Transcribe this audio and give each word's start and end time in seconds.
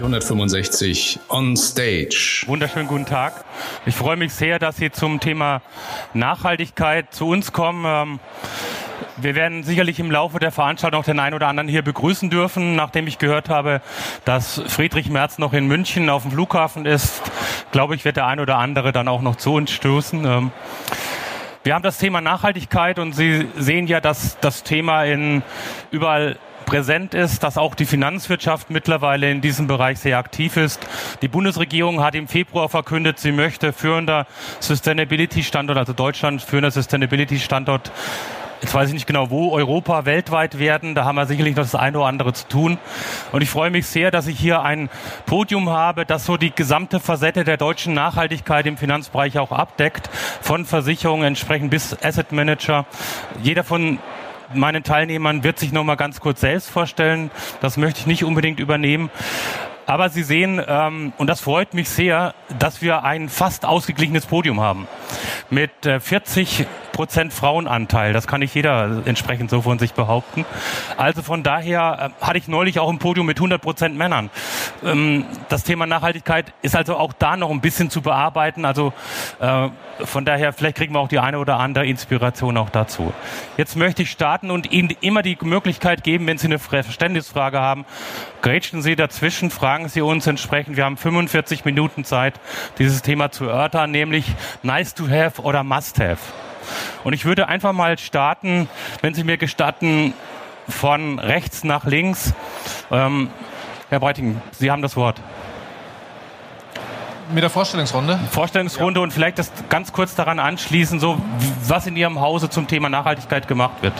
365 0.00 1.20
on 1.28 1.56
stage. 1.58 2.44
Wunderschönen 2.46 2.88
guten 2.88 3.04
Tag. 3.04 3.44
Ich 3.84 3.94
freue 3.94 4.16
mich 4.16 4.32
sehr, 4.32 4.58
dass 4.58 4.78
Sie 4.78 4.90
zum 4.90 5.20
Thema 5.20 5.60
Nachhaltigkeit 6.14 7.12
zu 7.12 7.28
uns 7.28 7.52
kommen. 7.52 7.84
Ähm, 7.86 8.20
wir 9.18 9.34
werden 9.34 9.62
sicherlich 9.62 10.00
im 10.00 10.10
Laufe 10.10 10.38
der 10.38 10.52
Veranstaltung 10.52 11.00
auch 11.00 11.04
den 11.04 11.20
einen 11.20 11.34
oder 11.34 11.48
anderen 11.48 11.68
hier 11.68 11.82
begrüßen 11.82 12.30
dürfen. 12.30 12.76
Nachdem 12.76 13.06
ich 13.08 13.18
gehört 13.18 13.50
habe, 13.50 13.82
dass 14.24 14.62
Friedrich 14.68 15.10
Merz 15.10 15.36
noch 15.36 15.52
in 15.52 15.66
München 15.66 16.08
auf 16.08 16.22
dem 16.22 16.30
Flughafen 16.30 16.86
ist, 16.86 17.20
glaube 17.70 17.94
ich, 17.94 18.06
wird 18.06 18.16
der 18.16 18.26
ein 18.26 18.40
oder 18.40 18.56
andere 18.56 18.92
dann 18.92 19.06
auch 19.06 19.20
noch 19.20 19.36
zu 19.36 19.52
uns 19.52 19.70
stoßen. 19.70 20.24
Ähm, 20.24 20.50
wir 21.62 21.74
haben 21.74 21.82
das 21.82 21.98
Thema 21.98 22.22
Nachhaltigkeit 22.22 22.98
und 22.98 23.12
Sie 23.12 23.46
sehen 23.54 23.86
ja, 23.86 24.00
dass 24.00 24.38
das 24.40 24.62
Thema 24.62 25.04
in 25.04 25.42
überall 25.90 26.38
präsent 26.70 27.14
ist, 27.14 27.42
dass 27.42 27.58
auch 27.58 27.74
die 27.74 27.84
Finanzwirtschaft 27.84 28.70
mittlerweile 28.70 29.28
in 29.28 29.40
diesem 29.40 29.66
Bereich 29.66 29.98
sehr 29.98 30.18
aktiv 30.18 30.56
ist. 30.56 30.78
Die 31.20 31.26
Bundesregierung 31.26 32.00
hat 32.00 32.14
im 32.14 32.28
Februar 32.28 32.68
verkündet, 32.68 33.18
sie 33.18 33.32
möchte 33.32 33.72
führender 33.72 34.28
Sustainability-Standort, 34.60 35.76
also 35.76 35.92
Deutschland 35.92 36.42
führender 36.42 36.70
Sustainability-Standort 36.70 37.90
Jetzt 38.60 38.74
weiß 38.74 38.88
ich 38.88 38.94
nicht 38.94 39.06
genau, 39.06 39.30
wo 39.30 39.52
Europa 39.52 40.04
weltweit 40.04 40.58
werden. 40.58 40.94
Da 40.94 41.06
haben 41.06 41.16
wir 41.16 41.24
sicherlich 41.24 41.56
noch 41.56 41.62
das 41.62 41.74
eine 41.74 41.96
oder 41.96 42.08
andere 42.08 42.34
zu 42.34 42.46
tun. 42.46 42.76
Und 43.32 43.40
ich 43.40 43.48
freue 43.48 43.70
mich 43.70 43.86
sehr, 43.86 44.10
dass 44.10 44.26
ich 44.26 44.38
hier 44.38 44.60
ein 44.60 44.90
Podium 45.24 45.70
habe, 45.70 46.04
das 46.04 46.26
so 46.26 46.36
die 46.36 46.54
gesamte 46.54 47.00
Facette 47.00 47.44
der 47.44 47.56
deutschen 47.56 47.94
Nachhaltigkeit 47.94 48.66
im 48.66 48.76
Finanzbereich 48.76 49.38
auch 49.38 49.50
abdeckt. 49.50 50.10
Von 50.42 50.66
Versicherungen 50.66 51.26
entsprechend 51.26 51.70
bis 51.70 51.96
Asset 52.04 52.32
Manager. 52.32 52.84
Jeder 53.42 53.64
von 53.64 53.98
meinen 54.54 54.82
Teilnehmern 54.82 55.44
wird 55.44 55.58
sich 55.58 55.72
noch 55.72 55.84
mal 55.84 55.96
ganz 55.96 56.20
kurz 56.20 56.40
selbst 56.40 56.70
vorstellen. 56.70 57.30
Das 57.60 57.76
möchte 57.76 58.00
ich 58.00 58.06
nicht 58.06 58.24
unbedingt 58.24 58.60
übernehmen. 58.60 59.10
Aber 59.90 60.08
Sie 60.08 60.22
sehen, 60.22 60.62
ähm, 60.68 61.12
und 61.18 61.26
das 61.26 61.40
freut 61.40 61.74
mich 61.74 61.88
sehr, 61.88 62.32
dass 62.60 62.80
wir 62.80 63.02
ein 63.02 63.28
fast 63.28 63.64
ausgeglichenes 63.64 64.24
Podium 64.24 64.60
haben. 64.60 64.86
Mit 65.50 65.84
äh, 65.84 65.98
40 65.98 66.64
Prozent 66.92 67.32
Frauenanteil. 67.32 68.12
Das 68.12 68.26
kann 68.26 68.40
nicht 68.40 68.54
jeder 68.54 69.02
entsprechend 69.06 69.48
so 69.50 69.62
von 69.62 69.78
sich 69.78 69.94
behaupten. 69.94 70.44
Also 70.96 71.22
von 71.22 71.42
daher 71.42 72.12
äh, 72.20 72.24
hatte 72.24 72.38
ich 72.38 72.46
neulich 72.46 72.78
auch 72.78 72.90
ein 72.90 72.98
Podium 72.98 73.26
mit 73.26 73.38
100 73.38 73.60
Prozent 73.60 73.96
Männern. 73.96 74.30
Ähm, 74.84 75.24
das 75.48 75.64
Thema 75.64 75.86
Nachhaltigkeit 75.86 76.52
ist 76.62 76.76
also 76.76 76.96
auch 76.96 77.12
da 77.12 77.36
noch 77.36 77.50
ein 77.50 77.60
bisschen 77.60 77.90
zu 77.90 78.02
bearbeiten. 78.02 78.64
Also 78.64 78.92
äh, 79.40 79.70
von 80.04 80.24
daher, 80.24 80.52
vielleicht 80.52 80.76
kriegen 80.76 80.94
wir 80.94 81.00
auch 81.00 81.08
die 81.08 81.18
eine 81.18 81.38
oder 81.38 81.58
andere 81.58 81.86
Inspiration 81.86 82.56
auch 82.56 82.70
dazu. 82.70 83.12
Jetzt 83.56 83.76
möchte 83.76 84.02
ich 84.02 84.10
starten 84.10 84.50
und 84.50 84.70
Ihnen 84.70 84.94
immer 85.00 85.22
die 85.22 85.38
Möglichkeit 85.40 86.04
geben, 86.04 86.26
wenn 86.26 86.38
Sie 86.38 86.48
eine 86.48 86.58
Verständnisfrage 86.58 87.60
haben, 87.60 87.86
grätschen 88.42 88.82
Sie 88.82 88.94
dazwischen, 88.96 89.50
fragen 89.50 89.79
Sie 89.88 90.00
uns 90.02 90.26
entsprechend. 90.26 90.76
Wir 90.76 90.84
haben 90.84 90.96
45 90.96 91.64
Minuten 91.64 92.04
Zeit, 92.04 92.40
dieses 92.78 93.02
Thema 93.02 93.30
zu 93.30 93.46
erörtern, 93.46 93.90
nämlich 93.90 94.26
nice 94.62 94.94
to 94.94 95.08
have 95.08 95.42
oder 95.42 95.62
must 95.64 95.98
have. 95.98 96.18
Und 97.04 97.12
ich 97.12 97.24
würde 97.24 97.48
einfach 97.48 97.72
mal 97.72 97.98
starten, 97.98 98.68
wenn 99.00 99.14
Sie 99.14 99.24
mir 99.24 99.36
gestatten, 99.36 100.14
von 100.68 101.18
rechts 101.18 101.64
nach 101.64 101.84
links. 101.84 102.34
Ähm, 102.90 103.30
Herr 103.88 104.00
Breiting, 104.00 104.40
Sie 104.52 104.70
haben 104.70 104.82
das 104.82 104.96
Wort. 104.96 105.20
Mit 107.32 107.42
der 107.42 107.50
Vorstellungsrunde? 107.50 108.18
Vorstellungsrunde 108.30 109.00
ja. 109.00 109.04
und 109.04 109.12
vielleicht 109.12 109.38
das 109.38 109.52
ganz 109.68 109.92
kurz 109.92 110.16
daran 110.16 110.40
anschließen, 110.40 110.98
so 110.98 111.20
was 111.62 111.86
in 111.86 111.96
Ihrem 111.96 112.20
Hause 112.20 112.50
zum 112.50 112.66
Thema 112.66 112.88
Nachhaltigkeit 112.88 113.46
gemacht 113.46 113.82
wird. 113.82 113.94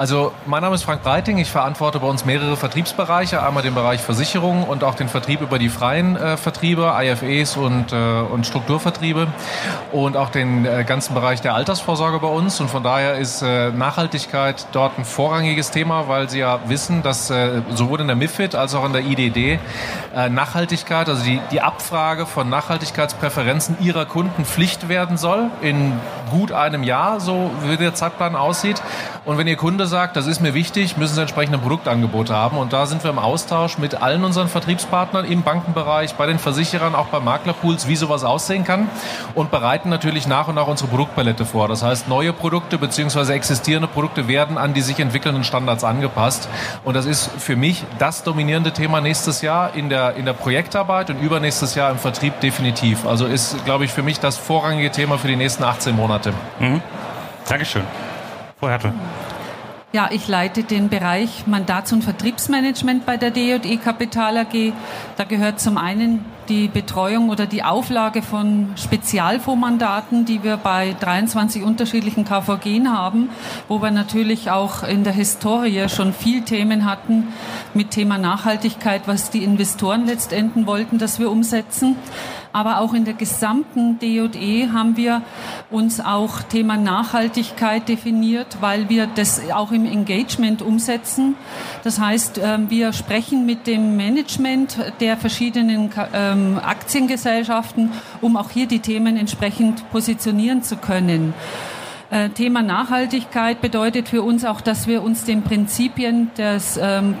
Also 0.00 0.32
mein 0.46 0.62
Name 0.62 0.76
ist 0.76 0.84
Frank 0.84 1.02
Breiting, 1.02 1.36
ich 1.36 1.50
verantworte 1.50 2.00
bei 2.00 2.06
uns 2.06 2.24
mehrere 2.24 2.56
Vertriebsbereiche, 2.56 3.42
einmal 3.42 3.62
den 3.62 3.74
Bereich 3.74 4.00
Versicherung 4.00 4.64
und 4.64 4.82
auch 4.82 4.94
den 4.94 5.10
Vertrieb 5.10 5.42
über 5.42 5.58
die 5.58 5.68
freien 5.68 6.16
äh, 6.16 6.38
Vertriebe, 6.38 6.94
IFEs 6.98 7.58
und, 7.58 7.92
äh, 7.92 7.96
und 7.96 8.46
Strukturvertriebe 8.46 9.26
und 9.92 10.16
auch 10.16 10.30
den 10.30 10.64
äh, 10.64 10.84
ganzen 10.84 11.12
Bereich 11.12 11.42
der 11.42 11.54
Altersvorsorge 11.54 12.18
bei 12.18 12.28
uns. 12.28 12.62
Und 12.62 12.70
von 12.70 12.82
daher 12.82 13.18
ist 13.18 13.42
äh, 13.42 13.72
Nachhaltigkeit 13.72 14.68
dort 14.72 14.96
ein 14.96 15.04
vorrangiges 15.04 15.70
Thema, 15.70 16.08
weil 16.08 16.30
Sie 16.30 16.38
ja 16.38 16.60
wissen, 16.64 17.02
dass 17.02 17.28
äh, 17.28 17.60
sowohl 17.68 18.00
in 18.00 18.06
der 18.06 18.16
MIFID 18.16 18.54
als 18.54 18.74
auch 18.74 18.86
in 18.86 18.94
der 18.94 19.02
IDD 19.02 19.58
äh, 20.16 20.30
Nachhaltigkeit, 20.30 21.10
also 21.10 21.22
die, 21.22 21.42
die 21.50 21.60
Abfrage 21.60 22.24
von 22.24 22.48
Nachhaltigkeitspräferenzen 22.48 23.76
Ihrer 23.82 24.06
Kunden 24.06 24.46
Pflicht 24.46 24.88
werden 24.88 25.18
soll 25.18 25.50
in 25.60 25.92
gut 26.30 26.52
einem 26.52 26.84
Jahr, 26.84 27.20
so 27.20 27.50
wie 27.66 27.76
der 27.76 27.92
Zeitplan 27.92 28.34
aussieht 28.34 28.80
und 29.26 29.36
wenn 29.36 29.46
Ihr 29.46 29.56
Kunde 29.56 29.86
sagt, 29.86 30.16
das 30.16 30.26
ist 30.26 30.40
mir 30.40 30.54
wichtig, 30.54 30.96
müssen 30.96 31.14
Sie 31.14 31.20
entsprechende 31.20 31.58
Produktangebote 31.58 32.34
haben. 32.34 32.56
Und 32.56 32.72
da 32.72 32.86
sind 32.86 33.04
wir 33.04 33.10
im 33.10 33.18
Austausch 33.18 33.76
mit 33.76 34.00
allen 34.00 34.24
unseren 34.24 34.48
Vertriebspartnern 34.48 35.26
im 35.26 35.42
Bankenbereich, 35.42 36.14
bei 36.14 36.26
den 36.26 36.38
Versicherern, 36.38 36.94
auch 36.94 37.08
bei 37.08 37.20
Maklerpools, 37.20 37.86
wie 37.86 37.96
sowas 37.96 38.24
aussehen 38.24 38.64
kann. 38.64 38.88
Und 39.34 39.50
bereiten 39.50 39.90
natürlich 39.90 40.26
nach 40.26 40.48
und 40.48 40.54
nach 40.54 40.66
unsere 40.66 40.88
Produktpalette 40.88 41.44
vor. 41.44 41.68
Das 41.68 41.82
heißt, 41.82 42.08
neue 42.08 42.32
Produkte 42.32 42.78
bzw. 42.78 43.34
existierende 43.34 43.88
Produkte 43.88 44.26
werden 44.26 44.56
an 44.56 44.72
die 44.72 44.80
sich 44.80 44.98
entwickelnden 44.98 45.44
Standards 45.44 45.84
angepasst. 45.84 46.48
Und 46.84 46.94
das 46.94 47.04
ist 47.04 47.30
für 47.38 47.56
mich 47.56 47.84
das 47.98 48.22
dominierende 48.22 48.72
Thema 48.72 49.02
nächstes 49.02 49.42
Jahr 49.42 49.74
in 49.74 49.90
der, 49.90 50.14
in 50.14 50.24
der 50.24 50.32
Projektarbeit 50.32 51.10
und 51.10 51.20
übernächstes 51.20 51.74
Jahr 51.74 51.90
im 51.90 51.98
Vertrieb 51.98 52.40
definitiv. 52.40 53.06
Also 53.06 53.26
ist, 53.26 53.64
glaube 53.66 53.84
ich, 53.84 53.90
für 53.90 54.02
mich 54.02 54.18
das 54.18 54.38
vorrangige 54.38 54.90
Thema 54.90 55.18
für 55.18 55.28
die 55.28 55.36
nächsten 55.36 55.62
18 55.62 55.94
Monate. 55.94 56.32
Mhm. 56.58 56.80
Dankeschön. 57.46 57.84
Frau 58.60 58.68
Hertel. 58.68 58.92
Ja, 59.92 60.08
ich 60.12 60.28
leite 60.28 60.62
den 60.62 60.88
Bereich 60.88 61.48
Mandats- 61.48 61.92
und 61.92 62.04
Vertriebsmanagement 62.04 63.06
bei 63.06 63.16
der 63.16 63.32
DJE 63.32 63.76
Kapital 63.78 64.36
AG. 64.36 64.72
Da 65.16 65.24
gehört 65.24 65.58
zum 65.58 65.78
einen 65.78 66.24
die 66.48 66.68
Betreuung 66.68 67.28
oder 67.28 67.46
die 67.46 67.64
Auflage 67.64 68.22
von 68.22 68.68
Spezialfondsmandaten, 68.76 70.26
die 70.26 70.44
wir 70.44 70.58
bei 70.58 70.94
23 71.00 71.64
unterschiedlichen 71.64 72.24
KVG 72.24 72.86
haben, 72.86 73.30
wo 73.66 73.82
wir 73.82 73.90
natürlich 73.90 74.50
auch 74.50 74.84
in 74.84 75.02
der 75.02 75.12
Historie 75.12 75.88
schon 75.88 76.12
viel 76.12 76.42
Themen 76.42 76.84
hatten 76.84 77.28
mit 77.74 77.90
Thema 77.90 78.16
Nachhaltigkeit, 78.16 79.02
was 79.06 79.30
die 79.30 79.42
Investoren 79.42 80.06
letztendlich 80.06 80.66
wollten, 80.66 80.98
dass 80.98 81.18
wir 81.18 81.30
umsetzen 81.30 81.96
aber 82.52 82.80
auch 82.80 82.94
in 82.94 83.04
der 83.04 83.14
gesamten 83.14 83.98
DJE 83.98 84.72
haben 84.72 84.96
wir 84.96 85.22
uns 85.70 86.00
auch 86.00 86.42
Thema 86.42 86.76
Nachhaltigkeit 86.76 87.88
definiert, 87.88 88.58
weil 88.60 88.88
wir 88.88 89.06
das 89.06 89.40
auch 89.52 89.72
im 89.72 89.86
Engagement 89.86 90.62
umsetzen. 90.62 91.36
Das 91.84 92.00
heißt, 92.00 92.40
ähm, 92.42 92.70
wir 92.70 92.92
sprechen 92.92 93.46
mit 93.46 93.66
dem 93.66 93.96
Management 93.96 94.76
der 95.00 95.16
verschiedenen 95.16 95.90
ähm, 96.12 96.58
Aktiengesellschaften, 96.62 97.92
um 98.20 98.36
auch 98.36 98.50
hier 98.50 98.66
die 98.66 98.80
Themen 98.80 99.16
entsprechend 99.16 99.88
positionieren 99.90 100.62
zu 100.62 100.76
können. 100.76 101.34
Äh, 102.10 102.30
Thema 102.30 102.62
Nachhaltigkeit 102.62 103.60
bedeutet 103.60 104.08
für 104.08 104.22
uns 104.22 104.44
auch, 104.44 104.60
dass 104.60 104.88
wir 104.88 105.04
uns 105.04 105.24
den 105.24 105.42
Prinzipien 105.42 106.32
des 106.36 106.76
ähm, 106.82 107.14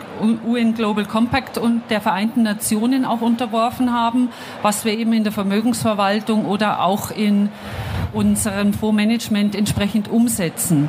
UN 0.44 0.74
Global 0.74 1.04
Compact 1.04 1.58
und 1.58 1.82
der 1.90 2.00
Vereinten 2.00 2.42
Nationen 2.42 3.04
auch 3.04 3.20
unterworfen 3.20 3.92
haben, 3.92 4.30
was 4.62 4.84
wir 4.84 4.92
eben 4.98 5.12
in 5.12 5.22
der 5.22 5.32
Vermögensverwaltung 5.32 6.44
oder 6.44 6.82
auch 6.82 7.12
in 7.12 7.50
unserem 8.12 8.72
Fondsmanagement 8.72 9.54
entsprechend 9.54 10.08
umsetzen 10.08 10.88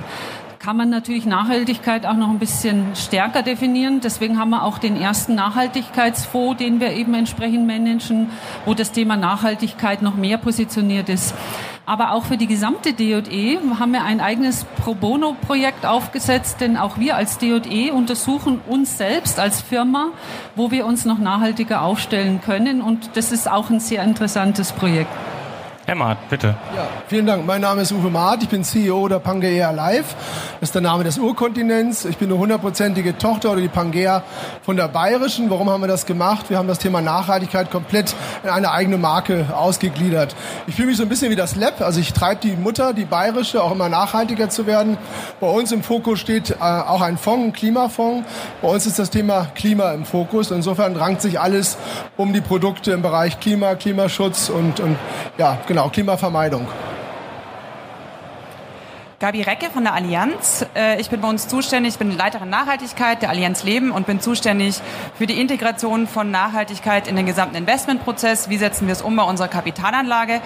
kann 0.62 0.78
man 0.78 0.90
natürlich 0.92 1.26
Nachhaltigkeit 1.26 2.06
auch 2.06 2.14
noch 2.14 2.30
ein 2.30 2.38
bisschen 2.38 2.96
stärker 2.96 3.42
definieren. 3.42 4.00
Deswegen 4.00 4.38
haben 4.38 4.52
wir 4.52 4.64
auch 4.64 4.78
den 4.78 4.96
ersten 4.96 5.34
Nachhaltigkeitsfonds, 5.34 6.60
den 6.60 6.80
wir 6.80 6.94
eben 6.94 7.16
entsprechend 7.16 7.66
managen, 7.66 8.30
wo 8.66 8.76
das 8.76 8.92
Thema 8.92 9.18
Nachhaltigkeit 9.18 10.04
noch 10.04 10.16
mehr 10.16 10.38
positioniert 10.38 11.10
ist. 11.10 11.34
Aber 11.88 12.12
auch 12.12 12.26
für 12.26 12.38
die 12.38 12.46
gesamte 12.46 12.94
DJE 12.94 13.58
haben 13.80 13.92
wir 13.92 14.04
ein 14.04 14.22
eigenes 14.22 14.66
Pro 14.84 14.94
Bono-Projekt 14.94 15.88
aufgesetzt, 15.88 16.62
denn 16.62 16.78
auch 16.78 17.00
wir 17.00 17.16
als 17.16 17.40
DJE 17.40 17.92
untersuchen 17.92 18.62
uns 18.68 19.00
selbst 19.00 19.40
als 19.40 19.62
Firma, 19.62 20.10
wo 20.56 20.70
wir 20.70 20.86
uns 20.86 21.06
noch 21.06 21.18
nachhaltiger 21.18 21.82
aufstellen 21.82 22.40
können. 22.40 22.84
Und 22.84 23.10
das 23.16 23.32
ist 23.32 23.50
auch 23.50 23.72
ein 23.72 23.80
sehr 23.80 24.04
interessantes 24.04 24.74
Projekt. 24.74 25.10
Maat, 25.96 26.30
bitte. 26.30 26.56
Ja, 26.76 26.88
vielen 27.08 27.26
Dank. 27.26 27.46
Mein 27.46 27.62
Name 27.62 27.82
ist 27.82 27.92
Uwe 27.92 28.10
Maat. 28.10 28.44
Ich 28.44 28.50
bin 28.50 28.64
CEO 28.64 29.08
der 29.08 29.20
Pangea 29.20 29.72
Live. 29.72 30.16
Das 30.60 30.70
ist 30.70 30.76
der 30.76 30.82
Name 30.82 31.04
des 31.04 31.18
Urkontinents. 31.18 32.06
Ich 32.06 32.18
bin 32.18 32.30
eine 32.30 32.38
hundertprozentige 32.40 33.18
Tochter 33.18 33.52
oder 33.52 33.62
die 33.62 33.68
Pangea 33.68 34.24
von 34.62 34.76
der 34.76 34.88
Bayerischen. 34.88 35.50
Warum 35.50 35.70
haben 35.70 35.82
wir 35.82 35.88
das 35.88 36.06
gemacht? 36.06 36.50
Wir 36.50 36.58
haben 36.58 36.68
das 36.68 36.80
Thema 36.80 37.02
Nachhaltigkeit 37.02 37.72
komplett 37.72 38.16
in 38.44 38.50
eine 38.50 38.72
eigene 38.72 38.98
Marke 38.98 39.48
ausgegliedert. 39.56 40.36
Ich 40.68 40.76
fühle 40.76 40.90
mich 40.90 40.98
so 40.98 41.04
ein 41.04 41.10
bisschen 41.10 41.32
wie 41.32 41.36
das 41.36 41.56
Lab. 41.56 41.82
Also 41.82 42.00
ich 42.00 42.14
treibe 42.14 42.42
die 42.42 42.56
Mutter, 42.56 42.94
die 42.94 43.06
Bayerische, 43.06 43.64
auch 43.64 43.72
immer 43.72 43.90
nachhaltiger 43.90 44.50
zu 44.50 44.68
werden. 44.68 44.98
Bei 45.40 45.48
uns 45.48 45.72
im 45.72 45.84
Fokus 45.84 46.20
steht 46.20 46.52
äh, 46.52 46.56
auch 46.60 47.02
ein 47.02 47.18
Fonds, 47.18 47.48
ein 47.48 47.54
Klimafonds. 47.54 48.28
Bei 48.62 48.68
uns 48.68 48.86
ist 48.86 49.00
das 49.00 49.10
Thema 49.10 49.48
Klima 49.56 49.92
im 49.94 50.06
Fokus. 50.06 50.52
Insofern 50.52 50.96
rankt 50.96 51.22
sich 51.22 51.40
alles 51.40 51.78
um 52.18 52.34
die 52.34 52.42
Produkte 52.42 52.92
im 52.92 53.02
Bereich 53.02 53.40
Klima, 53.40 53.76
Klimaschutz 53.76 54.50
und, 54.50 54.80
und 54.80 54.98
ja, 55.38 55.58
genau, 55.68 55.81
Klimavermeidung. 55.90 56.68
Gabi 59.22 59.44
Recke 59.44 59.70
von 59.70 59.84
der 59.84 59.94
Allianz. 59.94 60.66
Äh, 60.76 61.00
ich 61.00 61.12
bin 61.12 61.22
bei 61.22 61.30
uns 61.30 61.48
zuständig, 61.48 61.94
ich 61.94 62.00
bin 62.00 62.18
Leiterin 62.18 62.50
Nachhaltigkeit 62.50 63.22
der 63.22 63.30
Allianz 63.30 63.64
Leben 63.64 63.92
und 63.92 64.08
bin 64.08 64.20
zuständig 64.20 64.82
für 65.14 65.28
die 65.28 65.40
Integration 65.40 66.08
von 66.08 66.32
Nachhaltigkeit 66.32 67.08
in 67.08 67.16
den 67.16 67.28
gesamten 67.28 67.56
Investmentprozess. 67.56 68.50
Wie 68.50 68.58
setzen 68.58 68.88
wir 68.88 68.94
es 68.94 69.04
um 69.04 69.16
bei 69.16 69.22
unserer 69.22 69.48
Kapitalanlage? 69.48 70.42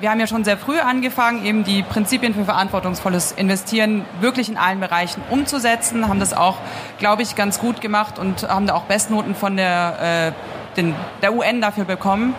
Wir 0.00 0.10
haben 0.10 0.20
ja 0.20 0.26
schon 0.26 0.42
sehr 0.42 0.56
früh 0.56 0.78
angefangen, 0.78 1.44
eben 1.44 1.64
die 1.64 1.82
Prinzipien 1.82 2.32
für 2.32 2.46
verantwortungsvolles 2.46 3.32
Investieren 3.32 4.06
wirklich 4.20 4.48
in 4.48 4.56
allen 4.56 4.80
Bereichen 4.80 5.22
umzusetzen, 5.28 6.08
haben 6.08 6.18
das 6.18 6.32
auch, 6.32 6.56
glaube 6.98 7.20
ich, 7.20 7.36
ganz 7.36 7.58
gut 7.58 7.82
gemacht 7.82 8.18
und 8.18 8.48
haben 8.48 8.66
da 8.66 8.72
auch 8.72 8.84
Bestnoten 8.84 9.34
von 9.34 9.58
der, 9.58 10.32
äh, 10.32 10.76
den, 10.78 10.94
der 11.20 11.34
UN 11.34 11.60
dafür 11.60 11.84
bekommen. 11.84 12.34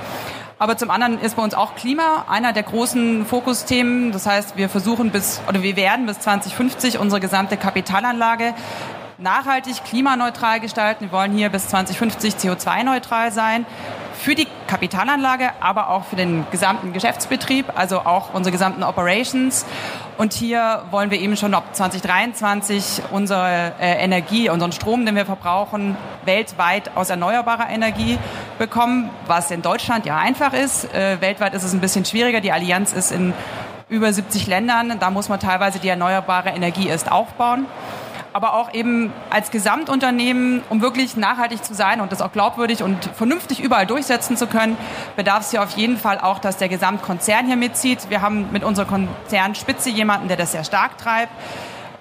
Aber 0.58 0.78
zum 0.78 0.90
anderen 0.90 1.20
ist 1.20 1.36
bei 1.36 1.44
uns 1.44 1.54
auch 1.54 1.76
Klima 1.76 2.26
einer 2.30 2.54
der 2.54 2.64
großen 2.64 3.26
Fokusthemen. 3.26 4.14
Das 4.14 4.26
heißt, 4.26 4.56
wir 4.56 4.70
versuchen 4.70 5.12
bis, 5.12 5.42
oder 5.50 5.62
wir 5.64 5.76
werden 5.76 6.06
bis 6.06 6.20
2050 6.20 6.98
unsere 6.98 7.20
gesamte 7.20 7.58
Kapitalanlage 7.58 8.54
nachhaltig 9.18 9.84
klimaneutral 9.84 10.62
gestalten. 10.62 11.06
Wir 11.06 11.12
wollen 11.12 11.34
hier 11.34 11.50
bis 11.50 11.68
2050 11.68 12.36
CO2-neutral 12.36 13.32
sein 13.34 13.66
für 14.18 14.36
die 14.36 14.48
Kapitalanlage, 14.68 15.52
aber 15.60 15.90
auch 15.90 16.06
für 16.06 16.16
den 16.16 16.46
gesamten 16.52 16.94
Geschäftsbetrieb, 16.94 17.66
also 17.76 18.00
auch 18.00 18.34
unsere 18.34 18.52
gesamten 18.52 18.84
Operations. 18.84 19.66
Und 20.18 20.34
hier 20.34 20.84
wollen 20.92 21.12
wir 21.12 21.20
eben 21.20 21.38
schon 21.38 21.54
ab 21.54 21.76
2023 21.76 23.04
unsere 23.12 23.74
äh, 23.80 24.04
Energie, 24.04 24.50
unseren 24.50 24.72
Strom, 24.72 25.06
den 25.06 25.16
wir 25.16 25.26
verbrauchen, 25.26 25.98
weltweit 26.24 26.96
aus 26.96 27.10
erneuerbarer 27.10 27.70
Energie 27.70 28.18
bekommen, 28.58 29.10
was 29.28 29.52
in 29.52 29.62
Deutschland 29.62 30.06
ja 30.06 30.18
einfach 30.18 30.54
ist. 30.54 30.94
Äh, 30.94 31.22
weltweit 31.22 31.54
ist 31.54 31.64
es 31.64 31.74
ein 31.74 31.82
bisschen 31.82 32.06
schwieriger. 32.06 32.42
Die 32.42 32.52
Allianz 32.52 32.94
ist 32.94 33.12
in 33.12 33.34
über 33.90 34.12
70 34.12 34.48
Ländern. 34.48 34.98
Da 35.00 35.12
muss 35.12 35.30
man 35.30 35.40
teilweise 35.40 35.80
die 35.80 35.90
erneuerbare 35.90 36.50
Energie 36.50 36.88
erst 36.88 37.12
aufbauen 37.12 37.68
aber 38.36 38.54
auch 38.54 38.74
eben 38.74 39.14
als 39.30 39.50
Gesamtunternehmen, 39.50 40.62
um 40.70 40.82
wirklich 40.82 41.16
nachhaltig 41.16 41.64
zu 41.64 41.74
sein 41.74 42.02
und 42.02 42.12
das 42.12 42.22
auch 42.22 42.34
glaubwürdig 42.34 42.84
und 42.84 43.06
vernünftig 43.16 43.62
überall 43.62 43.88
durchsetzen 43.88 44.36
zu 44.36 44.48
können, 44.48 44.76
bedarf 45.16 45.46
es 45.46 45.52
hier 45.52 45.64
auf 45.64 45.78
jeden 45.78 45.96
Fall 45.96 46.20
auch, 46.20 46.40
dass 46.40 46.58
der 46.58 46.68
Gesamtkonzern 46.68 47.46
hier 47.46 47.56
mitzieht. 47.56 48.10
Wir 48.10 48.22
haben 48.22 48.52
mit 48.52 48.66
unserer 48.66 48.88
Konzernspitze 48.88 49.90
jemanden, 49.90 50.28
der 50.28 50.36
das 50.36 50.52
sehr 50.52 50.66
stark 50.66 50.98
treibt 50.98 51.32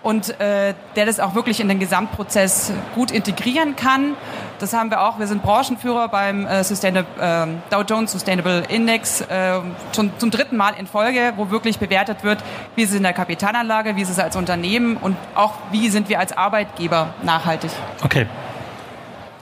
und 0.03 0.41
äh, 0.41 0.75
der 0.97 1.07
das 1.07 1.21
auch 1.21 1.37
wirklich 1.37 1.61
in 1.61 1.69
den 1.69 1.79
Gesamtprozess 1.79 2.73
gut 2.97 3.13
integrieren 3.13 3.77
kann. 3.77 4.17
Das 4.59 4.73
haben 4.73 4.91
wir 4.91 5.03
auch. 5.03 5.19
Wir 5.19 5.27
sind 5.27 5.43
Branchenführer 5.43 6.09
beim 6.09 6.47
äh, 6.47 6.61
äh, 6.61 7.47
Dow 7.71 7.83
Jones 7.87 8.13
Sustainable 8.13 8.63
Index 8.69 9.21
äh, 9.23 9.61
schon 9.95 10.13
zum 10.19 10.31
dritten 10.31 10.57
Mal 10.57 10.75
in 10.79 10.87
Folge, 10.87 11.33
wo 11.37 11.51
wirklich 11.51 11.79
bewertet 11.79 12.23
wird, 12.23 12.43
wie 12.77 12.83
ist 12.83 12.91
es 12.91 12.97
in 12.97 13.03
der 13.03 13.13
Kapitalanlage, 13.13 13.97
wie 13.97 14.03
ist 14.03 14.11
es 14.11 14.19
als 14.19 14.37
Unternehmen 14.37 14.97
und 14.97 15.17
auch 15.35 15.55
wie 15.71 15.89
sind 15.89 16.09
wir 16.09 16.19
als 16.19 16.37
Arbeitgeber 16.37 17.15
nachhaltig. 17.23 17.71
Okay. 18.03 18.27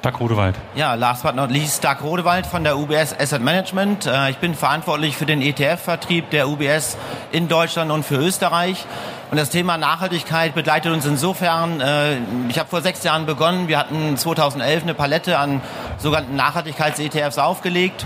Dag 0.02 0.18
Rodewald. 0.18 0.56
Ja, 0.74 0.94
last 0.94 1.22
but 1.22 1.36
not 1.36 1.52
least, 1.52 1.84
Dag 1.84 2.02
Rodewald 2.02 2.44
von 2.44 2.64
der 2.64 2.76
UBS 2.76 3.14
Asset 3.16 3.40
Management. 3.40 4.04
Äh, 4.04 4.30
ich 4.30 4.38
bin 4.38 4.56
verantwortlich 4.56 5.16
für 5.16 5.26
den 5.26 5.40
ETF-Vertrieb 5.40 6.30
der 6.30 6.48
UBS 6.48 6.96
in 7.30 7.46
Deutschland 7.46 7.92
und 7.92 8.04
für 8.04 8.16
Österreich. 8.16 8.84
Und 9.30 9.36
das 9.36 9.50
Thema 9.50 9.78
Nachhaltigkeit 9.78 10.56
begleitet 10.56 10.92
uns 10.92 11.06
insofern, 11.06 11.80
äh, 11.80 12.16
ich 12.48 12.58
habe 12.58 12.68
vor 12.68 12.82
sechs 12.82 13.04
Jahren 13.04 13.26
begonnen, 13.26 13.68
wir 13.68 13.78
hatten 13.78 14.16
2011 14.16 14.82
eine 14.82 14.94
Palette 14.94 15.38
an 15.38 15.60
sogenannten 15.98 16.34
Nachhaltigkeits-ETFs 16.34 17.38
aufgelegt. 17.38 18.04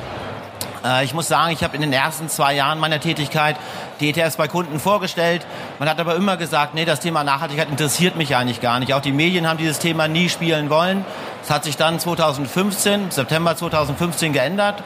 Äh, 0.86 1.04
ich 1.04 1.14
muss 1.14 1.28
sagen, 1.28 1.52
ich 1.52 1.64
habe 1.64 1.74
in 1.74 1.82
den 1.82 1.92
ersten 1.92 2.28
zwei 2.28 2.54
Jahren 2.54 2.78
meiner 2.78 3.00
Tätigkeit 3.00 3.56
die 4.00 4.10
ETFs 4.10 4.36
bei 4.36 4.48
Kunden 4.48 4.78
vorgestellt. 4.78 5.46
Man 5.78 5.88
hat 5.88 5.98
aber 5.98 6.14
immer 6.14 6.36
gesagt, 6.36 6.74
nee, 6.74 6.84
das 6.84 7.00
Thema 7.00 7.24
Nachhaltigkeit 7.24 7.68
interessiert 7.68 8.16
mich 8.16 8.36
eigentlich 8.36 8.60
gar 8.60 8.78
nicht. 8.78 8.94
Auch 8.94 9.00
die 9.00 9.12
Medien 9.12 9.48
haben 9.48 9.58
dieses 9.58 9.78
Thema 9.78 10.08
nie 10.08 10.28
spielen 10.28 10.70
wollen. 10.70 11.04
Es 11.42 11.50
hat 11.50 11.64
sich 11.64 11.76
dann 11.76 11.98
2015, 11.98 13.10
September 13.10 13.56
2015 13.56 14.32
geändert. 14.32 14.82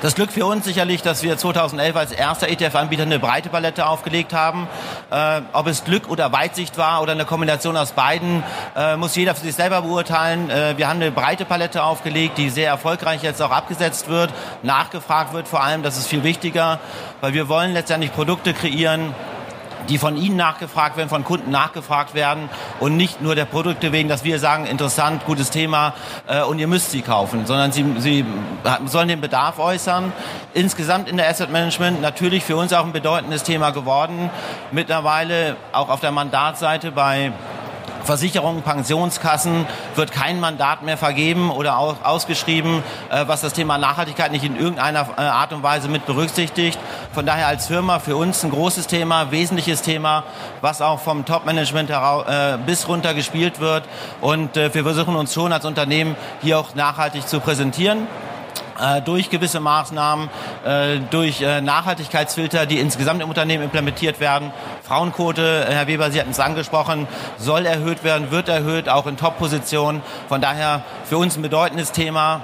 Das 0.00 0.14
Glück 0.14 0.30
für 0.30 0.46
uns 0.46 0.64
sicherlich, 0.64 1.02
dass 1.02 1.24
wir 1.24 1.36
2011 1.36 1.96
als 1.96 2.12
erster 2.12 2.48
ETF-Anbieter 2.48 3.02
eine 3.02 3.18
breite 3.18 3.48
Palette 3.48 3.84
aufgelegt 3.84 4.32
haben. 4.32 4.68
Äh, 5.10 5.40
ob 5.52 5.66
es 5.66 5.82
Glück 5.82 6.08
oder 6.08 6.30
Weitsicht 6.30 6.78
war 6.78 7.02
oder 7.02 7.12
eine 7.12 7.24
Kombination 7.24 7.76
aus 7.76 7.90
beiden, 7.90 8.44
äh, 8.76 8.96
muss 8.96 9.16
jeder 9.16 9.34
für 9.34 9.44
sich 9.44 9.56
selber 9.56 9.82
beurteilen. 9.82 10.50
Äh, 10.50 10.74
wir 10.76 10.88
haben 10.88 11.00
eine 11.00 11.10
breite 11.10 11.44
Palette 11.44 11.82
aufgelegt, 11.82 12.38
die 12.38 12.48
sehr 12.48 12.68
erfolgreich 12.68 13.24
jetzt 13.24 13.42
auch 13.42 13.50
abgesetzt 13.50 14.08
wird, 14.08 14.30
nachgefragt 14.62 15.32
wird 15.32 15.48
vor 15.48 15.64
allem. 15.64 15.82
Das 15.82 15.98
ist 15.98 16.06
viel 16.06 16.22
wichtiger, 16.22 16.78
weil 17.20 17.34
wir 17.34 17.48
wollen 17.48 17.72
letztendlich 17.72 18.12
Produkte 18.12 18.54
kreieren, 18.54 19.16
die 19.88 19.98
von 19.98 20.16
Ihnen 20.16 20.36
nachgefragt 20.36 20.96
werden, 20.96 21.08
von 21.08 21.24
Kunden 21.24 21.50
nachgefragt 21.50 22.14
werden 22.14 22.48
und 22.80 22.96
nicht 22.96 23.22
nur 23.22 23.34
der 23.34 23.44
Produkte 23.44 23.92
wegen, 23.92 24.08
dass 24.08 24.24
wir 24.24 24.38
sagen, 24.38 24.66
interessant, 24.66 25.24
gutes 25.24 25.50
Thema 25.50 25.94
äh, 26.26 26.42
und 26.42 26.58
ihr 26.58 26.66
müsst 26.66 26.90
sie 26.90 27.02
kaufen, 27.02 27.46
sondern 27.46 27.72
sie, 27.72 27.84
sie 27.98 28.24
sollen 28.86 29.08
den 29.08 29.20
Bedarf 29.20 29.58
äußern. 29.58 30.12
Insgesamt 30.54 31.08
in 31.08 31.16
der 31.16 31.28
Asset 31.28 31.50
Management 31.50 32.00
natürlich 32.00 32.44
für 32.44 32.56
uns 32.56 32.72
auch 32.72 32.84
ein 32.84 32.92
bedeutendes 32.92 33.42
Thema 33.42 33.70
geworden. 33.70 34.30
Mittlerweile 34.72 35.56
auch 35.72 35.88
auf 35.88 36.00
der 36.00 36.12
Mandatsseite 36.12 36.90
bei 36.90 37.32
Versicherungen, 38.08 38.62
Pensionskassen 38.62 39.66
wird 39.94 40.12
kein 40.12 40.40
Mandat 40.40 40.82
mehr 40.82 40.96
vergeben 40.96 41.50
oder 41.50 41.76
ausgeschrieben, 41.76 42.82
äh, 43.10 43.24
was 43.26 43.42
das 43.42 43.52
Thema 43.52 43.76
Nachhaltigkeit 43.76 44.32
nicht 44.32 44.44
in 44.44 44.56
irgendeiner 44.56 45.10
äh, 45.18 45.20
Art 45.20 45.52
und 45.52 45.62
Weise 45.62 45.88
mit 45.88 46.06
berücksichtigt. 46.06 46.78
Von 47.12 47.26
daher 47.26 47.48
als 47.48 47.66
Firma 47.66 47.98
für 47.98 48.16
uns 48.16 48.42
ein 48.44 48.50
großes 48.50 48.86
Thema, 48.86 49.30
wesentliches 49.30 49.82
Thema, 49.82 50.24
was 50.62 50.80
auch 50.80 51.00
vom 51.00 51.26
Top-Management 51.26 51.90
äh, 51.90 52.56
bis 52.64 52.88
runter 52.88 53.12
gespielt 53.12 53.60
wird. 53.60 53.84
Und 54.22 54.56
wir 54.56 54.70
versuchen 54.70 55.14
uns 55.14 55.34
schon 55.34 55.52
als 55.52 55.66
Unternehmen 55.66 56.16
hier 56.40 56.58
auch 56.58 56.74
nachhaltig 56.74 57.28
zu 57.28 57.40
präsentieren 57.40 58.06
äh, 58.80 59.00
durch 59.02 59.30
gewisse 59.30 59.60
Maßnahmen, 59.60 60.28
äh, 60.64 60.98
durch 61.10 61.42
äh, 61.42 61.60
Nachhaltigkeitsfilter, 61.60 62.66
die 62.66 62.78
insgesamt 62.78 63.22
im 63.22 63.28
Unternehmen 63.28 63.64
implementiert 63.64 64.20
werden. 64.20 64.52
Frauenquote, 64.86 65.66
Herr 65.68 65.86
Weber, 65.86 66.10
Sie 66.10 66.20
hatten 66.20 66.30
es 66.30 66.40
angesprochen, 66.40 67.06
soll 67.38 67.66
erhöht 67.66 68.04
werden, 68.04 68.30
wird 68.30 68.48
erhöht, 68.48 68.88
auch 68.88 69.06
in 69.06 69.16
Top-Positionen. 69.16 70.02
Von 70.28 70.40
daher 70.40 70.82
für 71.04 71.18
uns 71.18 71.36
ein 71.36 71.42
bedeutendes 71.42 71.92
Thema. 71.92 72.42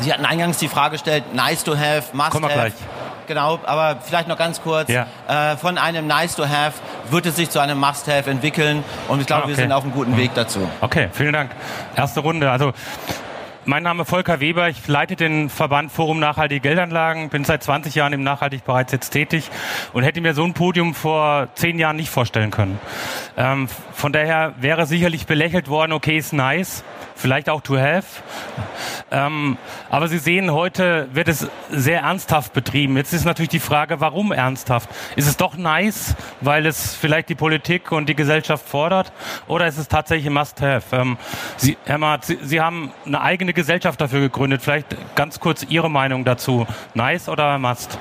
Sie 0.00 0.12
hatten 0.12 0.24
eingangs 0.24 0.58
die 0.58 0.68
Frage 0.68 0.92
gestellt, 0.92 1.34
nice 1.34 1.64
to 1.64 1.76
have, 1.76 2.04
must 2.12 2.30
Kommen 2.30 2.44
wir 2.48 2.50
have. 2.50 2.60
Gleich. 2.70 2.72
Genau, 3.26 3.58
aber 3.66 3.96
vielleicht 4.02 4.28
noch 4.28 4.36
ganz 4.38 4.62
kurz. 4.62 4.88
Ja. 4.88 5.06
Äh, 5.26 5.56
von 5.56 5.78
einem 5.78 6.06
nice 6.06 6.36
to 6.36 6.44
have 6.48 6.74
wird 7.10 7.26
es 7.26 7.34
sich 7.36 7.50
zu 7.50 7.58
einem 7.58 7.78
must 7.80 8.06
have 8.06 8.30
entwickeln 8.30 8.84
und 9.08 9.20
ich 9.20 9.26
glaube, 9.26 9.42
Ah, 9.42 9.44
okay. 9.46 9.48
wir 9.48 9.56
sind 9.56 9.72
auf 9.72 9.82
einem 9.82 9.92
guten 9.92 10.16
Weg 10.16 10.30
dazu. 10.34 10.60
Okay, 10.80 11.08
vielen 11.12 11.32
Dank. 11.32 11.50
Erste 11.96 12.20
Runde. 12.20 12.50
Also 12.50 12.72
mein 13.66 13.82
Name 13.82 14.02
ist 14.02 14.08
Volker 14.08 14.40
Weber, 14.40 14.68
ich 14.68 14.86
leite 14.86 15.16
den 15.16 15.50
Verband 15.50 15.90
Forum 15.90 16.20
Nachhaltige 16.20 16.60
Geldanlagen, 16.60 17.28
bin 17.30 17.44
seit 17.44 17.62
20 17.62 17.94
Jahren 17.94 18.12
im 18.12 18.22
Nachhaltigbereich 18.22 18.86
jetzt 18.92 19.10
tätig 19.10 19.50
und 19.92 20.04
hätte 20.04 20.20
mir 20.20 20.34
so 20.34 20.44
ein 20.44 20.54
Podium 20.54 20.94
vor 20.94 21.48
zehn 21.54 21.78
Jahren 21.78 21.96
nicht 21.96 22.10
vorstellen 22.10 22.50
können. 22.50 22.78
Ähm, 23.36 23.68
von 23.92 24.12
daher 24.12 24.54
wäre 24.58 24.86
sicherlich 24.86 25.26
belächelt 25.26 25.68
worden, 25.68 25.92
okay, 25.92 26.16
ist 26.16 26.32
nice, 26.32 26.84
vielleicht 27.14 27.50
auch 27.50 27.60
to 27.60 27.76
have. 27.76 28.22
Ähm, 29.10 29.58
aber 29.90 30.08
Sie 30.08 30.18
sehen, 30.18 30.50
heute 30.52 31.08
wird 31.12 31.28
es 31.28 31.46
sehr 31.70 32.00
ernsthaft 32.00 32.54
betrieben. 32.54 32.96
Jetzt 32.96 33.12
ist 33.12 33.24
natürlich 33.24 33.50
die 33.50 33.60
Frage, 33.60 34.00
warum 34.00 34.32
ernsthaft? 34.32 34.88
Ist 35.16 35.28
es 35.28 35.36
doch 35.36 35.56
nice, 35.56 36.16
weil 36.40 36.66
es 36.66 36.94
vielleicht 36.94 37.28
die 37.28 37.34
Politik 37.34 37.92
und 37.92 38.08
die 38.08 38.16
Gesellschaft 38.16 38.66
fordert? 38.66 39.12
Oder 39.48 39.66
ist 39.66 39.78
es 39.78 39.88
tatsächlich 39.88 40.26
ein 40.26 40.32
Must-Have? 40.32 40.96
Ähm, 40.96 41.18
Sie, 41.58 41.76
Herr 41.84 41.98
Marz, 41.98 42.28
Sie, 42.28 42.38
Sie 42.42 42.60
haben 42.60 42.92
eine 43.04 43.20
eigene 43.20 43.52
Gesellschaft 43.52 44.00
dafür 44.00 44.20
gegründet. 44.20 44.62
Vielleicht 44.62 44.96
ganz 45.14 45.40
kurz 45.40 45.64
Ihre 45.68 45.90
Meinung 45.90 46.24
dazu. 46.24 46.66
Nice 46.94 47.28
oder 47.28 47.58
Must? 47.58 47.98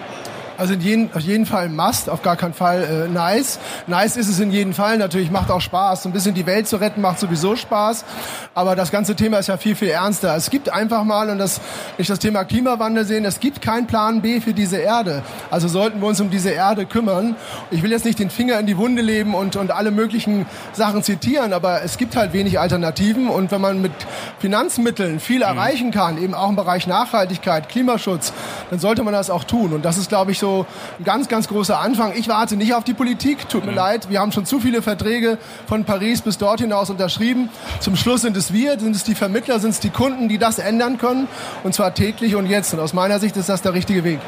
Also 0.57 0.74
in 0.74 0.81
jeden, 0.81 1.13
auf 1.13 1.21
jeden 1.21 1.45
Fall 1.45 1.69
Must, 1.69 2.09
auf 2.09 2.21
gar 2.21 2.35
keinen 2.35 2.53
Fall 2.53 3.07
äh, 3.07 3.12
nice. 3.12 3.59
Nice 3.88 4.15
ist 4.15 4.29
es 4.29 4.39
in 4.39 4.51
jedem 4.51 4.74
Fall. 4.74 4.97
Natürlich 4.97 5.31
macht 5.31 5.51
auch 5.51 5.62
Spaß. 5.62 6.03
So 6.03 6.09
ein 6.09 6.13
bisschen 6.13 6.33
die 6.33 6.45
Welt 6.45 6.67
zu 6.67 6.77
retten 6.77 7.01
macht 7.01 7.19
sowieso 7.19 7.55
Spaß. 7.55 8.05
Aber 8.53 8.75
das 8.75 8.91
ganze 8.91 9.15
Thema 9.15 9.39
ist 9.39 9.47
ja 9.47 9.57
viel, 9.57 9.75
viel 9.75 9.89
ernster. 9.89 10.35
Es 10.35 10.50
gibt 10.50 10.69
einfach 10.69 11.03
mal, 11.03 11.29
und 11.29 11.39
das 11.39 11.59
nicht 11.97 12.09
das 12.09 12.19
Thema 12.19 12.45
Klimawandel 12.45 13.03
sehen, 13.05 13.25
es 13.25 13.39
gibt 13.39 13.62
keinen 13.62 13.88
Plan 13.88 14.21
B 14.21 14.39
für 14.39 14.53
diese 14.53 14.77
Erde. 14.77 15.24
Also 15.51 15.67
sollten 15.67 16.00
wir 16.00 16.07
uns 16.07 16.21
um 16.21 16.29
diese 16.29 16.51
Erde 16.51 16.85
kümmern. 16.85 17.35
Ich 17.71 17.83
will 17.83 17.91
jetzt 17.91 18.05
nicht 18.05 18.19
den 18.19 18.29
Finger 18.29 18.57
in 18.59 18.65
die 18.65 18.77
Wunde 18.77 19.01
leben 19.01 19.35
und, 19.35 19.57
und 19.57 19.71
alle 19.71 19.91
möglichen 19.91 20.45
Sachen 20.71 21.03
zitieren, 21.03 21.51
aber 21.51 21.83
es 21.83 21.97
gibt 21.97 22.15
halt 22.15 22.31
wenig 22.31 22.59
Alternativen. 22.59 23.27
Und 23.27 23.51
wenn 23.51 23.62
man 23.62 23.81
mit 23.81 23.91
Finanzmitteln 24.39 25.19
viel 25.19 25.41
erreichen 25.41 25.91
kann, 25.91 26.21
eben 26.21 26.33
auch 26.33 26.50
im 26.50 26.55
Bereich 26.55 26.88
Nachhaltigkeit, 26.88 27.67
Klimaschutz, 27.67 28.31
dann 28.69 28.79
sollte 28.79 29.03
man 29.03 29.13
das 29.13 29.29
auch 29.29 29.43
tun. 29.43 29.74
Und 29.74 29.83
das 29.83 29.97
ist, 29.97 30.09
glaube 30.09 30.31
ich, 30.31 30.39
so 30.39 30.44
ein 30.53 31.03
ganz, 31.03 31.27
ganz 31.27 31.47
großer 31.47 31.79
Anfang. 31.79 32.13
Ich 32.15 32.27
warte 32.27 32.55
nicht 32.55 32.73
auf 32.73 32.83
die 32.83 32.93
Politik, 32.93 33.49
tut 33.49 33.65
mir 33.65 33.71
leid. 33.73 34.09
Wir 34.09 34.19
haben 34.19 34.31
schon 34.31 34.45
zu 34.45 34.59
viele 34.59 34.81
Verträge 34.81 35.37
von 35.67 35.85
Paris 35.85 36.21
bis 36.21 36.37
dort 36.37 36.59
hinaus 36.59 36.89
unterschrieben. 36.89 37.49
Zum 37.79 37.95
Schluss 37.95 38.21
sind 38.21 38.37
es 38.37 38.53
wir, 38.53 38.79
sind 38.79 38.95
es 38.95 39.03
die 39.03 39.15
Vermittler, 39.15 39.59
sind 39.59 39.71
es 39.71 39.79
die 39.79 39.89
Kunden, 39.89 40.29
die 40.29 40.37
das 40.37 40.59
ändern 40.59 40.97
können. 40.97 41.27
Und 41.63 41.73
zwar 41.73 41.93
täglich 41.93 42.35
und 42.35 42.45
jetzt. 42.45 42.73
Und 42.73 42.79
aus 42.79 42.93
meiner 42.93 43.19
Sicht 43.19 43.37
ist 43.37 43.49
das 43.49 43.61
der 43.61 43.73
richtige 43.73 44.03
Weg. 44.03 44.19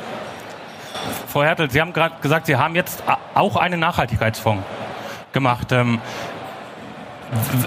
Frau 1.28 1.44
Hertel, 1.44 1.70
Sie 1.70 1.80
haben 1.80 1.94
gerade 1.94 2.16
gesagt, 2.22 2.48
Sie 2.48 2.56
haben 2.56 2.76
jetzt 2.76 3.04
auch 3.36 3.56
einen 3.56 3.80
Nachhaltigkeitsfonds. 3.80 4.64
gemacht. 5.38 5.72
Ähm, 5.72 6.00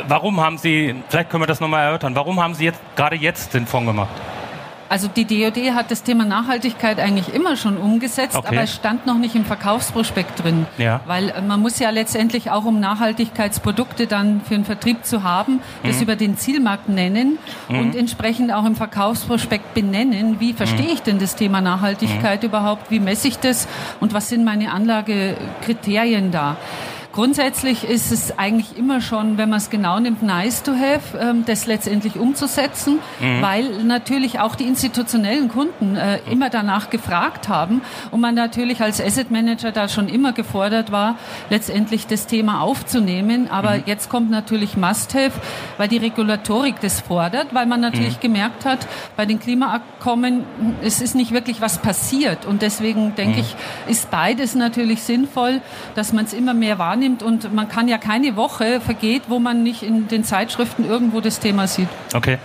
warum 0.09 0.41
haben 0.41 0.59
Sie, 0.59 0.95
vielleicht 1.09 1.31
können 1.31 1.43
wir 1.43 1.47
das 1.47 1.61
nochmal 1.61 1.85
erörtern, 1.85 2.15
warum 2.15 2.43
haben 2.43 2.55
Sie 2.55 2.65
jetzt 2.65 2.81
gerade 2.97 3.17
jetzt 3.17 3.55
den 3.55 3.67
Fonds 3.67 3.87
gemacht? 3.87 4.11
Also 4.91 5.07
die 5.07 5.25
DOD 5.25 5.73
hat 5.73 5.93
das 5.93 6.03
Thema 6.03 6.25
Nachhaltigkeit 6.25 6.99
eigentlich 6.99 7.33
immer 7.33 7.57
schon 7.57 7.77
umgesetzt, 7.77 8.35
okay. 8.35 8.49
aber 8.49 8.63
es 8.63 8.75
stand 8.75 9.07
noch 9.07 9.19
nicht 9.19 9.37
im 9.37 9.45
Verkaufsprospekt 9.45 10.43
drin. 10.43 10.67
Ja. 10.79 11.01
Weil 11.07 11.31
äh, 11.31 11.41
man 11.43 11.61
muss 11.61 11.79
ja 11.79 11.91
letztendlich 11.91 12.51
auch, 12.51 12.65
um 12.65 12.81
Nachhaltigkeitsprodukte 12.81 14.09
dann 14.09 14.41
für 14.41 14.55
den 14.55 14.65
Vertrieb 14.65 15.05
zu 15.05 15.23
haben, 15.23 15.61
das 15.85 15.97
mhm. 15.97 16.03
über 16.03 16.17
den 16.17 16.37
Zielmarkt 16.37 16.89
nennen 16.89 17.39
mhm. 17.69 17.79
und 17.79 17.95
entsprechend 17.95 18.53
auch 18.53 18.65
im 18.65 18.75
Verkaufsprospekt 18.75 19.75
benennen, 19.75 20.41
wie 20.41 20.55
verstehe 20.55 20.87
mhm. 20.87 20.93
ich 20.93 21.03
denn 21.03 21.21
das 21.21 21.37
Thema 21.37 21.61
Nachhaltigkeit 21.61 22.43
mhm. 22.43 22.49
überhaupt, 22.49 22.91
wie 22.91 22.99
messe 22.99 23.29
ich 23.29 23.39
das 23.39 23.69
und 24.01 24.13
was 24.13 24.29
sind 24.29 24.45
meine 24.45 24.73
Anlagekriterien 24.73 26.33
da. 26.33 26.57
Grundsätzlich 27.13 27.83
ist 27.83 28.13
es 28.13 28.39
eigentlich 28.39 28.79
immer 28.79 29.01
schon, 29.01 29.37
wenn 29.37 29.49
man 29.49 29.59
es 29.59 29.69
genau 29.69 29.99
nimmt, 29.99 30.23
nice 30.23 30.63
to 30.63 30.73
have, 30.73 31.19
ähm, 31.19 31.45
das 31.45 31.67
letztendlich 31.67 32.17
umzusetzen, 32.17 33.01
mhm. 33.19 33.43
weil 33.43 33.83
natürlich 33.83 34.39
auch 34.39 34.55
die 34.55 34.63
institutionellen 34.63 35.49
Kunden 35.49 35.97
äh, 35.97 36.21
immer 36.31 36.51
danach 36.51 36.89
gefragt 36.89 37.49
haben 37.49 37.83
und 38.13 38.21
man 38.21 38.37
natürlich 38.37 38.81
als 38.81 39.01
Asset 39.01 39.33
Manager 39.33 39.73
da 39.73 39.89
schon 39.89 40.09
immer 40.09 40.33
gefordert 40.33 40.93
war, 40.93 41.17
letztendlich 41.49 42.07
das 42.07 42.29
Thema 42.29 42.61
aufzunehmen. 42.61 43.51
Aber 43.51 43.79
mhm. 43.79 43.83
jetzt 43.87 44.09
kommt 44.09 44.31
natürlich 44.31 44.77
must 44.77 45.13
have, 45.15 45.33
weil 45.79 45.89
die 45.89 45.99
Regulatorik 45.99 46.77
das 46.81 47.01
fordert, 47.01 47.53
weil 47.53 47.67
man 47.67 47.81
natürlich 47.81 48.19
mhm. 48.19 48.21
gemerkt 48.21 48.65
hat, 48.65 48.87
bei 49.17 49.27
den 49.27 49.41
Klimaabkommen, 49.41 50.45
es 50.81 51.01
ist 51.01 51.17
nicht 51.17 51.33
wirklich 51.33 51.61
was 51.61 51.79
passiert 51.79 52.47
und 52.47 52.63
deswegen 52.63 53.17
denke 53.17 53.39
mhm. 53.39 53.41
ich, 53.41 53.57
ist 53.89 54.13
beides 54.13 54.55
natürlich 54.55 55.03
sinnvoll, 55.03 55.61
dass 55.97 56.13
man 56.13 56.25
es 56.25 56.33
immer 56.33 56.55
mehr 56.55 56.79
wahrnimmt 56.79 57.00
wahrnimmt 57.01 57.23
und 57.23 57.55
man 57.55 57.69
kann 57.69 57.89
ja 57.89 57.99
keine 57.99 58.37
Woche 58.37 58.81
vergeht, 58.81 59.23
wo 59.29 59.39
man 59.39 59.63
nicht 59.63 59.83
in 59.83 60.09
den 60.09 60.25
Zeitschriften 60.25 60.85
irgendwo 60.85 61.21
das 61.21 61.41
Thema 61.41 61.67
sieht. 61.67 61.89
Okay. 62.15 62.39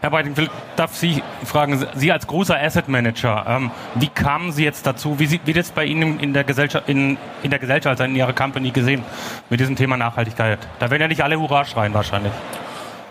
Herr 0.00 0.10
Beiting, 0.10 0.34
ich 0.36 0.50
darf 0.74 0.96
Sie 0.96 1.22
fragen, 1.44 1.86
Sie 1.94 2.10
als 2.10 2.26
großer 2.26 2.60
Asset 2.60 2.88
Manager, 2.88 3.44
ähm, 3.46 3.70
wie 3.94 4.08
kamen 4.08 4.50
Sie 4.50 4.64
jetzt 4.64 4.84
dazu, 4.84 5.20
wie 5.20 5.30
wird 5.30 5.56
es 5.56 5.70
bei 5.70 5.84
Ihnen 5.84 6.18
in 6.18 6.32
der 6.32 6.42
Gesellschaft, 6.42 6.88
in, 6.88 7.16
in 7.44 7.50
der 7.50 7.60
Gesellschaft, 7.60 8.00
also 8.00 8.04
in 8.04 8.16
Ihrer 8.16 8.32
Company 8.32 8.72
gesehen 8.72 9.04
mit 9.48 9.60
diesem 9.60 9.76
Thema 9.76 9.96
Nachhaltigkeit? 9.96 10.58
Da 10.80 10.90
werden 10.90 11.02
ja 11.02 11.08
nicht 11.08 11.22
alle 11.22 11.38
Hurra 11.38 11.64
schreien 11.64 11.94
wahrscheinlich. 11.94 12.32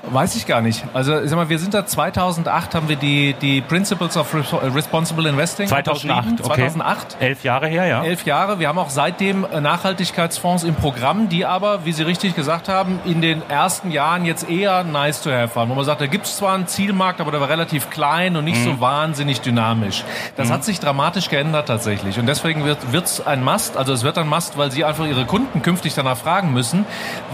Weiß 0.04 0.36
ich 0.36 0.48
gar 0.48 0.62
nicht. 0.62 0.84
Also 0.94 1.20
ich 1.20 1.30
sag 1.30 1.36
mal, 1.36 1.50
wir 1.50 1.60
sind 1.60 1.76
da 1.76 1.86
2008 1.86 2.74
haben 2.74 2.90
wir 2.90 2.96
die, 2.96 3.34
die 3.34 3.62
Principles 3.62 4.18
of 4.18 4.34
Responsible 4.34 5.30
Investing 5.30 5.68
2008, 5.68 6.42
okay. 6.44 6.44
2008. 6.44 7.18
Elf 7.20 7.44
Jahre 7.44 7.68
her, 7.68 7.86
ja. 7.86 8.04
Elf 8.04 8.26
Jahre. 8.26 8.60
Wir 8.60 8.68
haben 8.68 8.80
auch 8.80 8.90
seitdem 8.90 9.42
Nachhaltigkeitsfonds 9.42 10.64
im 10.64 10.74
Programm, 10.74 11.30
die 11.30 11.46
aber, 11.46 11.86
wie 11.86 11.92
Sie 11.92 12.02
richtig 12.02 12.36
gesagt 12.36 12.68
haben, 12.68 13.00
in 13.06 13.22
den 13.22 13.48
ersten 13.48 13.92
Jahren 13.92 14.26
jetzt 14.26 14.50
eher 14.50 14.84
nice 14.84 15.22
to 15.22 15.30
have 15.30 15.56
waren. 15.56 15.70
Wo 15.70 15.76
man 15.76 15.86
sagt, 15.86 16.02
da 16.02 16.08
gibt 16.08 16.26
es 16.26 16.38
zwar 16.38 16.56
einen 16.56 16.68
Zielmarkt, 16.68 17.22
aber 17.22 17.30
der 17.30 17.40
war 17.40 17.50
relativ 17.50 17.92
klein 17.92 18.36
und 18.36 18.46
nicht 18.46 18.60
mhm. 18.60 18.66
so 18.66 18.82
wahnsinnig 18.82 19.42
dynamisch. 19.42 20.04
Das 20.36 20.50
mhm. 20.50 20.54
hat 20.54 20.66
sich 20.66 20.80
dramatisch 20.80 21.30
geändert 21.30 21.68
tatsächlich. 21.68 22.18
Und 22.18 22.26
deswegen 22.26 22.66
wird 22.66 23.06
es 23.06 23.26
ein 23.26 23.44
Must, 23.44 23.78
also 23.78 23.94
es 23.94 24.04
wird 24.04 24.18
ein 24.18 24.28
Must, 24.28 24.58
weil 24.58 24.72
Sie 24.72 24.84
einfach 24.84 25.06
Ihre 25.06 25.26
Kunden 25.26 25.62
künftig 25.62 25.94
danach 25.94 26.18
fragen 26.18 26.54
müssen, 26.54 26.86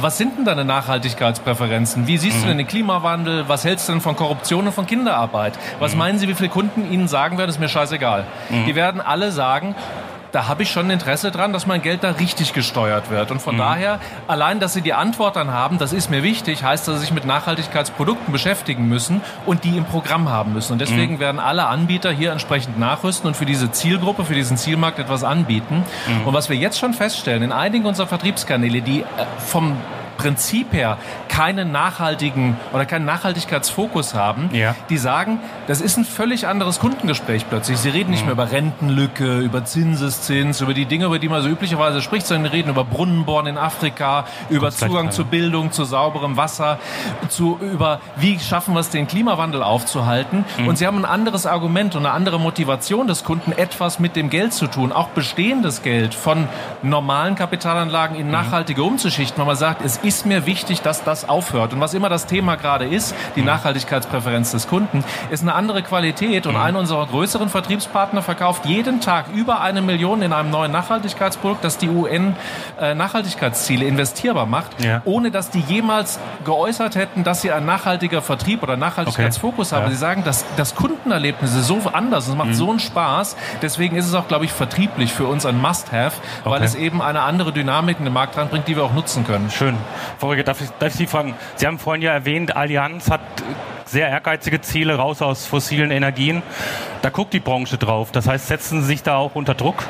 was 0.01 0.17
sind 0.17 0.38
denn 0.38 0.43
deine 0.43 0.65
Nachhaltigkeitspräferenzen? 0.65 2.07
Wie 2.07 2.17
siehst 2.17 2.38
mhm. 2.38 2.41
du 2.41 2.47
denn 2.50 2.56
den 2.57 2.67
Klimawandel? 2.67 3.47
Was 3.47 3.65
hältst 3.65 3.87
du 3.87 3.93
denn 3.93 4.01
von 4.01 4.15
Korruption 4.15 4.67
und 4.67 4.73
von 4.73 4.85
Kinderarbeit? 4.85 5.57
Was 5.79 5.93
mhm. 5.93 5.99
meinen 5.99 6.19
Sie, 6.19 6.27
wie 6.27 6.33
viele 6.33 6.49
Kunden 6.49 6.91
Ihnen 6.91 7.07
sagen 7.07 7.37
werden, 7.37 7.49
ist 7.49 7.59
mir 7.59 7.69
scheißegal. 7.69 8.25
Mhm. 8.49 8.65
Die 8.65 8.75
werden 8.75 9.01
alle 9.01 9.31
sagen, 9.31 9.75
da 10.31 10.47
habe 10.47 10.63
ich 10.63 10.71
schon 10.71 10.89
Interesse 10.89 11.31
dran, 11.31 11.53
dass 11.53 11.65
mein 11.65 11.81
Geld 11.81 12.03
da 12.03 12.11
richtig 12.11 12.53
gesteuert 12.53 13.09
wird. 13.09 13.31
Und 13.31 13.41
von 13.41 13.55
mhm. 13.55 13.59
daher, 13.59 13.99
allein, 14.27 14.59
dass 14.59 14.73
Sie 14.73 14.81
die 14.81 14.93
Antwort 14.93 15.35
dann 15.35 15.51
haben, 15.51 15.77
das 15.77 15.93
ist 15.93 16.09
mir 16.09 16.23
wichtig, 16.23 16.63
heißt, 16.63 16.87
dass 16.87 16.95
Sie 16.95 17.01
sich 17.01 17.13
mit 17.13 17.25
Nachhaltigkeitsprodukten 17.25 18.31
beschäftigen 18.31 18.87
müssen 18.87 19.21
und 19.45 19.63
die 19.63 19.77
im 19.77 19.85
Programm 19.85 20.29
haben 20.29 20.53
müssen. 20.53 20.73
Und 20.73 20.79
deswegen 20.79 21.15
mhm. 21.15 21.19
werden 21.19 21.39
alle 21.39 21.67
Anbieter 21.67 22.11
hier 22.11 22.31
entsprechend 22.31 22.77
nachrüsten 22.77 23.27
und 23.27 23.35
für 23.35 23.45
diese 23.45 23.71
Zielgruppe, 23.71 24.25
für 24.25 24.35
diesen 24.35 24.57
Zielmarkt 24.57 24.99
etwas 24.99 25.23
anbieten. 25.23 25.83
Mhm. 26.07 26.27
Und 26.27 26.33
was 26.33 26.49
wir 26.49 26.55
jetzt 26.55 26.77
schon 26.79 26.93
feststellen, 26.93 27.43
in 27.43 27.51
einigen 27.51 27.85
unserer 27.85 28.07
Vertriebskanäle, 28.07 28.81
die 28.81 29.01
äh, 29.01 29.05
vom 29.39 29.77
Prinzip 30.17 30.74
her 30.74 30.97
keinen 31.29 31.71
nachhaltigen 31.71 32.57
oder 32.74 32.86
keinen 32.86 33.05
Nachhaltigkeitsfokus 33.05 34.13
haben, 34.13 34.50
ja. 34.53 34.75
die 34.89 34.97
sagen, 34.97 35.39
das 35.67 35.81
ist 35.81 35.97
ein 35.97 36.05
völlig 36.05 36.47
anderes 36.47 36.79
Kundengespräch 36.79 37.45
plötzlich. 37.47 37.77
Sie 37.77 37.89
reden 37.89 38.12
nicht 38.12 38.21
mhm. 38.21 38.27
mehr 38.27 38.33
über 38.33 38.51
Rentenlücke, 38.51 39.39
über 39.39 39.63
Zinseszins, 39.65 40.62
über 40.62 40.74
die 40.74 40.86
Dinge, 40.86 41.05
über 41.05 41.19
die 41.19 41.29
man 41.29 41.41
so 41.41 41.50
üblicherweise 41.50 42.01
spricht, 42.01 42.25
sondern 42.25 42.51
reden 42.51 42.69
über 42.69 42.83
Brunnenbohren 42.83 43.47
in 43.47 43.57
Afrika, 43.57 44.25
über 44.50 44.71
Zugang 44.71 45.12
zu 45.12 45.25
Bildung, 45.25 45.71
zu 45.71 45.83
sauberem 45.86 46.38
Wasser, 46.38 46.79
zu, 47.29 47.59
über 47.62 48.00
wie 48.15 48.39
schaffen 48.39 48.74
wir 48.74 48.79
es, 48.79 48.89
den 48.89 49.07
Klimawandel 49.07 49.63
aufzuhalten. 49.63 50.45
Mhm. 50.57 50.67
Und 50.67 50.77
sie 50.77 50.88
haben 50.88 50.97
ein 50.97 51.05
anderes 51.05 51.45
Argument 51.45 51.95
und 51.95 52.05
eine 52.05 52.13
andere 52.13 52.39
Motivation 52.39 53.07
des 53.07 53.24
Kunden, 53.24 53.51
etwas 53.51 54.00
mit 54.00 54.15
dem 54.15 54.29
Geld 54.29 54.53
zu 54.53 54.67
tun, 54.67 54.91
auch 54.91 55.09
bestehendes 55.09 55.83
Geld 55.83 56.13
von 56.13 56.47
normalen 56.81 57.36
Kapitalanlagen 57.36 58.17
in 58.17 58.25
mhm. 58.27 58.31
nachhaltige 58.31 58.83
umzuschichten, 58.83 59.38
weil 59.38 59.45
man 59.45 59.55
sagt, 59.55 59.83
es 59.83 60.01
ist 60.07 60.25
mir 60.25 60.45
wichtig, 60.45 60.81
dass 60.81 61.03
das 61.03 61.27
aufhört. 61.27 61.73
Und 61.73 61.81
was 61.81 61.93
immer 61.93 62.09
das 62.09 62.25
Thema 62.25 62.55
gerade 62.55 62.85
ist, 62.85 63.13
die 63.35 63.41
mhm. 63.41 63.47
Nachhaltigkeitspräferenz 63.47 64.51
des 64.51 64.67
Kunden, 64.67 65.03
ist 65.29 65.41
eine 65.41 65.53
andere 65.53 65.83
Qualität. 65.83 66.47
Und 66.47 66.53
mhm. 66.53 66.61
einer 66.61 66.79
unserer 66.79 67.05
größeren 67.05 67.49
Vertriebspartner 67.49 68.21
verkauft 68.21 68.65
jeden 68.65 69.01
Tag 69.01 69.25
über 69.33 69.61
eine 69.61 69.81
Million 69.81 70.21
in 70.21 70.33
einem 70.33 70.49
neuen 70.49 70.71
Nachhaltigkeitsprodukt, 70.71 71.63
das 71.63 71.77
die 71.77 71.89
UN 71.89 72.35
äh, 72.79 72.95
Nachhaltigkeitsziele 72.95 73.85
investierbar 73.85 74.45
macht, 74.45 74.83
ja. 74.83 75.01
ohne 75.05 75.31
dass 75.31 75.49
die 75.49 75.59
jemals 75.59 76.19
geäußert 76.45 76.95
hätten, 76.95 77.23
dass 77.23 77.41
sie 77.41 77.51
ein 77.51 77.65
nachhaltiger 77.65 78.21
Vertrieb 78.21 78.63
oder 78.63 78.77
Nachhaltigkeitsfokus 78.77 79.73
okay. 79.73 79.75
haben. 79.75 79.87
Ja. 79.87 79.91
Sie 79.91 79.97
sagen, 79.97 80.23
dass 80.23 80.45
das 80.55 80.75
Kundenerlebnis 80.75 81.53
ist 81.53 81.67
so 81.67 81.81
anders, 81.91 82.27
es 82.27 82.35
macht 82.35 82.49
mhm. 82.49 82.53
so 82.53 82.69
einen 82.69 82.79
Spaß. 82.79 83.35
Deswegen 83.61 83.95
ist 83.95 84.07
es 84.07 84.13
auch, 84.13 84.27
glaube 84.27 84.45
ich, 84.45 84.53
vertrieblich 84.53 85.11
für 85.11 85.27
uns 85.27 85.45
ein 85.45 85.59
Must-Have, 85.59 86.21
okay. 86.41 86.49
weil 86.49 86.63
es 86.63 86.75
eben 86.75 87.01
eine 87.01 87.21
andere 87.21 87.51
Dynamik 87.51 87.99
in 87.99 88.05
den 88.05 88.13
Markt 88.13 88.37
reinbringt, 88.37 88.67
die 88.67 88.75
wir 88.75 88.83
auch 88.83 88.93
nutzen 88.93 89.25
können. 89.25 89.49
Schön. 89.51 89.75
Vorige, 90.17 90.43
darf 90.43 90.61
ich, 90.61 90.69
darf 90.79 90.89
ich 90.89 90.95
Sie 90.95 91.07
fragen? 91.07 91.35
Sie 91.55 91.67
haben 91.67 91.79
vorhin 91.79 92.01
ja 92.01 92.11
erwähnt, 92.11 92.55
Allianz 92.55 93.09
hat 93.09 93.21
sehr 93.85 94.09
ehrgeizige 94.09 94.61
Ziele 94.61 94.95
raus 94.95 95.21
aus 95.21 95.45
fossilen 95.45 95.91
Energien. 95.91 96.41
Da 97.01 97.09
guckt 97.09 97.33
die 97.33 97.39
Branche 97.39 97.77
drauf. 97.77 98.11
Das 98.11 98.27
heißt, 98.27 98.47
setzen 98.47 98.81
Sie 98.81 98.87
sich 98.87 99.03
da 99.03 99.15
auch 99.17 99.35
unter 99.35 99.53
Druck 99.53 99.83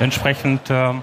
entsprechend? 0.00 0.70
Ähm 0.70 1.02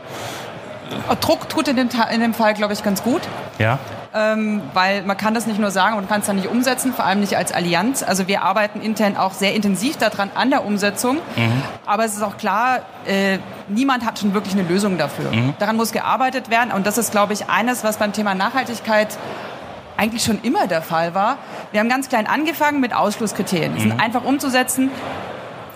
Druck 1.21 1.47
tut 1.47 1.69
in 1.69 1.77
dem, 1.77 1.89
in 2.13 2.19
dem 2.19 2.33
Fall, 2.33 2.53
glaube 2.53 2.73
ich, 2.73 2.83
ganz 2.83 3.01
gut. 3.01 3.21
Ja 3.59 3.79
ähm, 4.13 4.61
weil 4.73 5.03
man 5.03 5.17
kann 5.17 5.33
das 5.33 5.47
nicht 5.47 5.59
nur 5.59 5.71
sagen 5.71 5.97
und 5.97 6.09
kann 6.09 6.21
es 6.21 6.27
dann 6.27 6.35
nicht 6.35 6.49
umsetzen, 6.49 6.93
vor 6.93 7.05
allem 7.05 7.19
nicht 7.19 7.37
als 7.37 7.51
Allianz. 7.51 8.03
Also 8.03 8.27
wir 8.27 8.43
arbeiten 8.43 8.81
intern 8.81 9.17
auch 9.17 9.33
sehr 9.33 9.53
intensiv 9.53 9.97
daran 9.97 10.31
an 10.35 10.49
der 10.49 10.65
Umsetzung, 10.65 11.17
mhm. 11.35 11.61
aber 11.85 12.05
es 12.05 12.13
ist 12.15 12.21
auch 12.21 12.37
klar, 12.37 12.79
äh, 13.05 13.39
niemand 13.67 14.05
hat 14.05 14.19
schon 14.19 14.33
wirklich 14.33 14.53
eine 14.53 14.67
Lösung 14.67 14.97
dafür. 14.97 15.31
Mhm. 15.31 15.53
Daran 15.59 15.77
muss 15.77 15.91
gearbeitet 15.91 16.49
werden 16.49 16.71
und 16.71 16.85
das 16.85 16.97
ist, 16.97 17.11
glaube 17.11 17.33
ich, 17.33 17.49
eines, 17.49 17.83
was 17.83 17.97
beim 17.97 18.13
Thema 18.13 18.35
Nachhaltigkeit 18.35 19.17
eigentlich 19.97 20.23
schon 20.23 20.39
immer 20.41 20.67
der 20.67 20.81
Fall 20.81 21.13
war. 21.13 21.37
Wir 21.71 21.79
haben 21.79 21.89
ganz 21.89 22.09
klein 22.09 22.27
angefangen 22.27 22.79
mit 22.79 22.93
Ausschlusskriterien. 22.93 23.75
Die 23.75 23.81
sind 23.81 23.93
mhm. 23.93 23.99
einfach 23.99 24.23
umzusetzen 24.23 24.89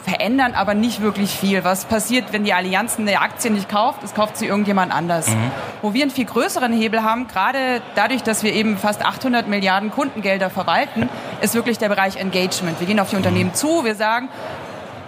verändern 0.06 0.54
aber 0.54 0.76
nicht 0.76 1.02
wirklich 1.02 1.32
viel. 1.32 1.64
Was 1.64 1.86
passiert, 1.86 2.32
wenn 2.32 2.44
die 2.44 2.54
Allianz 2.54 2.98
eine 3.00 3.20
Aktie 3.20 3.50
nicht 3.50 3.68
kauft? 3.68 4.04
Es 4.04 4.14
kauft 4.14 4.38
sie 4.38 4.46
irgendjemand 4.46 4.94
anders. 4.94 5.30
Mhm. 5.30 5.52
Wo 5.82 5.94
wir 5.94 6.04
einen 6.04 6.12
viel 6.12 6.26
größeren 6.26 6.72
Hebel 6.72 7.04
haben, 7.04 7.28
gerade 7.28 7.82
dadurch, 7.96 8.22
dass 8.22 8.44
wir 8.44 8.54
eben 8.54 8.78
fast 8.78 9.04
800 9.04 9.48
Milliarden 9.48 9.92
Kundengelder 9.92 10.50
verwalten, 10.50 11.10
ist 11.42 11.56
wirklich 11.56 11.80
der 11.80 11.90
Bereich 11.90 12.18
Engagement. 12.18 12.80
Wir 12.80 12.88
gehen 12.88 13.00
auf 13.00 13.10
die 13.10 13.16
Unternehmen 13.16 13.54
zu, 13.56 13.84
wir 13.84 13.96
sagen, 13.96 14.30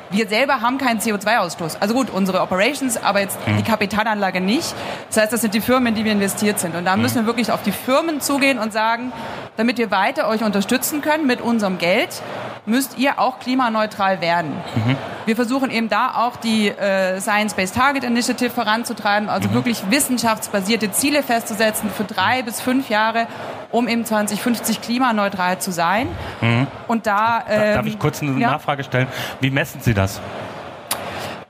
wir 0.10 0.28
selber 0.28 0.62
haben 0.62 0.78
keinen 0.78 1.00
CO2-Ausstoß. 1.00 1.78
Also 1.80 1.94
gut, 1.94 2.10
unsere 2.10 2.42
Operations, 2.42 2.98
aber 2.98 3.22
jetzt 3.22 3.38
mhm. 3.48 3.58
die 3.58 3.64
Kapitalanlage 3.64 4.42
nicht. 4.42 4.74
Das 5.10 5.18
heißt, 5.18 5.34
das 5.34 5.42
sind 5.42 5.54
die 5.54 5.62
Firmen, 5.62 5.88
in 5.88 5.96
die 5.96 6.06
wir 6.06 6.12
investiert 6.12 6.60
sind. 6.60 6.76
Und 6.76 6.86
da 6.86 6.96
mhm. 6.96 7.02
müssen 7.02 7.16
wir 7.16 7.26
wirklich 7.26 7.52
auf 7.52 7.64
die 7.64 7.72
Firmen 7.72 8.22
zugehen 8.22 8.60
und 8.60 8.74
sagen, 8.74 9.12
damit 9.58 9.78
wir 9.78 9.92
weiter 9.92 10.28
euch 10.28 10.44
unterstützen 10.44 11.02
können 11.02 11.26
mit 11.26 11.42
unserem 11.42 11.78
Geld, 11.78 12.22
müsst 12.68 12.98
ihr 12.98 13.20
auch 13.20 13.40
klimaneutral 13.40 14.22
werden. 14.22 14.52
Mhm. 14.76 14.96
Wir 15.26 15.36
versuchen 15.36 15.72
eben 15.72 15.90
da 15.90 16.16
auch 16.16 16.36
die 16.38 16.70
äh, 16.70 17.20
Science-Based 17.20 17.76
Target 17.76 18.04
Initiative 18.04 18.50
voranzutreiben, 18.50 19.30
also 19.30 19.50
mhm. 19.50 19.54
wirklich 19.56 19.84
wissenschaftsbasierte 19.90 20.92
Ziele 20.92 21.24
festzusetzen 21.24 21.90
für 21.90 22.04
drei 22.04 22.44
bis 22.44 22.62
fünf 22.62 22.90
Jahre, 22.90 23.28
um 23.72 23.88
eben 23.88 24.06
2050 24.06 24.82
klimaneutral 24.82 25.60
zu 25.60 25.72
sein. 25.72 26.08
Mhm. 26.42 26.68
Und 26.88 27.08
da 27.08 27.44
ähm, 27.50 27.76
darf 27.76 27.86
ich 27.86 28.00
kurz 28.00 28.22
eine 28.22 28.40
ja? 28.40 28.52
Nachfrage 28.52 28.84
stellen. 28.84 29.08
Wie 29.40 29.50
messen 29.50 29.82
Sie 29.82 29.94
das? 29.98 30.22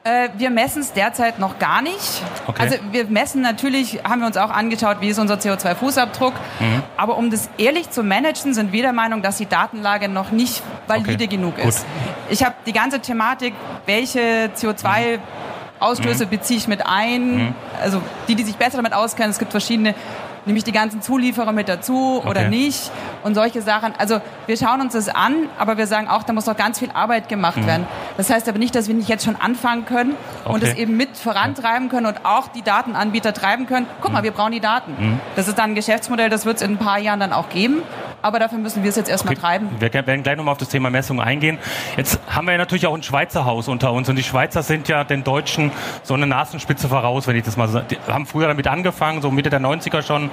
Äh, 0.08 0.30
wir 0.38 0.50
messen 0.51 0.82
es 0.82 0.94
derzeit 0.94 1.38
noch 1.38 1.60
gar 1.60 1.82
nicht. 1.82 2.22
Okay. 2.46 2.62
Also 2.62 2.77
wir 2.92 3.06
messen 3.06 3.42
natürlich, 3.42 4.00
haben 4.06 4.22
wir 4.22 4.27
uns 4.27 4.38
auch 4.38 4.51
angeschaut, 4.51 4.98
wie 5.01 5.10
ist 5.10 5.20
unser 5.20 5.36
CO2-Fußabdruck. 5.36 6.32
Mhm. 6.60 6.84
Aber 6.96 7.18
um 7.18 7.30
das 7.30 7.50
ehrlich 7.58 7.89
zu 7.89 8.04
managen, 8.04 8.54
sind 8.54 8.72
wir 8.72 8.84
der 8.84 8.94
Meinung, 8.94 9.22
dass 9.22 9.38
die 9.38 9.48
Datenlage 9.48 10.08
noch 10.08 10.32
nicht 10.32 10.63
valide 10.88 11.25
okay. 11.25 11.27
genug 11.27 11.58
ist. 11.58 11.80
Gut. 11.80 11.88
Ich 12.30 12.44
habe 12.46 12.56
die 12.66 12.74
ganze 12.74 13.01
Thematik, 13.01 13.54
welche 13.86 14.50
CO2 14.56 15.20
Ausstöße 15.80 16.25
mhm. 16.25 16.30
beziehe 16.30 16.58
ich 16.58 16.68
mit 16.70 16.86
ein. 16.86 17.38
Mhm. 17.38 17.56
Also 17.82 18.01
die, 18.30 18.36
die 18.36 18.44
sich 18.44 18.56
besser 18.56 18.77
damit 18.77 18.94
auskennen, 18.94 19.32
es 19.32 19.39
gibt 19.39 19.51
verschiedene 19.51 19.94
Nehme 20.48 20.58
ich 20.58 20.63
die 20.63 20.72
ganzen 20.72 21.01
Zulieferer 21.01 21.51
mit 21.51 21.70
dazu 21.70 22.18
Okay. 22.20 22.27
oder 22.30 22.48
nicht? 22.50 22.89
Und 23.24 23.36
solche 23.36 23.62
Sachen. 23.62 23.94
Also 23.98 24.22
wir 24.48 24.58
schauen 24.58 24.82
uns 24.82 24.94
das 24.94 25.10
an, 25.10 25.36
aber 25.60 25.77
wir 25.77 25.86
sagen 25.88 26.08
auch, 26.08 26.24
da 26.24 26.34
muss 26.34 26.46
noch 26.46 26.56
ganz 26.58 26.80
viel 26.80 26.89
Arbeit 26.92 27.30
gemacht 27.30 27.66
werden. 27.68 27.86
Das 28.16 28.30
heißt 28.30 28.48
aber 28.50 28.58
nicht, 28.58 28.74
dass 28.74 28.88
wir 28.88 28.96
nicht 28.96 29.10
jetzt 29.10 29.25
schon 29.25 29.36
anfangen 29.36 29.86
können 29.86 30.16
und 30.46 30.56
Okay. 30.63 30.72
es 30.72 30.77
eben 30.77 30.98
mit 30.98 31.18
vorantreiben 31.18 31.89
können 31.89 32.06
und 32.08 32.25
auch 32.25 32.48
die 32.48 32.62
Datenanbieter 32.63 33.34
treiben 33.34 33.68
können. 33.68 33.86
Guck 34.01 34.13
mal, 34.13 34.24
wir 34.24 34.32
brauchen 34.32 34.54
die 34.54 34.60
Daten. 34.62 35.20
Das 35.36 35.48
ist 35.48 35.58
dann 35.60 35.72
ein 35.72 35.75
Geschäftsmodell, 35.75 36.30
das 36.30 36.46
wird 36.46 36.56
es 36.58 36.62
in 36.63 36.72
ein 36.72 36.77
paar 36.77 36.98
Jahren 37.00 37.20
dann 37.20 37.34
auch 37.34 37.50
geben. 37.50 37.82
Aber 38.24 38.39
dafür 38.39 38.58
müssen 38.58 38.82
wir 38.84 38.89
es 38.89 38.96
jetzt 38.96 39.10
erstmal 39.10 39.36
treiben. 39.36 39.70
Wir 39.80 39.94
werden 39.94 40.24
gleich 40.24 40.36
nochmal 40.38 40.54
auf 40.54 40.58
das 40.58 40.70
Thema 40.70 40.89
Messung 40.89 41.22
eingehen. 41.22 41.60
Jetzt 41.98 42.20
haben 42.27 42.46
wir 42.48 42.54
ja 42.54 42.58
natürlich 42.58 42.88
auch 42.88 42.96
ein 42.96 43.04
Schweizer 43.04 43.46
Haus 43.46 43.68
unter 43.68 43.94
uns 43.94 44.10
und 44.10 44.16
die 44.16 44.24
Schweizer 44.24 44.63
sind 44.63 44.88
ja 44.88 45.04
den 45.04 45.24
Deutschen 45.24 45.72
so 46.04 46.16
eine 46.16 46.25
Nasenspitze 46.25 46.88
voraus, 46.89 47.27
wenn 47.27 47.36
ich 47.36 47.44
das 47.44 47.58
mal 47.58 47.68
so. 47.68 47.80
Die 47.80 47.98
haben 48.08 48.25
früher 48.25 48.48
damit 48.48 48.68
angefangen, 48.68 49.22
so 49.22 49.30
Mitte 49.30 49.50
der 49.51 49.60
90er 49.62 50.01
schon. 50.01 50.32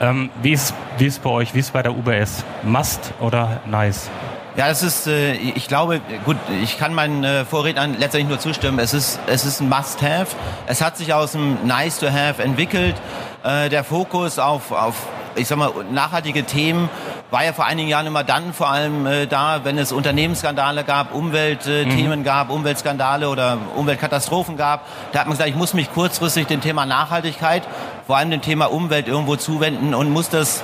Ähm, 0.00 0.30
wie, 0.42 0.52
ist, 0.52 0.74
wie 0.98 1.06
ist 1.06 1.22
bei 1.22 1.30
euch, 1.30 1.54
wie 1.54 1.60
ist 1.60 1.72
bei 1.72 1.82
der 1.82 1.92
UBS? 1.92 2.44
Must 2.62 3.12
oder 3.20 3.60
nice? 3.66 4.10
Ja, 4.56 4.68
es 4.68 4.84
ist, 4.84 5.08
äh, 5.08 5.32
ich 5.32 5.66
glaube, 5.66 6.00
gut, 6.24 6.36
ich 6.62 6.78
kann 6.78 6.94
meinen 6.94 7.24
äh, 7.24 7.44
Vorrednern 7.44 7.96
letztendlich 7.98 8.28
nur 8.28 8.38
zustimmen. 8.38 8.78
Es 8.78 8.94
ist, 8.94 9.18
es 9.26 9.44
ist 9.44 9.60
ein 9.60 9.68
Must-Have. 9.68 10.28
Es 10.66 10.80
hat 10.80 10.96
sich 10.96 11.12
aus 11.12 11.34
einem 11.34 11.66
Nice-to-Have 11.66 12.40
entwickelt. 12.40 12.94
Äh, 13.42 13.68
der 13.68 13.82
Fokus 13.82 14.38
auf, 14.38 14.70
auf, 14.70 14.94
ich 15.34 15.48
sag 15.48 15.58
mal, 15.58 15.72
nachhaltige 15.90 16.44
Themen 16.44 16.88
war 17.32 17.44
ja 17.44 17.52
vor 17.52 17.64
einigen 17.64 17.88
Jahren 17.88 18.06
immer 18.06 18.22
dann 18.22 18.52
vor 18.52 18.68
allem 18.68 19.06
äh, 19.06 19.26
da, 19.26 19.64
wenn 19.64 19.76
es 19.76 19.90
Unternehmensskandale 19.90 20.84
gab, 20.84 21.12
Umweltthemen 21.12 22.22
gab, 22.22 22.48
Umweltskandale 22.48 23.28
oder 23.28 23.58
Umweltkatastrophen 23.74 24.56
gab. 24.56 24.86
Da 25.10 25.18
hat 25.18 25.26
man 25.26 25.32
gesagt, 25.32 25.50
ich 25.50 25.56
muss 25.56 25.74
mich 25.74 25.92
kurzfristig 25.92 26.46
dem 26.46 26.60
Thema 26.60 26.86
Nachhaltigkeit, 26.86 27.64
vor 28.06 28.16
allem 28.16 28.30
dem 28.30 28.42
Thema 28.42 28.66
Umwelt 28.66 29.08
irgendwo 29.08 29.36
zuwenden 29.36 29.94
und 29.94 30.10
muss 30.10 30.28
das 30.28 30.62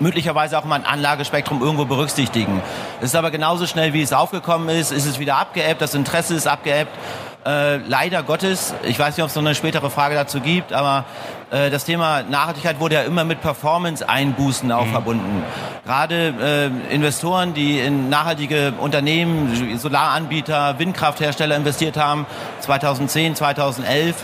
möglicherweise 0.00 0.58
auch 0.58 0.64
mal 0.64 0.76
ein 0.76 0.86
Anlagespektrum 0.86 1.62
irgendwo 1.62 1.84
berücksichtigen. 1.84 2.62
Es 3.00 3.06
ist 3.06 3.16
aber 3.16 3.30
genauso 3.30 3.66
schnell, 3.66 3.92
wie 3.92 4.02
es 4.02 4.12
aufgekommen 4.12 4.68
ist, 4.68 4.92
ist 4.92 5.06
es 5.06 5.18
wieder 5.18 5.36
abgeebbt, 5.36 5.80
das 5.80 5.94
Interesse 5.94 6.34
ist 6.34 6.46
abgeebbt. 6.46 6.92
Äh, 7.46 7.76
leider 7.78 8.22
Gottes, 8.22 8.74
ich 8.82 8.98
weiß 8.98 9.16
nicht, 9.16 9.24
ob 9.24 9.30
es 9.30 9.36
noch 9.36 9.42
eine 9.42 9.54
spätere 9.54 9.90
Frage 9.90 10.14
dazu 10.14 10.40
gibt, 10.40 10.72
aber 10.72 11.04
äh, 11.50 11.70
das 11.70 11.84
Thema 11.84 12.22
Nachhaltigkeit 12.22 12.80
wurde 12.80 12.96
ja 12.96 13.02
immer 13.02 13.24
mit 13.24 13.40
Performance-Einbußen 13.40 14.70
auch 14.70 14.86
verbunden. 14.88 15.44
Gerade 15.86 16.70
äh, 16.90 16.94
Investoren, 16.94 17.54
die 17.54 17.78
in 17.78 18.10
nachhaltige 18.10 18.74
Unternehmen, 18.78 19.78
Solaranbieter, 19.78 20.78
Windkrafthersteller 20.78 21.56
investiert 21.56 21.96
haben, 21.96 22.26
2010, 22.60 23.36
2011, 23.36 24.16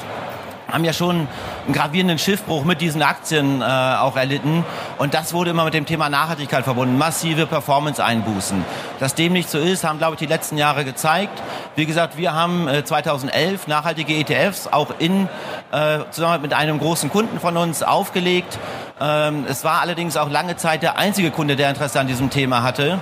haben 0.70 0.84
ja 0.84 0.92
schon 0.92 1.28
einen 1.66 1.72
gravierenden 1.72 2.18
Schiffbruch 2.18 2.64
mit 2.64 2.80
diesen 2.80 3.02
Aktien 3.02 3.60
äh, 3.60 3.64
auch 3.64 4.16
erlitten. 4.16 4.64
Und 4.98 5.14
das 5.14 5.32
wurde 5.32 5.50
immer 5.50 5.64
mit 5.64 5.74
dem 5.74 5.86
Thema 5.86 6.08
Nachhaltigkeit 6.08 6.64
verbunden. 6.64 6.98
Massive 6.98 7.46
Performance-Einbußen. 7.46 8.64
Dass 9.00 9.14
dem 9.14 9.32
nicht 9.32 9.50
so 9.50 9.58
ist, 9.58 9.84
haben, 9.84 9.98
glaube 9.98 10.14
ich, 10.14 10.18
die 10.18 10.26
letzten 10.26 10.56
Jahre 10.56 10.84
gezeigt. 10.84 11.42
Wie 11.76 11.86
gesagt, 11.86 12.16
wir 12.16 12.32
haben 12.32 12.68
äh, 12.68 12.84
2011 12.84 13.66
nachhaltige 13.66 14.14
ETFs 14.14 14.66
auch 14.68 14.94
in 14.98 15.28
äh, 15.72 16.00
zusammen 16.10 16.42
mit 16.42 16.54
einem 16.54 16.78
großen 16.78 17.10
Kunden 17.10 17.40
von 17.40 17.56
uns 17.56 17.82
aufgelegt. 17.82 18.58
Ähm, 19.00 19.44
es 19.48 19.64
war 19.64 19.80
allerdings 19.80 20.16
auch 20.16 20.30
lange 20.30 20.56
Zeit 20.56 20.82
der 20.82 20.98
einzige 20.98 21.30
Kunde, 21.30 21.56
der 21.56 21.70
Interesse 21.70 22.00
an 22.00 22.06
diesem 22.06 22.30
Thema 22.30 22.62
hatte. 22.62 23.00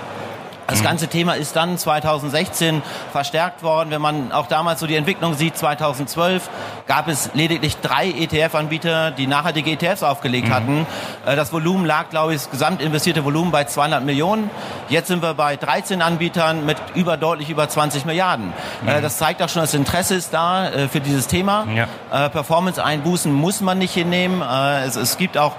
Das 0.67 0.81
ganze 0.81 1.07
Thema 1.07 1.33
ist 1.33 1.55
dann 1.55 1.77
2016 1.77 2.81
verstärkt 3.11 3.63
worden. 3.63 3.91
Wenn 3.91 4.01
man 4.01 4.31
auch 4.31 4.47
damals 4.47 4.79
so 4.79 4.87
die 4.87 4.95
Entwicklung 4.95 5.33
sieht, 5.33 5.57
2012 5.57 6.49
gab 6.87 7.07
es 7.07 7.29
lediglich 7.33 7.77
drei 7.77 8.09
ETF-Anbieter, 8.09 9.11
die 9.11 9.27
nachhaltige 9.27 9.71
ETFs 9.71 10.03
aufgelegt 10.03 10.49
hatten. 10.49 10.85
Äh, 11.25 11.35
Das 11.35 11.51
Volumen 11.51 11.85
lag, 11.85 12.09
glaube 12.09 12.33
ich, 12.33 12.41
das 12.41 12.49
gesamt 12.51 12.81
investierte 12.81 13.23
Volumen 13.25 13.51
bei 13.51 13.65
200 13.65 14.03
Millionen. 14.03 14.49
Jetzt 14.89 15.07
sind 15.07 15.21
wir 15.21 15.33
bei 15.33 15.55
13 15.57 16.01
Anbietern 16.01 16.65
mit 16.65 16.77
über 16.95 17.17
deutlich 17.17 17.49
über 17.49 17.67
20 17.67 18.05
Milliarden. 18.05 18.53
Äh, 18.85 19.01
Das 19.01 19.17
zeigt 19.17 19.41
auch 19.43 19.49
schon, 19.49 19.61
das 19.63 19.73
Interesse 19.73 20.15
ist 20.15 20.33
da 20.33 20.69
äh, 20.69 20.87
für 20.87 20.99
dieses 21.01 21.27
Thema. 21.27 21.65
Ja. 21.75 22.29
Performance-Einbußen 22.29 23.31
muss 23.33 23.61
man 23.61 23.77
nicht 23.79 23.93
hinnehmen. 23.93 24.41
Es, 24.41 24.95
es 24.95 25.17
gibt 25.17 25.37
auch, 25.37 25.53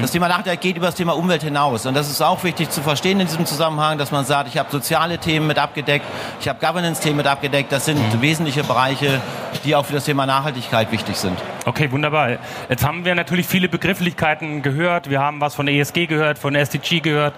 das 0.00 0.10
Thema 0.10 0.28
Nachhaltigkeit 0.28 0.60
geht 0.60 0.76
über 0.76 0.86
das 0.86 0.94
Thema 0.96 1.16
Umwelt 1.16 1.42
hinaus. 1.42 1.86
Und 1.86 1.94
das 1.94 2.10
ist 2.10 2.20
auch 2.20 2.42
wichtig 2.44 2.70
zu 2.70 2.82
verstehen 2.82 3.20
in 3.20 3.26
diesem 3.26 3.46
Zusammenhang, 3.46 3.96
dass 3.98 4.10
man 4.10 4.24
sagt, 4.24 4.48
ich 4.50 4.58
habe 4.58 4.70
soziale 4.70 5.18
Themen 5.18 5.46
mit 5.46 5.58
abgedeckt, 5.58 6.04
ich 6.40 6.48
habe 6.48 6.58
Governance-Themen 6.64 7.18
mit 7.18 7.26
abgedeckt. 7.26 7.70
Das 7.70 7.84
sind 7.84 8.00
wesentliche 8.20 8.64
Bereiche, 8.64 9.20
die 9.64 9.76
auch 9.76 9.86
für 9.86 9.92
das 9.92 10.04
Thema 10.04 10.26
Nachhaltigkeit 10.26 10.90
wichtig 10.90 11.16
sind. 11.16 11.38
Okay, 11.66 11.90
wunderbar. 11.92 12.38
Jetzt 12.68 12.84
haben 12.84 13.04
wir 13.04 13.14
natürlich 13.14 13.46
viele 13.46 13.68
Begrifflichkeiten 13.68 14.62
gehört. 14.62 15.08
Wir 15.08 15.20
haben 15.20 15.40
was 15.40 15.54
von 15.54 15.68
ESG 15.68 16.06
gehört, 16.06 16.38
von 16.38 16.54
SDG 16.54 17.00
gehört, 17.00 17.34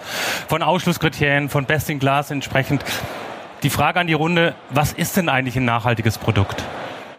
von 0.49 0.63
Ausschlusskriterien, 0.63 1.51
von 1.51 1.67
Best 1.67 1.91
in 1.91 1.99
Class 1.99 2.31
entsprechend. 2.31 2.83
Die 3.63 3.71
Frage 3.71 4.01
an 4.01 4.07
die 4.07 4.15
Runde, 4.15 4.55
was 4.71 4.93
ist 4.93 5.17
denn 5.17 5.29
eigentlich 5.29 5.57
ein 5.57 5.65
nachhaltiges 5.65 6.19
Produkt? 6.19 6.65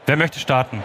Wer 0.06 0.18
möchte 0.18 0.40
starten? 0.40 0.82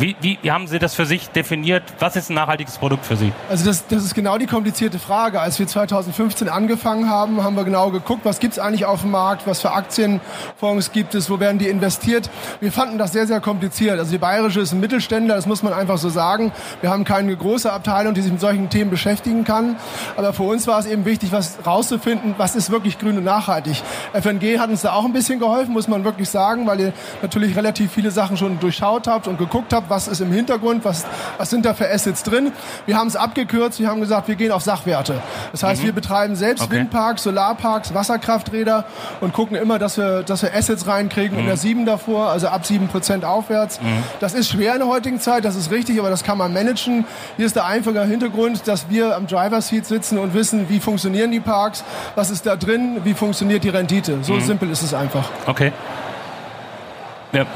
Wie, 0.00 0.16
wie, 0.22 0.50
haben 0.50 0.66
Sie 0.66 0.78
das 0.78 0.94
für 0.94 1.04
sich 1.04 1.28
definiert? 1.28 1.82
Was 1.98 2.16
ist 2.16 2.30
ein 2.30 2.34
nachhaltiges 2.34 2.78
Produkt 2.78 3.04
für 3.04 3.16
Sie? 3.16 3.34
Also 3.50 3.66
das, 3.66 3.86
das 3.86 4.02
ist 4.02 4.14
genau 4.14 4.38
die 4.38 4.46
komplizierte 4.46 4.98
Frage. 4.98 5.42
Als 5.42 5.58
wir 5.58 5.66
2015 5.66 6.48
angefangen 6.48 7.10
haben, 7.10 7.44
haben 7.44 7.54
wir 7.54 7.64
genau 7.64 7.90
geguckt, 7.90 8.24
was 8.24 8.38
gibt's 8.38 8.58
eigentlich 8.58 8.86
auf 8.86 9.02
dem 9.02 9.10
Markt, 9.10 9.46
was 9.46 9.60
für 9.60 9.72
Aktienfonds 9.72 10.92
gibt 10.92 11.14
es, 11.14 11.28
wo 11.28 11.38
werden 11.38 11.58
die 11.58 11.68
investiert. 11.68 12.30
Wir 12.60 12.72
fanden 12.72 12.96
das 12.96 13.12
sehr, 13.12 13.26
sehr 13.26 13.40
kompliziert. 13.40 13.98
Also 13.98 14.10
die 14.10 14.16
Bayerische 14.16 14.60
ist 14.60 14.72
ein 14.72 14.80
Mittelständler, 14.80 15.34
das 15.34 15.44
muss 15.44 15.62
man 15.62 15.74
einfach 15.74 15.98
so 15.98 16.08
sagen. 16.08 16.50
Wir 16.80 16.88
haben 16.88 17.04
keine 17.04 17.36
große 17.36 17.70
Abteilung, 17.70 18.14
die 18.14 18.22
sich 18.22 18.32
mit 18.32 18.40
solchen 18.40 18.70
Themen 18.70 18.88
beschäftigen 18.88 19.44
kann. 19.44 19.76
Aber 20.16 20.32
für 20.32 20.44
uns 20.44 20.66
war 20.66 20.78
es 20.78 20.86
eben 20.86 21.04
wichtig, 21.04 21.30
was 21.30 21.58
rauszufinden, 21.66 22.36
was 22.38 22.56
ist 22.56 22.70
wirklich 22.70 22.98
grün 22.98 23.18
und 23.18 23.24
nachhaltig. 23.24 23.82
FNG 24.14 24.58
hat 24.60 24.70
uns 24.70 24.80
da 24.80 24.94
auch 24.94 25.04
ein 25.04 25.12
bisschen 25.12 25.40
geholfen, 25.40 25.74
muss 25.74 25.88
man 25.88 26.04
wirklich 26.04 26.30
sagen, 26.30 26.66
weil 26.66 26.80
ihr 26.80 26.92
natürlich 27.20 27.54
relativ 27.54 27.92
viele 27.92 28.10
Sachen 28.10 28.38
schon 28.38 28.58
durchschaut 28.60 29.06
habt 29.06 29.28
und 29.28 29.36
geguckt 29.36 29.74
habt, 29.74 29.89
was 29.90 30.08
ist 30.08 30.20
im 30.20 30.32
Hintergrund, 30.32 30.84
was, 30.84 31.04
was 31.36 31.50
sind 31.50 31.66
da 31.66 31.74
für 31.74 31.90
Assets 31.90 32.22
drin. 32.22 32.52
Wir 32.86 32.96
haben 32.96 33.08
es 33.08 33.16
abgekürzt, 33.16 33.80
wir 33.80 33.88
haben 33.88 34.00
gesagt, 34.00 34.28
wir 34.28 34.36
gehen 34.36 34.52
auf 34.52 34.62
Sachwerte. 34.62 35.20
Das 35.52 35.62
heißt, 35.62 35.82
wir 35.82 35.92
betreiben 35.92 36.36
selbst 36.36 36.62
Okay. 36.64 36.76
Windparks, 36.76 37.24
Solarparks, 37.24 37.92
Wasserkrafträder 37.94 38.84
und 39.20 39.32
gucken 39.32 39.56
immer, 39.56 39.78
dass 39.78 39.96
wir, 39.98 40.22
dass 40.22 40.42
wir 40.42 40.54
Assets 40.54 40.86
reinkriegen 40.86 41.36
unter 41.38 41.56
sieben 41.56 41.84
davor, 41.86 42.28
also 42.28 42.48
ab 42.48 42.64
sieben 42.64 42.88
Prozent 42.88 43.24
aufwärts. 43.24 43.80
Das 44.20 44.34
ist 44.34 44.50
schwer 44.50 44.74
in 44.74 44.80
der 44.80 44.88
heutigen 44.88 45.20
Zeit, 45.20 45.44
das 45.44 45.56
ist 45.56 45.70
richtig, 45.70 45.98
aber 45.98 46.10
das 46.10 46.22
kann 46.22 46.38
man 46.38 46.52
managen. 46.52 47.04
Hier 47.36 47.46
ist 47.46 47.56
der 47.56 47.66
einfache 47.66 48.04
Hintergrund, 48.04 48.68
dass 48.68 48.88
wir 48.88 49.16
am 49.16 49.26
Driver 49.26 49.60
Seat 49.60 49.86
sitzen 49.86 50.18
und 50.18 50.34
wissen, 50.34 50.68
wie 50.68 50.80
funktionieren 50.80 51.30
die 51.30 51.40
Parks, 51.40 51.82
was 52.14 52.30
ist 52.30 52.46
da 52.46 52.56
drin, 52.56 53.00
wie 53.04 53.14
funktioniert 53.14 53.64
die 53.64 53.70
Rendite. 53.70 54.18
So 54.22 54.38
simpel 54.38 54.70
ist 54.70 54.82
es 54.82 54.94
einfach. 54.94 55.28
Okay. 55.46 55.72
Ja. 57.32 57.46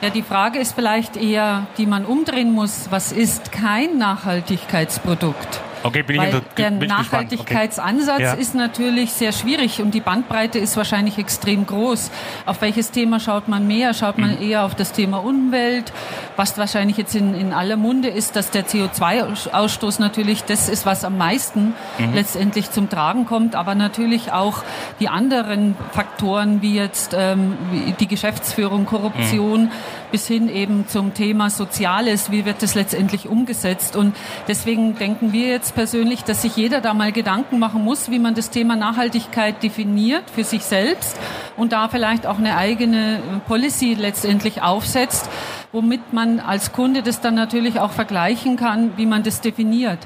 Ja, 0.00 0.10
die 0.10 0.22
Frage 0.22 0.58
ist 0.58 0.74
vielleicht 0.74 1.16
eher, 1.16 1.66
die 1.78 1.86
man 1.86 2.04
umdrehen 2.04 2.52
muss, 2.52 2.88
was 2.90 3.12
ist 3.12 3.52
kein 3.52 3.96
Nachhaltigkeitsprodukt? 3.96 5.60
Okay, 5.84 6.02
bin 6.02 6.16
ich, 6.16 6.22
Weil 6.22 6.28
inter- 6.34 6.42
der 6.56 6.70
bin 6.70 6.82
ich. 6.82 6.90
Okay. 6.92 7.02
Nachhaltigkeitsansatz 7.02 8.20
Ja. 8.20 8.32
ist 8.32 8.54
natürlich 8.54 9.12
sehr 9.12 9.32
schwierig 9.32 9.80
und 9.82 9.92
die 9.92 10.00
Bandbreite 10.00 10.58
ist 10.58 10.76
wahrscheinlich 10.76 11.18
extrem 11.18 11.66
groß. 11.66 12.10
Auf 12.46 12.60
welches 12.62 12.90
Thema 12.90 13.20
schaut 13.20 13.48
man 13.48 13.66
mehr? 13.66 13.92
Schaut 13.94 14.18
man 14.18 14.36
Mhm. 14.36 14.42
eher 14.42 14.64
auf 14.64 14.74
das 14.74 14.92
Thema 14.92 15.18
Umwelt, 15.18 15.92
was 16.36 16.56
wahrscheinlich 16.58 16.96
jetzt 16.96 17.14
in, 17.14 17.34
in 17.34 17.52
aller 17.52 17.76
Munde 17.76 18.08
ist, 18.08 18.34
dass 18.34 18.50
der 18.50 18.64
CO2-Ausstoß 18.66 19.98
natürlich 20.00 20.44
das 20.44 20.68
ist, 20.68 20.86
was 20.86 21.04
am 21.04 21.18
meisten 21.18 21.74
Mhm. 21.98 22.14
letztendlich 22.14 22.70
zum 22.70 22.88
Tragen 22.88 23.26
kommt, 23.26 23.54
aber 23.54 23.74
natürlich 23.74 24.32
auch 24.32 24.62
die 25.00 25.08
anderen 25.08 25.76
Faktoren 25.92 26.62
wie 26.62 26.74
jetzt 26.74 27.14
ähm, 27.16 27.56
die 28.00 28.08
Geschäftsführung, 28.08 28.86
Korruption, 28.86 29.70
bis 30.14 30.28
hin 30.28 30.48
eben 30.48 30.86
zum 30.86 31.12
Thema 31.12 31.50
Soziales, 31.50 32.30
wie 32.30 32.44
wird 32.44 32.62
das 32.62 32.76
letztendlich 32.76 33.28
umgesetzt. 33.28 33.96
Und 33.96 34.14
deswegen 34.46 34.94
denken 34.94 35.32
wir 35.32 35.48
jetzt 35.48 35.74
persönlich, 35.74 36.22
dass 36.22 36.42
sich 36.42 36.56
jeder 36.56 36.80
da 36.80 36.94
mal 36.94 37.10
Gedanken 37.10 37.58
machen 37.58 37.82
muss, 37.82 38.12
wie 38.12 38.20
man 38.20 38.36
das 38.36 38.50
Thema 38.50 38.76
Nachhaltigkeit 38.76 39.60
definiert 39.60 40.30
für 40.30 40.44
sich 40.44 40.62
selbst 40.62 41.18
und 41.56 41.72
da 41.72 41.88
vielleicht 41.88 42.28
auch 42.28 42.38
eine 42.38 42.56
eigene 42.56 43.16
äh, 43.16 43.20
Policy 43.48 43.94
letztendlich 43.94 44.62
aufsetzt, 44.62 45.28
womit 45.72 46.12
man 46.12 46.38
als 46.38 46.70
Kunde 46.70 47.02
das 47.02 47.20
dann 47.20 47.34
natürlich 47.34 47.80
auch 47.80 47.90
vergleichen 47.90 48.56
kann, 48.56 48.92
wie 48.96 49.06
man 49.06 49.24
das 49.24 49.40
definiert. 49.40 49.98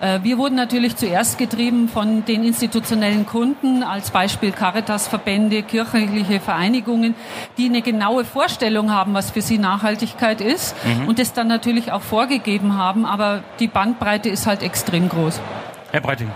Äh, 0.00 0.20
Wir 0.22 0.38
wurden 0.38 0.54
natürlich 0.54 0.96
zuerst 0.96 1.38
getrieben 1.38 1.88
von 1.88 2.24
den 2.24 2.44
institutionellen 2.44 3.26
Kunden, 3.26 3.82
als 3.82 4.10
Beispiel 4.10 4.52
Caritas-Verbände, 4.52 5.62
kirchliche 5.62 6.40
Vereinigungen, 6.40 7.14
die 7.58 7.66
eine 7.66 7.82
genaue 7.82 8.24
Vorstellung 8.24 8.90
haben, 8.92 9.14
was 9.14 9.30
für 9.30 9.42
sie 9.42 9.58
Nachhaltigkeit 9.58 10.40
ist 10.40 10.74
und 11.06 11.18
das 11.18 11.32
dann 11.32 11.48
natürlich 11.48 11.92
auch 11.92 12.02
vorgegeben 12.02 12.76
haben. 12.76 13.06
Aber 13.06 13.42
die 13.58 13.68
Bandbreite 13.68 14.28
ist 14.28 14.46
halt 14.46 14.62
extrem 14.62 15.08
groß. 15.08 15.40
Herr 15.92 16.00
Breiting. 16.00 16.30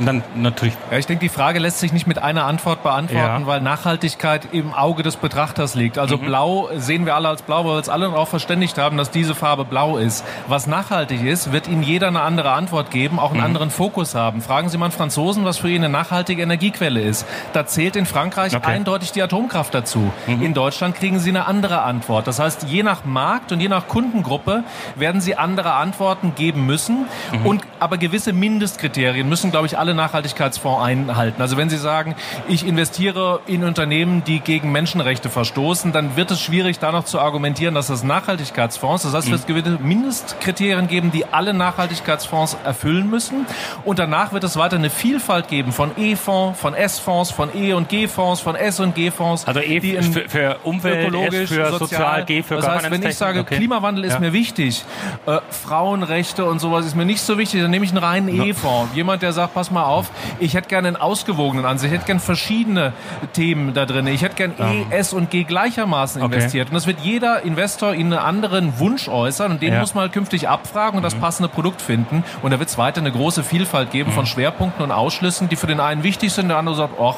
Und 0.00 0.06
dann 0.06 0.22
natürlich. 0.34 0.74
Ja, 0.90 0.96
ich 0.96 1.06
denke, 1.06 1.20
die 1.20 1.28
Frage 1.28 1.58
lässt 1.58 1.78
sich 1.78 1.92
nicht 1.92 2.06
mit 2.06 2.18
einer 2.18 2.46
Antwort 2.46 2.82
beantworten, 2.82 3.42
ja. 3.42 3.46
weil 3.46 3.60
Nachhaltigkeit 3.60 4.48
im 4.50 4.72
Auge 4.72 5.02
des 5.02 5.16
Betrachters 5.16 5.74
liegt. 5.74 5.98
Also 5.98 6.16
mhm. 6.16 6.22
blau 6.22 6.70
sehen 6.74 7.04
wir 7.04 7.14
alle 7.14 7.28
als 7.28 7.42
blau, 7.42 7.66
weil 7.66 7.72
wir 7.72 7.76
uns 7.76 7.90
alle 7.90 8.06
darauf 8.06 8.30
verständigt 8.30 8.78
haben, 8.78 8.96
dass 8.96 9.10
diese 9.10 9.34
Farbe 9.34 9.66
blau 9.66 9.98
ist. 9.98 10.24
Was 10.48 10.66
nachhaltig 10.66 11.22
ist, 11.22 11.52
wird 11.52 11.68
Ihnen 11.68 11.82
jeder 11.82 12.08
eine 12.08 12.22
andere 12.22 12.52
Antwort 12.52 12.90
geben, 12.90 13.18
auch 13.18 13.32
einen 13.32 13.40
mhm. 13.40 13.46
anderen 13.46 13.70
Fokus 13.70 14.14
haben. 14.14 14.40
Fragen 14.40 14.70
Sie 14.70 14.78
mal 14.78 14.86
einen 14.86 14.92
Franzosen, 14.92 15.44
was 15.44 15.58
für 15.58 15.68
ihn 15.68 15.84
eine 15.84 15.90
nachhaltige 15.90 16.40
Energiequelle 16.40 17.02
ist. 17.02 17.26
Da 17.52 17.66
zählt 17.66 17.94
in 17.94 18.06
Frankreich 18.06 18.56
okay. 18.56 18.70
eindeutig 18.70 19.12
die 19.12 19.22
Atomkraft 19.22 19.74
dazu. 19.74 20.10
Mhm. 20.26 20.42
In 20.42 20.54
Deutschland 20.54 20.96
kriegen 20.96 21.18
Sie 21.18 21.28
eine 21.28 21.46
andere 21.46 21.82
Antwort. 21.82 22.26
Das 22.26 22.38
heißt, 22.38 22.62
je 22.62 22.82
nach 22.82 23.04
Markt 23.04 23.52
und 23.52 23.60
je 23.60 23.68
nach 23.68 23.86
Kundengruppe 23.86 24.64
werden 24.96 25.20
Sie 25.20 25.36
andere 25.36 25.74
Antworten 25.74 26.34
geben 26.34 26.64
müssen. 26.64 27.06
Mhm. 27.32 27.46
Und 27.46 27.64
aber 27.80 27.98
gewisse 27.98 28.32
Mindestkriterien 28.32 29.28
müssen, 29.28 29.50
glaube 29.50 29.66
ich, 29.66 29.78
alle 29.78 29.89
Nachhaltigkeitsfonds 29.94 30.82
einhalten. 30.82 31.42
Also 31.42 31.56
wenn 31.56 31.70
Sie 31.70 31.78
sagen, 31.78 32.14
ich 32.48 32.66
investiere 32.66 33.40
in 33.46 33.64
Unternehmen, 33.64 34.24
die 34.24 34.40
gegen 34.40 34.72
Menschenrechte 34.72 35.28
verstoßen, 35.28 35.92
dann 35.92 36.16
wird 36.16 36.30
es 36.30 36.40
schwierig, 36.40 36.78
da 36.78 36.92
noch 36.92 37.04
zu 37.04 37.20
argumentieren, 37.20 37.74
dass 37.74 37.88
das 37.88 38.02
Nachhaltigkeitsfonds, 38.02 39.02
das 39.04 39.14
heißt, 39.14 39.32
es 39.32 39.48
wird 39.48 39.66
mhm. 39.66 39.86
Mindestkriterien 39.86 40.88
geben, 40.88 41.10
die 41.10 41.26
alle 41.26 41.54
Nachhaltigkeitsfonds 41.54 42.56
erfüllen 42.64 43.10
müssen. 43.10 43.46
Und 43.84 43.98
danach 43.98 44.32
wird 44.32 44.44
es 44.44 44.56
weiter 44.56 44.76
eine 44.76 44.90
Vielfalt 44.90 45.48
geben 45.48 45.72
von 45.72 45.90
E-Fonds, 45.96 46.58
von 46.58 46.74
S-Fonds, 46.74 47.30
von 47.30 47.50
E- 47.54 47.72
und 47.72 47.88
G-Fonds, 47.88 48.40
von 48.40 48.56
S- 48.56 48.80
und 48.80 48.94
G-Fonds. 48.94 49.46
Also 49.46 49.60
E 49.60 49.80
für, 49.80 50.28
für 50.28 50.56
Umwelt, 50.64 51.08
ökologisch, 51.08 51.42
S 51.42 51.48
für 51.48 51.66
sozial, 51.66 51.78
sozial 51.78 52.24
G 52.24 52.42
für 52.42 52.56
Das 52.56 52.68
heißt, 52.68 52.90
wenn 52.90 53.02
ich 53.02 53.16
sage, 53.16 53.40
okay. 53.40 53.56
Klimawandel 53.56 54.04
ist 54.04 54.14
ja. 54.14 54.20
mir 54.20 54.32
wichtig, 54.32 54.84
äh, 55.26 55.38
Frauenrechte 55.50 56.44
und 56.44 56.58
sowas 56.58 56.86
ist 56.86 56.96
mir 56.96 57.04
nicht 57.04 57.22
so 57.22 57.38
wichtig, 57.38 57.62
dann 57.62 57.70
nehme 57.70 57.84
ich 57.84 57.90
einen 57.90 58.02
reinen 58.02 58.28
E-Fonds. 58.28 58.94
Jemand, 58.94 59.22
der 59.22 59.32
sagt, 59.32 59.54
pass 59.54 59.70
mal 59.70 59.79
auf, 59.86 60.10
ich 60.38 60.54
hätte 60.54 60.68
gerne 60.68 60.88
einen 60.88 60.96
ausgewogenen 60.96 61.64
Ansicht, 61.64 61.92
ich 61.92 61.98
hätte 61.98 62.06
gerne 62.06 62.20
verschiedene 62.20 62.92
Themen 63.32 63.74
da 63.74 63.86
drin. 63.86 64.06
Ich 64.06 64.22
hätte 64.22 64.36
gerne 64.36 64.54
E, 64.58 64.94
S 64.94 65.12
und 65.12 65.30
G 65.30 65.44
gleichermaßen 65.44 66.22
okay. 66.22 66.34
investiert. 66.34 66.68
Und 66.68 66.74
das 66.74 66.86
wird 66.86 67.00
jeder 67.00 67.42
Investor 67.42 67.94
in 67.94 68.12
einen 68.12 68.22
anderen 68.22 68.78
Wunsch 68.78 69.08
äußern 69.08 69.52
und 69.52 69.62
den 69.62 69.74
ja. 69.74 69.80
muss 69.80 69.94
man 69.94 70.02
halt 70.02 70.12
künftig 70.12 70.48
abfragen 70.48 70.96
und 70.96 71.02
das 71.02 71.14
mhm. 71.14 71.20
passende 71.20 71.48
Produkt 71.48 71.82
finden. 71.82 72.24
Und 72.42 72.52
da 72.52 72.58
wird 72.58 72.68
es 72.68 72.78
weiter 72.78 73.00
eine 73.00 73.12
große 73.12 73.42
Vielfalt 73.42 73.90
geben 73.90 74.10
mhm. 74.10 74.14
von 74.14 74.26
Schwerpunkten 74.26 74.84
und 74.84 74.92
Ausschlüssen, 74.92 75.48
die 75.48 75.56
für 75.56 75.66
den 75.66 75.80
einen 75.80 76.02
wichtig 76.02 76.32
sind, 76.32 76.48
der 76.48 76.58
andere 76.58 76.76
sagt, 76.76 76.94
ach, 77.00 77.16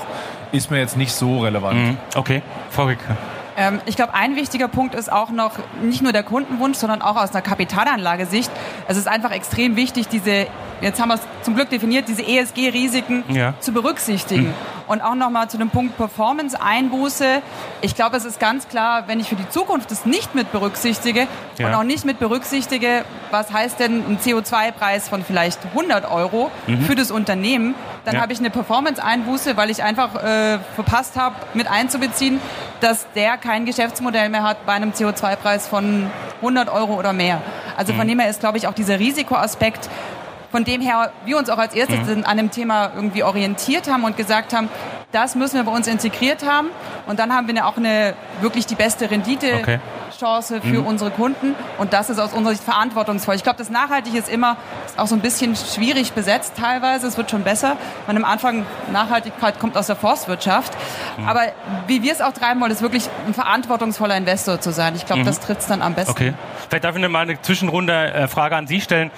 ist 0.53 0.71
mir 0.71 0.79
jetzt 0.79 0.97
nicht 0.97 1.13
so 1.13 1.41
relevant. 1.41 1.79
Mhm. 1.79 1.97
Okay, 2.15 2.43
Vorrücke. 2.71 3.17
Ähm, 3.57 3.81
ich 3.87 3.97
glaube, 3.97 4.15
ein 4.15 4.37
wichtiger 4.37 4.69
Punkt 4.69 4.95
ist 4.95 5.13
auch 5.13 5.31
noch 5.31 5.53
nicht 5.83 6.03
nur 6.03 6.13
der 6.13 6.23
Kundenwunsch, 6.23 6.79
sondern 6.79 7.03
auch 7.03 7.17
aus 7.17 7.33
einer 7.33 7.43
Kapitalanlagesicht. 7.43 8.51
Es 8.89 8.97
ist 8.97 9.09
einfach 9.09 9.31
extrem 9.31 9.77
wichtig, 9.77 10.09
diese, 10.09 10.47
jetzt 10.81 11.01
haben 11.01 11.09
wir 11.09 11.17
es 11.17 11.23
zum 11.43 11.55
Glück 11.55 11.71
definiert, 11.71 12.09
diese 12.09 12.23
ESG-Risiken 12.23 13.25
ja. 13.29 13.55
zu 13.61 13.73
berücksichtigen. 13.73 14.49
Mhm. 14.49 14.55
Und 14.89 15.01
auch 15.01 15.15
nochmal 15.15 15.49
zu 15.49 15.59
dem 15.59 15.71
Punkt 15.71 15.97
Performance-Einbuße. 15.97 17.41
Ich 17.81 17.95
glaube, 17.95 18.17
es 18.17 18.25
ist 18.25 18.41
ganz 18.41 18.69
klar, 18.69 19.05
wenn 19.07 19.21
ich 19.21 19.29
für 19.29 19.37
die 19.37 19.49
Zukunft 19.49 19.91
das 19.91 20.05
nicht 20.05 20.35
mit 20.35 20.53
berücksichtige 20.53 21.29
ja. 21.59 21.69
und 21.69 21.75
auch 21.75 21.85
nicht 21.85 22.05
mit 22.05 22.19
berücksichtige, 22.19 23.05
was 23.31 23.53
heißt 23.53 23.81
denn 23.81 24.05
ein 24.07 24.19
CO2-Preis 24.19 25.09
von 25.09 25.25
vielleicht 25.25 25.65
100 25.67 26.11
Euro 26.11 26.51
mhm. 26.67 26.83
für 26.83 26.95
das 26.95 27.11
Unternehmen, 27.11 27.75
dann 28.05 28.17
ja. 28.17 28.21
habe 28.21 28.33
ich 28.33 28.39
eine 28.41 28.51
Performance-Einbuße, 28.51 29.57
weil 29.57 29.71
ich 29.71 29.83
einfach 29.83 30.15
äh, 30.17 30.59
verpasst 30.75 31.17
habe, 31.17 31.37
mit 31.55 31.71
einzubeziehen, 31.71 32.41
dass 32.81 33.07
der 33.15 33.37
kein 33.37 33.65
Geschäftsmodell 33.65 34.29
mehr 34.29 34.43
hat 34.43 34.67
bei 34.67 34.73
einem 34.73 34.91
CO2-Preis 34.91 35.69
von 35.69 36.11
100 36.37 36.69
Euro 36.69 36.99
oder 36.99 37.13
mehr. 37.13 37.41
Also 37.77 37.93
mhm. 37.93 37.99
von 37.99 38.09
dem 38.09 38.19
her 38.19 38.29
ist, 38.29 38.41
glaube 38.41 38.59
ich, 38.59 38.67
auch 38.67 38.75
dieser 38.75 38.99
Risikoaspekt 38.99 39.89
von 40.53 40.65
dem 40.65 40.83
her 40.83 41.11
wir 41.25 41.39
uns 41.39 41.49
auch 41.49 41.57
als 41.57 41.75
erstes 41.75 42.15
mhm. 42.15 42.25
an 42.25 42.37
dem 42.37 42.51
Thema 42.51 42.93
irgendwie 42.95 43.23
orientiert 43.23 43.91
haben 43.91 44.05
und 44.05 44.19
gesagt 44.19 44.53
haben, 44.53 44.69
das 45.11 45.35
müssen 45.35 45.57
wir 45.57 45.65
bei 45.65 45.73
uns 45.73 45.87
integriert 45.87 46.47
haben. 46.47 46.69
Und 47.07 47.19
dann 47.19 47.35
haben 47.35 47.49
wir 47.49 47.67
auch 47.67 47.79
eine 47.79 48.15
wirklich 48.43 48.67
die 48.67 48.75
beste 48.75 49.11
Rendite. 49.11 49.55
Okay. 49.55 49.79
Chance 50.23 50.61
für 50.61 50.81
mhm. 50.81 50.87
unsere 50.87 51.11
Kunden 51.11 51.57
und 51.79 51.93
das 51.93 52.09
ist 52.09 52.21
aus 52.21 52.33
unserer 52.33 52.55
Sicht 52.55 52.65
verantwortungsvoll. 52.65 53.35
Ich 53.35 53.43
glaube, 53.43 53.59
das 53.59 53.71
Nachhaltige 53.71 54.19
ist 54.19 54.29
immer 54.29 54.57
ist 54.87 54.99
auch 54.99 55.07
so 55.09 55.17
ein 55.17 55.21
bisschen 55.21 55.57
schwierig 55.57 56.13
besetzt 56.13 56.55
teilweise. 56.57 57.09
Es 57.09 57.17
wird 57.17 57.31
schon 57.31 57.43
besser. 57.43 57.77
Man 58.07 58.17
am 58.17 58.25
Anfang 58.25 58.65
Nachhaltigkeit 58.93 59.59
kommt 59.59 59.77
aus 59.77 59.89
der 59.89 59.97
Forstwirtschaft, 59.97 60.73
mhm. 61.17 61.29
aber 61.29 61.41
wie 61.89 62.03
wir 62.03 62.13
es 62.13 62.21
auch 62.21 62.33
treiben 62.33 62.61
wollen, 62.61 62.71
ist 62.71 62.83
wirklich 62.83 63.09
ein 63.27 63.35
verantwortungsvoller 63.35 64.17
Investor 64.17 64.61
zu 64.61 64.71
sein. 64.71 64.95
Ich 64.95 65.07
glaube, 65.07 65.23
mhm. 65.23 65.27
das 65.27 65.41
tritt 65.41 65.59
es 65.59 65.67
dann 65.67 65.83
am 65.83 65.95
besten. 65.95 66.13
Okay. 66.13 66.35
Vielleicht 66.69 66.85
darf 66.85 66.97
ich 66.97 67.09
mal 67.09 67.21
eine 67.21 67.41
Zwischenrunde 67.41 68.13
äh, 68.13 68.29
Frage 68.29 68.57
an 68.57 68.67
Sie 68.67 68.81
stellen. 68.81 69.11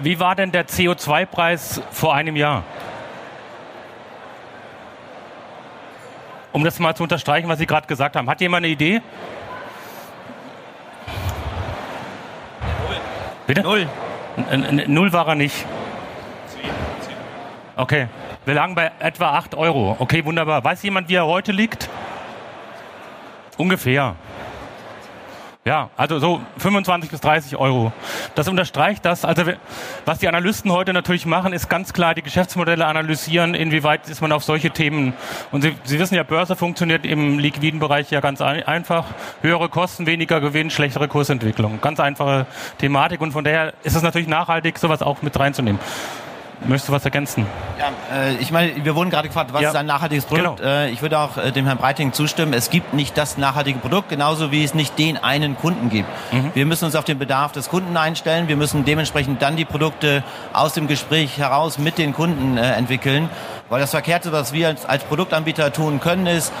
Wie 0.00 0.20
war 0.20 0.36
denn 0.36 0.52
der 0.52 0.66
CO2-Preis 0.66 1.80
vor 1.90 2.14
einem 2.14 2.36
Jahr? 2.36 2.62
Um 6.52 6.62
das 6.62 6.78
mal 6.78 6.94
zu 6.94 7.02
unterstreichen, 7.02 7.48
was 7.48 7.58
Sie 7.58 7.66
gerade 7.66 7.88
gesagt 7.88 8.14
haben. 8.14 8.30
Hat 8.30 8.40
jemand 8.40 8.64
eine 8.64 8.72
Idee? 8.72 9.02
Bitte? 13.46 13.62
Null. 13.62 13.88
N 14.50 14.82
Null 14.86 15.12
war 15.12 15.28
er 15.28 15.34
nicht. 15.34 15.64
Okay. 17.76 18.08
Wir 18.44 18.54
lagen 18.54 18.74
bei 18.74 18.90
etwa 18.98 19.30
8 19.38 19.54
Euro. 19.54 19.96
Okay, 19.98 20.24
wunderbar. 20.24 20.62
Weiß 20.62 20.82
jemand, 20.82 21.08
wie 21.08 21.14
er 21.14 21.26
heute 21.26 21.52
liegt? 21.52 21.88
Ungefähr. 23.56 24.16
Ja, 25.66 25.88
also 25.96 26.18
so 26.18 26.42
25 26.58 27.10
bis 27.10 27.22
30 27.22 27.56
Euro. 27.56 27.90
Das 28.34 28.48
unterstreicht 28.48 29.02
das. 29.06 29.24
Also 29.24 29.44
was 30.04 30.18
die 30.18 30.28
Analysten 30.28 30.70
heute 30.70 30.92
natürlich 30.92 31.24
machen, 31.24 31.54
ist 31.54 31.70
ganz 31.70 31.94
klar 31.94 32.14
die 32.14 32.20
Geschäftsmodelle 32.20 32.84
analysieren, 32.84 33.54
inwieweit 33.54 34.06
ist 34.10 34.20
man 34.20 34.30
auf 34.32 34.44
solche 34.44 34.70
Themen. 34.72 35.14
Und 35.52 35.62
Sie, 35.62 35.74
Sie 35.84 35.98
wissen 35.98 36.16
ja, 36.16 36.22
Börse 36.22 36.54
funktioniert 36.54 37.06
im 37.06 37.38
liquiden 37.38 37.80
Bereich 37.80 38.10
ja 38.10 38.20
ganz 38.20 38.42
ein, 38.42 38.62
einfach. 38.64 39.06
Höhere 39.40 39.70
Kosten, 39.70 40.06
weniger 40.06 40.42
Gewinn, 40.42 40.68
schlechtere 40.68 41.08
Kursentwicklung. 41.08 41.80
Ganz 41.80 41.98
einfache 41.98 42.44
Thematik. 42.76 43.22
Und 43.22 43.32
von 43.32 43.42
daher 43.42 43.72
ist 43.84 43.96
es 43.96 44.02
natürlich 44.02 44.28
nachhaltig, 44.28 44.78
sowas 44.78 45.00
auch 45.00 45.22
mit 45.22 45.40
reinzunehmen. 45.40 45.80
Möchtest 46.66 46.88
du 46.88 46.92
was 46.92 47.04
ergänzen? 47.04 47.46
Ja, 47.78 47.90
äh, 48.16 48.34
ich 48.36 48.50
meine, 48.50 48.84
wir 48.84 48.94
wurden 48.94 49.10
gerade 49.10 49.28
gefragt, 49.28 49.52
was 49.52 49.62
ja. 49.62 49.70
ist 49.70 49.76
ein 49.76 49.86
nachhaltiges 49.86 50.24
Produkt? 50.24 50.60
Genau. 50.60 50.70
Äh, 50.70 50.90
ich 50.90 51.02
würde 51.02 51.18
auch 51.18 51.36
äh, 51.36 51.52
dem 51.52 51.66
Herrn 51.66 51.78
Breiting 51.78 52.12
zustimmen. 52.12 52.52
Es 52.52 52.70
gibt 52.70 52.94
nicht 52.94 53.16
das 53.18 53.36
nachhaltige 53.38 53.78
Produkt, 53.78 54.08
genauso 54.08 54.50
wie 54.50 54.64
es 54.64 54.74
nicht 54.74 54.98
den 54.98 55.16
einen 55.16 55.56
Kunden 55.56 55.90
gibt. 55.90 56.08
Mhm. 56.32 56.50
Wir 56.54 56.66
müssen 56.66 56.84
uns 56.86 56.96
auf 56.96 57.04
den 57.04 57.18
Bedarf 57.18 57.52
des 57.52 57.68
Kunden 57.68 57.96
einstellen. 57.96 58.48
Wir 58.48 58.56
müssen 58.56 58.84
dementsprechend 58.84 59.42
dann 59.42 59.56
die 59.56 59.64
Produkte 59.64 60.22
aus 60.52 60.72
dem 60.72 60.86
Gespräch 60.86 61.38
heraus 61.38 61.78
mit 61.78 61.98
den 61.98 62.12
Kunden 62.12 62.56
äh, 62.56 62.72
entwickeln. 62.72 63.28
Weil 63.68 63.80
das 63.80 63.90
Verkehrte, 63.90 64.32
was 64.32 64.52
wir 64.52 64.68
als, 64.68 64.84
als 64.84 65.04
Produktanbieter 65.04 65.72
tun 65.72 66.00
können, 66.00 66.26
ist, 66.26 66.52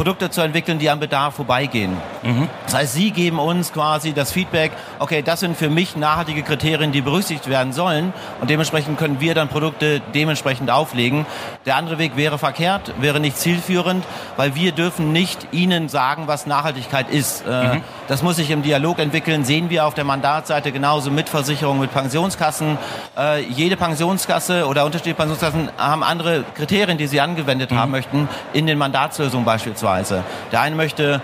Produkte 0.00 0.30
zu 0.30 0.40
entwickeln, 0.40 0.78
die 0.78 0.88
am 0.88 0.98
Bedarf 0.98 1.34
vorbeigehen. 1.34 1.94
Mhm. 2.22 2.48
Das 2.64 2.74
heißt, 2.74 2.94
Sie 2.94 3.10
geben 3.10 3.38
uns 3.38 3.70
quasi 3.70 4.14
das 4.14 4.32
Feedback, 4.32 4.72
okay, 4.98 5.20
das 5.20 5.40
sind 5.40 5.58
für 5.58 5.68
mich 5.68 5.94
nachhaltige 5.94 6.42
Kriterien, 6.42 6.90
die 6.90 7.02
berücksichtigt 7.02 7.50
werden 7.50 7.74
sollen 7.74 8.14
und 8.40 8.48
dementsprechend 8.48 8.98
können 8.98 9.20
wir 9.20 9.34
dann 9.34 9.48
Produkte 9.48 10.00
dementsprechend 10.14 10.70
auflegen. 10.70 11.26
Der 11.66 11.76
andere 11.76 11.98
Weg 11.98 12.16
wäre 12.16 12.38
verkehrt, 12.38 12.94
wäre 12.98 13.20
nicht 13.20 13.36
zielführend, 13.36 14.06
weil 14.38 14.54
wir 14.54 14.72
dürfen 14.72 15.12
nicht 15.12 15.48
Ihnen 15.52 15.90
sagen, 15.90 16.28
was 16.28 16.46
Nachhaltigkeit 16.46 17.10
ist. 17.10 17.44
Äh, 17.46 17.74
mhm. 17.74 17.82
Das 18.08 18.22
muss 18.22 18.36
sich 18.36 18.50
im 18.50 18.62
Dialog 18.62 19.00
entwickeln, 19.00 19.44
sehen 19.44 19.68
wir 19.68 19.86
auf 19.86 19.92
der 19.92 20.04
Mandatsseite 20.04 20.72
genauso 20.72 21.10
mit 21.10 21.28
Versicherungen, 21.28 21.80
mit 21.80 21.92
Pensionskassen. 21.92 22.78
Äh, 23.18 23.42
jede 23.42 23.76
Pensionskasse 23.76 24.66
oder 24.66 24.86
unterschiedliche 24.86 25.16
Pensionskassen 25.16 25.70
haben 25.76 26.02
andere 26.02 26.44
Kriterien, 26.54 26.98
die 26.98 27.06
sie 27.06 27.20
angewendet 27.20 27.70
mhm. 27.70 27.78
haben 27.78 27.90
möchten, 27.90 28.28
in 28.52 28.66
den 28.66 28.78
Mandatslösungen 28.78 29.44
beispielsweise. 29.44 30.24
Der 30.52 30.60
eine 30.60 30.76
möchte 30.76 31.22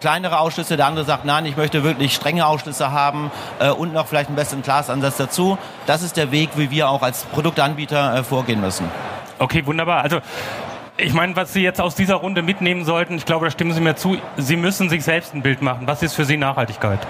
kleinere 0.00 0.40
Ausschlüsse, 0.40 0.76
der 0.76 0.86
andere 0.86 1.04
sagt, 1.04 1.24
nein, 1.24 1.46
ich 1.46 1.56
möchte 1.56 1.82
wirklich 1.82 2.14
strenge 2.14 2.46
Ausschlüsse 2.46 2.92
haben 2.92 3.30
äh, 3.58 3.70
und 3.70 3.92
noch 3.92 4.06
vielleicht 4.06 4.28
einen 4.28 4.36
besseren 4.36 4.62
Class-Ansatz 4.62 5.16
dazu. 5.16 5.58
Das 5.86 6.02
ist 6.02 6.16
der 6.16 6.30
Weg, 6.30 6.50
wie 6.56 6.70
wir 6.70 6.90
auch 6.90 7.02
als 7.02 7.24
Produktanbieter 7.24 8.16
äh, 8.16 8.24
vorgehen 8.24 8.60
müssen. 8.60 8.88
Okay, 9.38 9.64
wunderbar. 9.66 10.02
Also 10.02 10.20
ich 10.98 11.12
meine, 11.12 11.36
was 11.36 11.52
Sie 11.52 11.62
jetzt 11.62 11.80
aus 11.80 11.94
dieser 11.94 12.16
Runde 12.16 12.42
mitnehmen 12.42 12.84
sollten, 12.84 13.16
ich 13.16 13.26
glaube, 13.26 13.46
da 13.46 13.50
stimmen 13.50 13.72
Sie 13.72 13.80
mir 13.80 13.96
zu, 13.96 14.16
Sie 14.36 14.56
müssen 14.56 14.88
sich 14.88 15.04
selbst 15.04 15.34
ein 15.34 15.42
Bild 15.42 15.60
machen. 15.60 15.86
Was 15.86 16.02
ist 16.02 16.14
für 16.14 16.24
Sie 16.24 16.36
Nachhaltigkeit? 16.36 17.00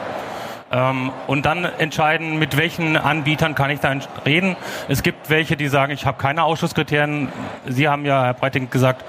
Ähm, 0.76 1.10
und 1.26 1.46
dann 1.46 1.64
entscheiden, 1.64 2.38
mit 2.38 2.58
welchen 2.58 2.98
Anbietern 2.98 3.54
kann 3.54 3.70
ich 3.70 3.80
da 3.80 3.94
reden. 4.26 4.56
Es 4.88 5.02
gibt 5.02 5.30
welche, 5.30 5.56
die 5.56 5.68
sagen, 5.68 5.92
ich 5.92 6.04
habe 6.04 6.18
keine 6.18 6.44
Ausschusskriterien. 6.44 7.28
Sie 7.66 7.88
haben 7.88 8.04
ja, 8.04 8.24
Herr 8.24 8.34
Breiting, 8.34 8.68
gesagt, 8.68 9.02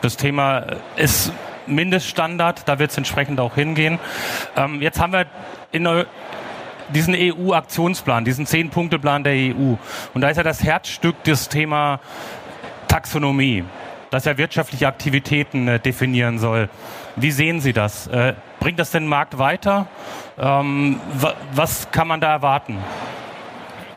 das 0.00 0.16
Thema 0.16 0.64
ist 0.96 1.30
Mindeststandard, 1.66 2.66
da 2.66 2.78
wird 2.78 2.92
es 2.92 2.96
entsprechend 2.96 3.40
auch 3.40 3.54
hingehen. 3.54 3.98
Ähm, 4.56 4.80
jetzt 4.80 5.00
haben 5.00 5.12
wir 5.12 5.26
in 5.70 5.86
diesen 6.88 7.14
EU-Aktionsplan, 7.14 8.24
diesen 8.24 8.46
Zehn-Punkte-Plan 8.46 9.22
der 9.22 9.34
EU. 9.34 9.74
Und 10.14 10.20
da 10.22 10.30
ist 10.30 10.38
ja 10.38 10.42
das 10.42 10.64
Herzstück 10.64 11.16
das 11.24 11.48
Thema 11.48 12.00
Taxonomie, 12.88 13.64
das 14.10 14.24
ja 14.24 14.38
wirtschaftliche 14.38 14.88
Aktivitäten 14.88 15.68
äh, 15.68 15.78
definieren 15.78 16.38
soll. 16.38 16.70
Wie 17.16 17.30
sehen 17.30 17.60
Sie 17.60 17.74
das? 17.74 18.06
Äh, 18.06 18.32
bringt 18.60 18.78
das 18.78 18.90
den 18.90 19.06
Markt 19.06 19.38
weiter? 19.38 19.86
Ähm, 20.38 21.00
was 21.54 21.90
kann 21.90 22.08
man 22.08 22.20
da 22.20 22.32
erwarten? 22.32 22.78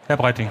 Herr 0.07 0.17
Breiting. 0.17 0.49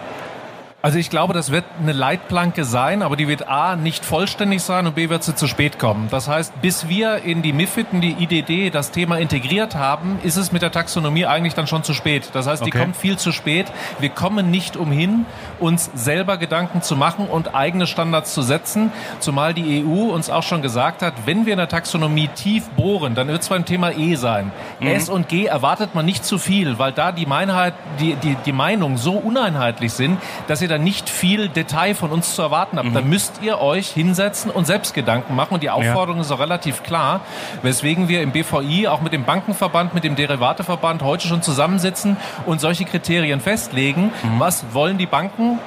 Also 0.85 0.99
ich 0.99 1.09
glaube, 1.09 1.33
das 1.33 1.51
wird 1.51 1.65
eine 1.81 1.93
Leitplanke 1.95 2.67
sein, 2.67 3.01
aber 3.01 3.17
die 3.17 3.27
wird 3.27 3.49
A 3.49 3.75
nicht 3.75 4.05
vollständig 4.05 4.63
sein 4.63 4.87
und 4.87 4.95
B 4.95 5.09
wird 5.09 5.25
sie 5.25 5.35
zu 5.35 5.47
spät 5.47 5.79
kommen. 5.79 6.09
Das 6.11 6.29
heißt, 6.29 6.61
bis 6.61 6.91
wir 6.91 7.23
in 7.25 7.41
die 7.41 7.55
MIFID, 7.55 7.87
in 7.93 8.01
die 8.03 8.15
IDD 8.23 8.69
das 8.69 8.91
Thema 8.91 9.17
integriert 9.17 9.77
haben, 9.77 10.19
ist 10.25 10.37
es 10.37 10.53
mit 10.53 10.61
der 10.61 10.71
Taxonomie 10.73 11.25
eigentlich 11.25 11.55
dann 11.55 11.67
schon 11.67 11.85
zu 11.85 11.95
spät. 11.95 12.29
Das 12.35 12.47
heißt, 12.47 12.67
die 12.67 12.69
Okay. 12.69 12.81
kommt 12.81 12.97
viel 12.99 13.17
zu 13.17 13.33
spät. 13.33 13.73
Wir 13.99 14.11
kommen 14.11 14.51
nicht 14.51 14.77
umhin, 14.77 15.25
uns 15.59 15.91
selber 15.95 16.37
Gedanken 16.37 16.83
zu 16.83 16.97
machen 16.97 17.29
und 17.29 17.55
eigene 17.55 17.87
Standards 17.87 18.35
zu 18.35 18.43
setzen, 18.43 18.93
zumal 19.21 19.55
die 19.55 19.87
EU 19.87 20.13
uns 20.13 20.29
auch 20.29 20.43
schon 20.43 20.61
gesagt 20.61 21.01
hat, 21.01 21.15
wenn 21.25 21.47
wir 21.47 21.55
in 21.55 21.61
der 21.61 21.71
Taxonomie 21.71 22.29
tief 22.29 22.69
bohren, 22.77 23.15
dann 23.15 23.29
wird 23.29 23.41
es 23.41 23.49
beim 23.49 23.65
Thema 23.65 23.93
E 23.93 24.17
sein. 24.17 24.53
S 24.83 25.09
und 25.09 25.31
G 25.31 25.47
erwartet 25.47 25.95
man 25.95 26.05
nicht 26.05 26.27
zu 26.27 26.37
viel, 26.37 26.79
weil 26.79 26.93
da 26.93 27.11
die, 27.11 27.25
Meinheit, 27.25 27.73
die, 28.01 28.17
die, 28.17 28.37
die 28.45 28.53
Meinungen 28.53 28.99
so 28.99 29.13
uneinheitlich 29.15 29.95
sind, 29.95 30.19
dass 30.47 30.61
ihr 30.61 30.74
da 30.75 30.79
nicht 30.79 31.09
viel 31.09 31.49
Detail 31.49 31.95
von 31.95 32.11
uns 32.11 32.35
zu 32.35 32.43
erwarten 32.43 32.79
habt. 32.79 32.95
Da 32.95 33.01
müsst 33.01 33.41
ihr 33.43 33.61
euch 33.61 33.89
hinsetzen 33.89 34.51
und 34.51 34.67
selbst 34.67 34.93
Gedanken 34.95 35.35
machen 35.35 35.55
und 35.55 35.63
die 35.63 35.71
Aufforderung 35.71 36.21
ist 36.21 36.33
auch 36.33 36.41
relativ 36.41 36.83
klar, 36.83 37.21
weswegen 37.63 38.09
wir 38.09 38.23
im 38.23 38.33
BVI 38.33 38.89
auch 38.89 39.01
mit 39.01 39.13
dem 39.13 39.25
Bankenverband, 39.25 39.95
mit 39.95 40.05
dem 40.05 40.17
Derivateverband 40.17 41.03
heute 41.03 41.29
schon 41.29 41.43
zusammensitzen 41.43 42.17
und 42.47 42.61
solche 42.61 42.85
Kriterien 42.85 43.41
festlegen. 43.41 44.13
Was 44.39 44.65
wollen 44.73 44.99
die 44.99 45.07
Banken? 45.07 45.59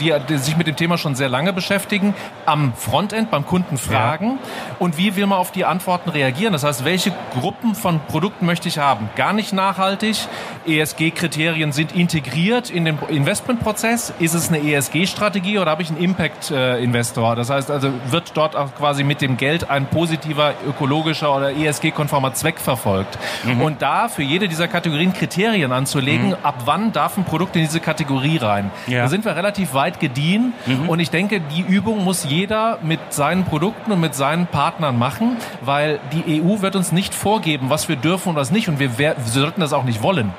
Die, 0.00 0.12
die 0.28 0.38
sich 0.38 0.56
mit 0.56 0.66
dem 0.66 0.76
Thema 0.76 0.98
schon 0.98 1.14
sehr 1.14 1.28
lange 1.28 1.52
beschäftigen, 1.52 2.14
am 2.44 2.74
Frontend 2.74 3.30
beim 3.30 3.46
Kunden 3.46 3.78
fragen 3.78 4.38
und 4.78 4.98
wie 4.98 5.16
will 5.16 5.26
man 5.26 5.38
auf 5.38 5.52
die 5.52 5.64
Antworten 5.64 6.10
reagieren. 6.10 6.52
Das 6.52 6.64
heißt, 6.64 6.84
welche 6.84 7.12
Gruppen 7.38 7.74
von 7.74 8.00
Produkten 8.00 8.46
möchte 8.46 8.68
ich 8.68 8.78
haben? 8.78 9.08
Gar 9.16 9.32
nicht 9.32 9.52
nachhaltig. 9.52 10.16
ESG-Kriterien 10.66 11.72
sind 11.72 11.92
integriert 11.92 12.70
in 12.70 12.84
den 12.84 12.98
Investmentprozess. 13.08 14.12
Ist 14.18 14.34
es 14.34 14.48
eine 14.48 14.58
ESG-Strategie 14.58 15.58
oder 15.58 15.70
habe 15.70 15.82
ich 15.82 15.90
einen 15.90 15.98
Impact-Investor? 15.98 17.36
Das 17.36 17.50
heißt 17.50 17.70
also, 17.70 17.90
wird 18.10 18.32
dort 18.34 18.56
auch 18.56 18.74
quasi 18.74 19.04
mit 19.04 19.20
dem 19.20 19.36
Geld 19.36 19.70
ein 19.70 19.86
positiver, 19.86 20.54
ökologischer 20.68 21.34
oder 21.34 21.56
ESG-konformer 21.56 22.34
Zweck 22.34 22.60
verfolgt? 22.60 23.18
Und 23.62 23.80
da 23.80 24.08
für 24.08 24.22
jede 24.22 24.48
dieser 24.48 24.68
Kategorien 24.68 25.12
Kriterien 25.12 25.72
anzulegen, 25.72 26.36
ab 26.42 26.62
wann 26.64 26.92
darf 26.92 27.16
ein 27.16 27.24
Produkt 27.24 27.56
in 27.56 27.62
diese 27.62 27.80
Kategorie 27.80 28.36
rein? 28.36 28.70
Ja. 28.86 29.02
Da 29.02 29.08
sind 29.08 29.24
wir 29.24 29.36
relativ 29.36 29.72
weit 29.72 29.85
gediehen. 30.00 30.52
Und 30.88 31.00
ich 31.00 31.10
denke, 31.10 31.40
die 31.40 31.60
Übung 31.62 32.04
muss 32.04 32.24
jeder 32.24 32.78
mit 32.82 33.00
seinen 33.10 33.44
Produkten 33.44 33.92
und 33.92 34.00
mit 34.00 34.14
seinen 34.14 34.46
Partnern 34.46 34.98
machen, 34.98 35.36
weil 35.62 35.98
die 36.12 36.42
EU 36.42 36.60
wird 36.60 36.76
uns 36.76 36.92
nicht 36.92 37.14
vorgeben, 37.14 37.70
was 37.70 37.88
wir 37.88 37.96
dürfen 37.96 38.30
und 38.30 38.36
was 38.36 38.50
nicht. 38.50 38.68
Und 38.68 38.78
wir, 38.78 38.98
wir 38.98 39.14
sollten 39.24 39.60
das 39.60 39.72
auch 39.72 39.84
nicht 39.84 40.02
wollen. 40.02 40.32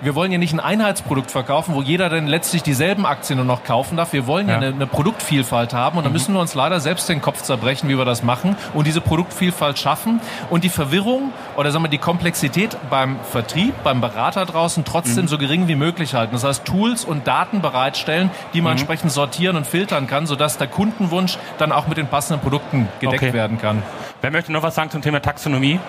Wir 0.00 0.14
wollen 0.14 0.32
ja 0.32 0.38
nicht 0.38 0.52
ein 0.52 0.60
Einheitsprodukt 0.60 1.30
verkaufen, 1.30 1.74
wo 1.74 1.82
jeder 1.82 2.08
dann 2.08 2.26
letztlich 2.26 2.62
dieselben 2.62 3.04
Aktien 3.06 3.36
nur 3.36 3.46
noch 3.46 3.64
kaufen 3.64 3.96
darf. 3.96 4.12
Wir 4.12 4.26
wollen 4.26 4.48
ja, 4.48 4.54
Ja. 4.54 4.58
eine, 4.60 4.74
eine 4.74 4.86
Produktvielfalt 4.86 5.74
haben. 5.74 5.98
Und 5.98 6.04
da 6.04 6.10
müssen 6.10 6.32
wir 6.34 6.40
uns 6.40 6.54
leider 6.54 6.80
selbst 6.80 7.08
den 7.08 7.20
Kopf 7.20 7.42
zerbrechen, 7.42 7.88
wie 7.88 7.98
wir 7.98 8.04
das 8.04 8.22
machen 8.22 8.56
und 8.74 8.86
diese 8.86 9.00
Produktvielfalt 9.00 9.78
schaffen. 9.78 10.20
Und 10.50 10.64
die 10.64 10.68
Verwirrung 10.68 11.32
oder 11.56 11.70
sagen 11.70 11.84
wir 11.84 11.88
die 11.88 11.98
Komplexität 11.98 12.76
beim 12.90 13.16
Vertrieb, 13.30 13.74
beim 13.84 14.00
Berater 14.00 14.44
draußen 14.46 14.84
trotzdem 14.84 15.28
so 15.28 15.38
gering 15.38 15.68
wie 15.68 15.74
möglich 15.76 16.14
halten. 16.14 16.32
Das 16.32 16.44
heißt 16.44 16.64
Tools 16.64 17.04
und 17.04 17.26
Daten 17.26 17.60
bereitstellen, 17.62 18.30
die 18.52 18.60
man 18.60 18.78
entsprechend 18.84 19.12
sortieren 19.12 19.56
und 19.56 19.66
filtern 19.66 20.06
kann, 20.06 20.26
sodass 20.26 20.58
der 20.58 20.66
Kundenwunsch 20.66 21.38
dann 21.56 21.72
auch 21.72 21.86
mit 21.86 21.96
den 21.96 22.06
passenden 22.06 22.42
Produkten 22.42 22.86
gedeckt 23.00 23.22
Okay. 23.22 23.32
werden 23.32 23.58
kann. 23.58 23.82
Wer 24.20 24.30
möchte 24.30 24.52
noch 24.52 24.62
was 24.62 24.74
sagen 24.74 24.90
zum 24.90 25.00
Thema 25.00 25.20
Taxonomie? 25.20 25.80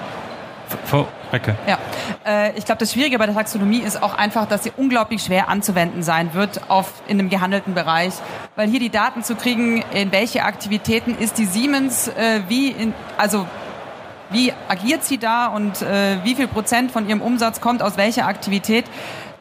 Frau 0.85 1.07
Recke. 1.31 1.55
Ja, 1.67 1.77
äh, 2.25 2.57
ich 2.57 2.65
glaube, 2.65 2.79
das 2.79 2.93
Schwierige 2.93 3.19
bei 3.19 3.25
der 3.25 3.35
Taxonomie 3.35 3.79
ist 3.79 4.01
auch 4.01 4.13
einfach, 4.15 4.47
dass 4.47 4.63
sie 4.63 4.71
unglaublich 4.77 5.21
schwer 5.21 5.49
anzuwenden 5.49 6.01
sein 6.03 6.33
wird 6.33 6.69
auf 6.69 6.91
in 7.07 7.19
einem 7.19 7.29
gehandelten 7.29 7.73
Bereich, 7.75 8.13
weil 8.55 8.69
hier 8.69 8.79
die 8.79 8.89
Daten 8.89 9.21
zu 9.23 9.35
kriegen, 9.35 9.83
in 9.93 10.11
welche 10.11 10.43
Aktivitäten 10.43 11.17
ist 11.17 11.37
die 11.37 11.45
Siemens, 11.45 12.07
äh, 12.07 12.41
wie 12.47 12.69
in, 12.71 12.93
also 13.17 13.45
wie 14.31 14.53
agiert 14.69 15.03
sie 15.03 15.17
da 15.19 15.47
und 15.47 15.81
äh, 15.83 16.17
wie 16.23 16.33
viel 16.33 16.47
Prozent 16.47 16.91
von 16.91 17.07
ihrem 17.07 17.21
Umsatz 17.21 17.61
kommt 17.61 17.83
aus 17.83 17.95
welcher 17.97 18.25
Aktivität. 18.25 18.85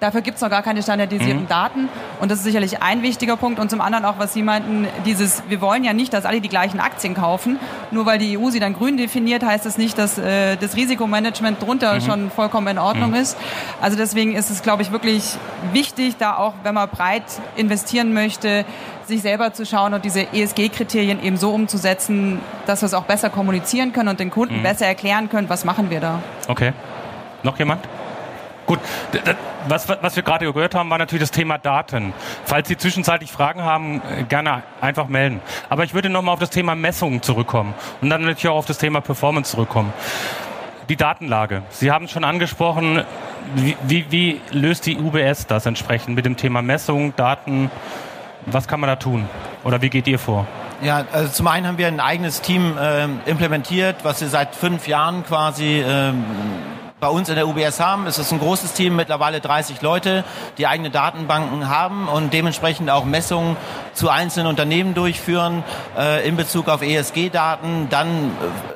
Dafür 0.05 0.21
gibt 0.21 0.37
es 0.37 0.43
noch 0.43 0.51
gar 0.51 0.61
keine 0.61 0.83
standardisierten 0.83 1.49
Daten 1.49 1.89
und 2.21 2.31
das 2.31 2.41
ist 2.41 2.45
sicherlich 2.45 2.83
ein 2.83 3.01
wichtiger 3.01 3.39
Punkt. 3.39 3.59
Und 3.59 3.71
zum 3.71 3.81
anderen 3.81 4.05
auch, 4.05 4.19
was 4.19 4.35
Sie 4.35 4.43
meinten, 4.43 4.87
dieses, 5.07 5.43
wir 5.49 5.63
wollen 5.63 5.83
ja 5.83 5.95
nicht, 5.95 6.13
dass 6.13 6.27
alle 6.27 6.43
die 6.43 6.51
gleichen 6.51 6.79
Aktien 6.79 7.15
kaufen. 7.15 7.59
Nur 7.91 8.05
weil 8.05 8.19
die 8.19 8.37
EU 8.37 8.51
sie 8.51 8.61
dann 8.61 8.75
grün 8.75 8.99
definiert, 8.99 9.43
heißt 9.43 9.65
das 9.65 9.79
nicht, 9.79 9.97
dass 9.97 10.19
äh, 10.19 10.59
das 10.59 10.77
Risikomanagement 10.77 11.63
drunter 11.63 12.03
schon 12.03 12.31
vollkommen 12.31 12.67
in 12.67 12.79
Ordnung 12.79 13.15
ist. 13.15 13.39
Also 13.81 13.97
deswegen 13.97 14.37
ist 14.37 14.51
es, 14.51 14.61
glaube 14.61 14.83
ich, 14.83 14.93
wirklich 14.93 15.39
wichtig, 15.73 16.17
da 16.19 16.37
auch, 16.37 16.53
wenn 16.65 16.75
man 16.75 16.91
breit 16.91 17.25
investieren 17.57 18.13
möchte, 18.13 18.67
sich 19.07 19.23
selber 19.23 19.55
zu 19.55 19.65
schauen 19.65 19.95
und 19.95 20.05
diese 20.05 20.21
ESG-Kriterien 20.35 21.25
eben 21.25 21.39
so 21.39 21.51
umzusetzen, 21.51 22.41
dass 22.67 22.83
wir 22.83 22.89
es 22.89 22.95
auch 22.95 23.05
besser 23.05 23.31
kommunizieren 23.31 23.95
können 23.95 24.11
und 24.11 24.21
den 24.21 24.31
Kunden 24.31 24.63
besser 24.63 24.85
erklären 24.85 25.31
können, 25.31 25.49
was 25.49 25.65
machen 25.65 25.89
wir 25.89 26.01
da. 26.01 26.21
Okay. 26.47 26.75
Noch 27.43 27.59
jemand? 27.59 27.81
Gut, 28.67 28.79
was, 29.69 29.89
was 29.89 30.17
wir 30.17 30.23
gerade 30.23 30.51
gehört 30.53 30.75
haben, 30.75 30.91
war 30.91 30.99
natürlich 30.99 31.23
das 31.23 31.31
Thema 31.31 31.59
Daten. 31.59 32.15
Falls 32.45 32.69
Sie 32.69 32.77
zwischenzeitlich 32.77 33.31
Fragen 33.31 33.63
haben, 33.63 34.03
äh, 34.19 34.25
gerne 34.25 34.63
einfach 34.81 35.09
melden. 35.09 35.41
Aber 35.69 35.85
ich 35.85 35.95
würde 35.95 36.09
nochmal 36.09 36.35
auf 36.35 36.41
das 36.41 36.51
Thema 36.51 36.75
Messungen 36.75 37.23
zurückkommen 37.23 37.75
und 38.01 38.11
dann 38.11 38.23
natürlich 38.23 38.49
auch 38.49 38.57
auf 38.57 38.67
das 38.67 38.79
Thema 38.79 39.01
Performance 39.01 39.51
zurückkommen. 39.51 39.93
Die 40.89 40.97
Datenlage. 40.97 41.63
Sie 41.71 41.91
haben 41.91 42.07
es 42.07 42.11
schon 42.11 42.25
angesprochen. 42.25 43.05
Wie, 43.55 43.77
wie, 43.83 44.07
wie 44.11 44.41
löst 44.51 44.87
die 44.87 44.99
UBS 44.99 45.47
das 45.47 45.67
entsprechend 45.67 46.15
mit 46.15 46.27
dem 46.27 46.37
Thema 46.37 46.63
Messung, 46.63 47.15
Daten? 47.17 47.71
Was 48.47 48.69
kann 48.69 48.81
man 48.81 48.89
da 48.89 48.97
tun? 48.97 49.29
Oder 49.65 49.81
wie 49.81 49.89
geht 49.89 50.07
ihr 50.07 50.19
vor? 50.19 50.47
Ja, 50.83 51.05
also 51.13 51.33
zum 51.33 51.47
einen 51.47 51.67
haben 51.67 51.79
wir 51.79 51.87
ein 51.87 52.01
eigenes 52.01 52.43
Team 52.43 52.77
ähm, 52.79 53.21
implementiert, 53.25 53.97
was 54.03 54.21
wir 54.21 54.29
seit 54.29 54.55
fünf 54.55 54.87
Jahren 54.87 55.25
quasi 55.25 55.83
ähm, 55.87 56.25
bei 57.05 57.11
uns 57.11 57.29
in 57.29 57.35
der 57.35 57.47
UBS 57.47 57.81
haben. 57.81 58.07
Es 58.07 58.19
ist 58.19 58.33
ein 58.33 58.39
großes 58.39 58.73
Team, 58.73 58.97
mittlerweile 58.97 59.43
30 59.43 59.83
Leute, 59.83 60.25
die 60.57 60.67
eigene 60.67 60.89
Datenbanken 60.89 61.69
haben 61.69 62.09
und 62.09 62.33
dementsprechend 62.33 62.89
auch 62.89 63.05
Messungen 63.05 63.59
zu 63.93 64.09
einzelnen 64.09 64.47
Unternehmen 64.47 64.95
durchführen 64.95 65.65
äh, 65.99 66.27
in 66.27 66.37
Bezug 66.37 66.67
auf 66.67 66.81
ESG-Daten. 66.81 67.89
Dann 67.91 68.31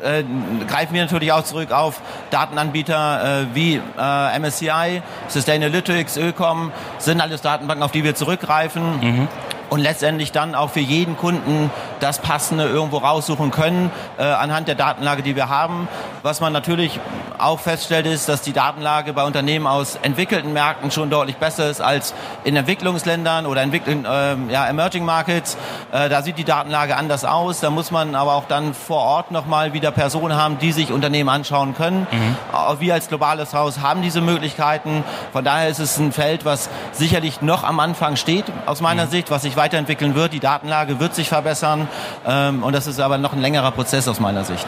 äh, 0.05 0.25
greifen 0.67 0.93
wir 0.93 1.01
natürlich 1.01 1.33
auch 1.33 1.45
zurück 1.45 1.73
auf 1.73 2.03
Datenanbieter 2.29 3.45
äh, 3.45 3.47
wie 3.55 3.81
äh, 3.99 4.39
MSCI, 4.39 5.01
Sustainalytics, 5.29 6.19
Ökom, 6.19 6.71
sind 6.99 7.23
alles 7.23 7.41
Datenbanken, 7.41 7.83
auf 7.83 7.93
die 7.93 8.05
wir 8.05 8.15
zurückgreifen 8.15 9.27
und 9.71 9.81
letztendlich 9.81 10.33
dann 10.33 10.55
auch 10.55 10.71
für 10.71 10.81
jeden 10.81 11.17
Kunden 11.17 11.71
das 12.01 12.19
Passende 12.19 12.65
irgendwo 12.65 12.99
raussuchen 12.99 13.51
können 13.51 13.91
äh, 14.19 14.23
anhand 14.23 14.69
der 14.69 14.75
Datenlage, 14.75 15.23
die 15.23 15.37
wir 15.37 15.49
haben. 15.49 15.89
Was 16.23 16.41
man 16.41 16.53
natürlich 16.53 17.01
auch 17.39 17.61
feststellt, 17.61 18.07
ist, 18.07 18.29
dass 18.29 18.43
die 18.43 18.53
Datenlage 18.53 19.13
bei 19.13 19.25
Unternehmen 19.25 19.67
aus 19.67 19.99
entwickelten 20.03 20.53
Märkten 20.53 20.91
schon 20.91 21.11
deutlich 21.11 21.37
besser 21.37 21.71
ist 21.71 21.81
als 21.81 22.15
in 22.45 22.57
Entwicklungsländern 22.57 23.47
oder 23.47 23.63
entwickeln, 23.63 24.07
ähm, 24.11 24.51
ja, 24.51 24.67
Emerging 24.67 25.05
Markets. 25.05 25.57
Äh, 25.93 26.09
da 26.09 26.23
sieht 26.23 26.39
die 26.39 26.45
Datenlage 26.45 26.97
anders 26.97 27.25
aus. 27.25 27.61
Da 27.61 27.71
muss 27.71 27.91
man 27.91 28.15
aber 28.15 28.35
auch 28.35 28.45
dann 28.47 28.75
vor 28.75 29.03
Ort 29.03 29.31
nochmal 29.31 29.73
wieder 29.73 29.91
Personen 29.91 30.37
haben, 30.37 30.59
die 30.59 30.73
sich 30.73 30.93
Unternehmen 30.93 31.29
anschauen 31.29 31.75
können. 31.75 32.07
Auch 32.53 32.81
wir 32.81 32.95
als 32.95 33.09
globales 33.09 33.55
Haus 33.55 33.81
haben 33.81 34.03
diese 34.03 34.21
Möglichkeiten. 34.21 35.05
Von 35.33 35.45
daher 35.45 35.69
ist 35.69 35.79
es 35.79 35.99
ein 35.99 36.13
Feld, 36.13 36.45
was 36.45 36.69
sicherlich 36.93 37.43
noch 37.43 37.65
am 37.65 37.81
Anfang 37.81 38.17
steht, 38.17 38.45
aus 38.67 38.81
meiner 38.81 39.07
Sicht, 39.07 39.31
was 39.31 39.43
sich 39.43 39.57
weiterentwickeln 39.57 40.15
wird. 40.15 40.33
Die 40.33 40.41
Datenlage 40.41 41.01
wird 41.01 41.15
sich 41.15 41.29
verbessern. 41.29 41.88
Ähm, 42.27 42.63
und 42.63 42.75
das 42.75 42.87
ist 42.87 43.01
aber 43.01 43.19
noch 43.19 43.33
ein 43.33 43.41
längerer 43.41 43.71
Prozess 43.71 44.09
aus 44.09 44.21
meiner 44.21 44.45
Sicht. 44.45 44.67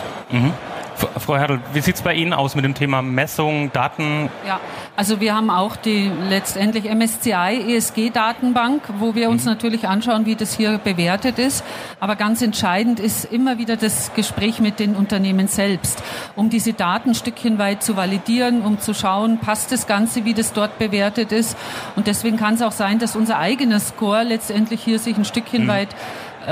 F- 0.96 1.09
Frau 1.24 1.37
Hertel, 1.37 1.61
wie 1.72 1.80
sieht's 1.80 2.02
bei 2.02 2.12
Ihnen 2.14 2.35
aus 2.35 2.54
mit 2.54 2.64
dem 2.64 2.74
Thema 2.74 3.00
Messung, 3.00 3.72
Daten? 3.72 4.28
Ja, 4.46 4.61
also 4.96 5.18
wir 5.20 5.35
haben 5.35 5.48
auch 5.48 5.76
die 5.76 6.11
letztendlich 6.28 6.85
MSCI 6.94 7.74
ESG-Datenbank, 7.74 8.83
wo 8.98 9.14
wir 9.14 9.30
uns 9.30 9.46
natürlich 9.46 9.88
anschauen, 9.88 10.26
wie 10.26 10.35
das 10.37 10.54
hier 10.54 10.76
bewertet 10.76 11.38
ist. 11.38 11.64
Aber 12.00 12.16
ganz 12.16 12.42
entscheidend 12.42 13.00
ist 13.00 13.24
immer 13.24 13.56
wieder 13.56 13.76
das 13.78 14.12
Gespräch 14.14 14.61
mit 14.61 14.78
den 14.78 14.94
Unternehmen 14.94 15.48
selbst, 15.48 16.02
um 16.37 16.50
diese 16.50 16.74
Daten 16.74 17.11
ein 17.11 17.14
Stückchen 17.14 17.59
weit 17.59 17.83
zu 17.83 17.96
validieren, 17.96 18.61
um 18.61 18.78
zu 18.78 18.92
schauen, 18.92 19.38
passt 19.38 19.72
das 19.72 19.87
Ganze, 19.87 20.26
wie 20.26 20.35
das 20.35 20.52
dort 20.52 20.78
bewertet 20.78 21.33
ist. 21.33 21.56
Und 21.96 22.09
deswegen 22.09 22.37
kann 22.37 22.54
es 22.54 22.62
auch 22.62 22.72
sein, 22.72 22.98
dass 22.98 23.16
unser 23.16 23.38
eigener 23.38 23.80
Score 23.80 24.22
letztendlich 24.22 24.83
hier 24.83 24.98
sich 24.98 25.16
ein 25.16 25.24
Stückchen 25.24 25.66
weit 25.66 25.88
äh, 25.90 25.94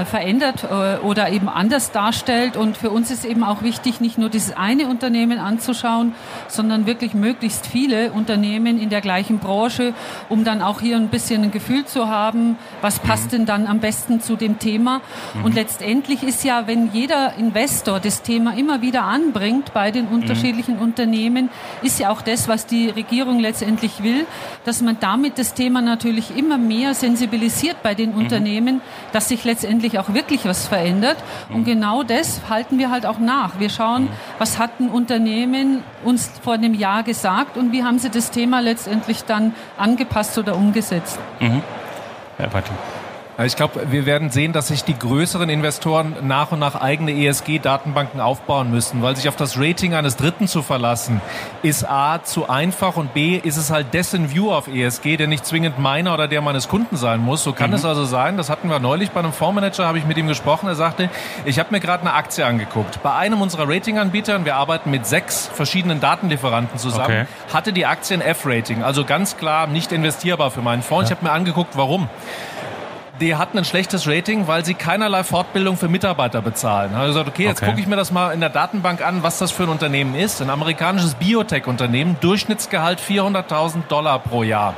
verändert 0.05 0.65
äh, 0.65 0.99
oder 0.99 1.31
eben 1.31 1.49
anders 1.49 1.91
darstellt. 1.91 2.57
Und 2.57 2.77
für 2.77 2.91
uns 2.91 3.11
ist 3.11 3.25
eben 3.25 3.43
auch 3.43 3.63
wichtig, 3.63 4.01
nicht 4.01 4.19
nur 4.19 4.29
dieses 4.29 4.57
eine 4.57 4.87
Unternehmen 4.87 5.39
anzuschauen, 5.39 6.15
sondern 6.49 6.87
wirklich 6.87 7.15
möglichst 7.15 7.67
viele 7.67 8.13
Unternehmen 8.13 8.79
in 8.79 8.91
der 8.91 9.01
gleichen 9.01 9.39
Branche, 9.39 9.95
um 10.29 10.45
dann 10.45 10.63
auch 10.63 10.81
hier 10.81 10.97
ein 10.97 11.09
bisschen 11.09 11.43
ein 11.45 11.51
Gefühl 11.51 11.85
zu 11.85 12.09
haben, 12.09 12.57
was 12.81 12.99
passt 12.99 13.27
mhm. 13.27 13.31
denn 13.31 13.47
dann 13.47 13.67
am 13.67 13.81
besten 13.81 14.21
zu 14.21 14.37
dem 14.37 14.59
Thema. 14.59 15.01
Mhm. 15.35 15.45
Und 15.45 15.55
letztendlich 15.55 16.23
ist 16.23 16.45
ja, 16.45 16.67
wenn 16.67 16.93
jeder 16.93 17.35
Investor 17.37 17.99
das 18.01 18.23
Thema 18.23 18.55
immer 18.57 18.83
wieder 18.83 19.05
anbringt 19.05 19.73
bei 19.73 19.91
den 19.91 20.07
mhm. 20.07 20.13
unterschiedlichen. 20.13 20.79
Unternehmen, 20.79 21.51
ist 21.83 21.99
ja 21.99 22.11
auch 22.11 22.23
das, 22.23 22.47
was 22.47 22.67
die 22.67 22.89
Regierung 22.89 23.41
letztendlich 23.41 24.03
will, 24.03 24.27
dass 24.65 24.81
man 24.81 24.99
damit 25.01 25.39
das 25.39 25.55
Thema 25.55 25.81
natürlich 25.81 26.37
immer 26.37 26.59
mehr 26.59 26.95
sensibilisiert 26.95 27.83
bei 27.83 27.95
den. 27.95 28.09
Unternehmen, 28.19 28.81
dass 29.13 29.29
sich 29.29 29.45
letztendlich 29.45 29.88
auch 29.97 30.13
wirklich 30.13 30.45
was 30.45 30.67
verändert. 30.67 31.17
Und 31.49 31.61
mhm. 31.61 31.65
genau 31.65 32.03
das 32.03 32.41
halten 32.51 32.79
wir 32.79 32.91
halt 32.91 33.07
auch 33.07 33.21
nach. 33.21 33.61
Wir 33.61 33.71
schauen, 33.71 34.09
was 34.39 34.59
hat 34.59 34.81
ein 34.81 34.91
Unternehmen 34.91 35.85
uns 36.05 36.31
vor 36.43 36.55
einem 36.55 36.75
Jahr 36.75 37.05
gesagt 37.05 37.57
und 37.57 37.71
wie 37.71 37.85
haben 37.85 38.01
sie 38.01 38.11
das 38.11 38.33
Thema 38.33 38.61
letztendlich 38.61 39.23
dann 39.25 39.55
angepasst 39.77 40.37
oder 40.37 40.57
umgesetzt. 40.57 41.19
Mhm. 41.41 41.63
Ja, 42.39 42.53
warte. 42.53 42.73
Ich 43.45 43.55
glaube, 43.55 43.93
wir 43.93 44.05
werden 44.05 44.31
sehen, 44.31 44.53
dass 44.53 44.67
sich 44.67 44.83
die 44.83 44.99
größeren 44.99 45.49
Investoren 45.49 46.17
nach 46.23 46.51
und 46.51 46.59
nach 46.59 46.75
eigene 46.75 47.13
ESG-Datenbanken 47.13 48.21
aufbauen 48.21 48.69
müssen, 48.73 49.01
weil 49.01 49.15
sich 49.15 49.29
auf 49.29 49.37
das 49.37 49.57
Rating 49.57 49.95
eines 49.95 50.17
Dritten 50.17 50.49
zu 50.49 50.61
verlassen, 50.61 51.21
ist 51.63 51.89
A 51.89 52.21
zu 52.25 52.49
einfach 52.49 52.97
und 52.97 53.15
B 53.15 53.37
ist 53.37 53.57
es 53.57 53.71
halt 53.71 53.95
dessen 53.95 54.35
View 54.35 54.51
auf 54.51 54.67
ESG, 54.67 55.17
der 55.17 55.29
nicht 55.29 55.47
zwingend 55.47 55.79
meiner 55.79 56.15
oder 56.15 56.27
der 56.27 56.41
meines 56.41 56.67
Kunden 56.67 56.97
sein 56.97 57.21
muss. 57.21 57.45
So 57.45 57.53
kann 57.53 57.71
mhm. 57.71 57.77
es 57.77 57.85
also 57.85 58.05
sein, 58.05 58.37
das 58.37 58.51
hatten 58.51 58.71
wir 58.71 58.81
neulich 58.81 59.13
bei 59.13 59.21
einem 59.21 59.33
Fondsmanager, 59.33 59.87
habe 59.87 59.99
ich 59.99 60.05
mit 60.05 60.19
ihm 60.19 60.27
gesprochen, 60.27 60.67
er 60.67 60.75
sagte, 60.75 61.09
ich 61.45 61.61
habe 61.61 61.71
mir 61.71 61.79
gerade 61.79 62.01
eine 62.01 62.15
Aktie 62.15 62.45
angeguckt. 62.45 63.05
Bei 63.05 63.15
einem 63.15 63.41
unserer 63.41 63.69
Ratinganbieter, 63.69 64.45
wir 64.45 64.57
arbeiten 64.57 64.91
mit 64.91 65.07
sechs 65.07 65.47
verschiedenen 65.47 66.01
Datenlieferanten 66.01 66.77
zusammen, 66.77 67.05
okay. 67.05 67.27
hatte 67.55 67.73
die 67.73 67.87
Aktie 67.87 68.17
ein 68.17 68.21
F-Rating, 68.21 68.83
also 68.83 69.05
ganz 69.05 69.37
klar 69.37 69.69
nicht 69.69 69.93
investierbar 69.93 70.51
für 70.51 70.61
meinen 70.61 70.83
Fonds. 70.83 71.09
Ja. 71.09 71.15
Ich 71.15 71.21
habe 71.21 71.31
mir 71.31 71.33
angeguckt, 71.33 71.77
warum 71.77 72.09
die 73.21 73.35
hatten 73.35 73.59
ein 73.59 73.65
schlechtes 73.65 74.07
Rating, 74.07 74.47
weil 74.47 74.65
sie 74.65 74.75
keinerlei 74.75 75.25
Fortbildung 75.25 75.77
für 75.77 75.89
Mitarbeiter 75.89 76.43
bezahlen. 76.43 76.95
Also 76.95 77.09
gesagt, 77.09 77.29
okay, 77.29 77.45
jetzt 77.45 77.63
okay. 77.63 77.71
gucke 77.71 77.81
ich 77.81 77.87
mir 77.87 77.97
das 77.97 78.13
mal 78.13 78.33
in 78.33 78.41
der 78.41 78.51
Datenbank 78.51 79.05
an, 79.05 79.23
was 79.23 79.39
das 79.39 79.51
für 79.51 79.65
ein 79.65 79.69
Unternehmen 79.69 80.15
ist. 80.15 80.41
Ein 80.41 80.51
amerikanisches 80.51 81.15
Biotech-Unternehmen, 81.15 82.17
Durchschnittsgehalt 82.21 83.01
400.000 83.01 83.87
Dollar 83.89 84.19
pro 84.19 84.43
Jahr 84.43 84.75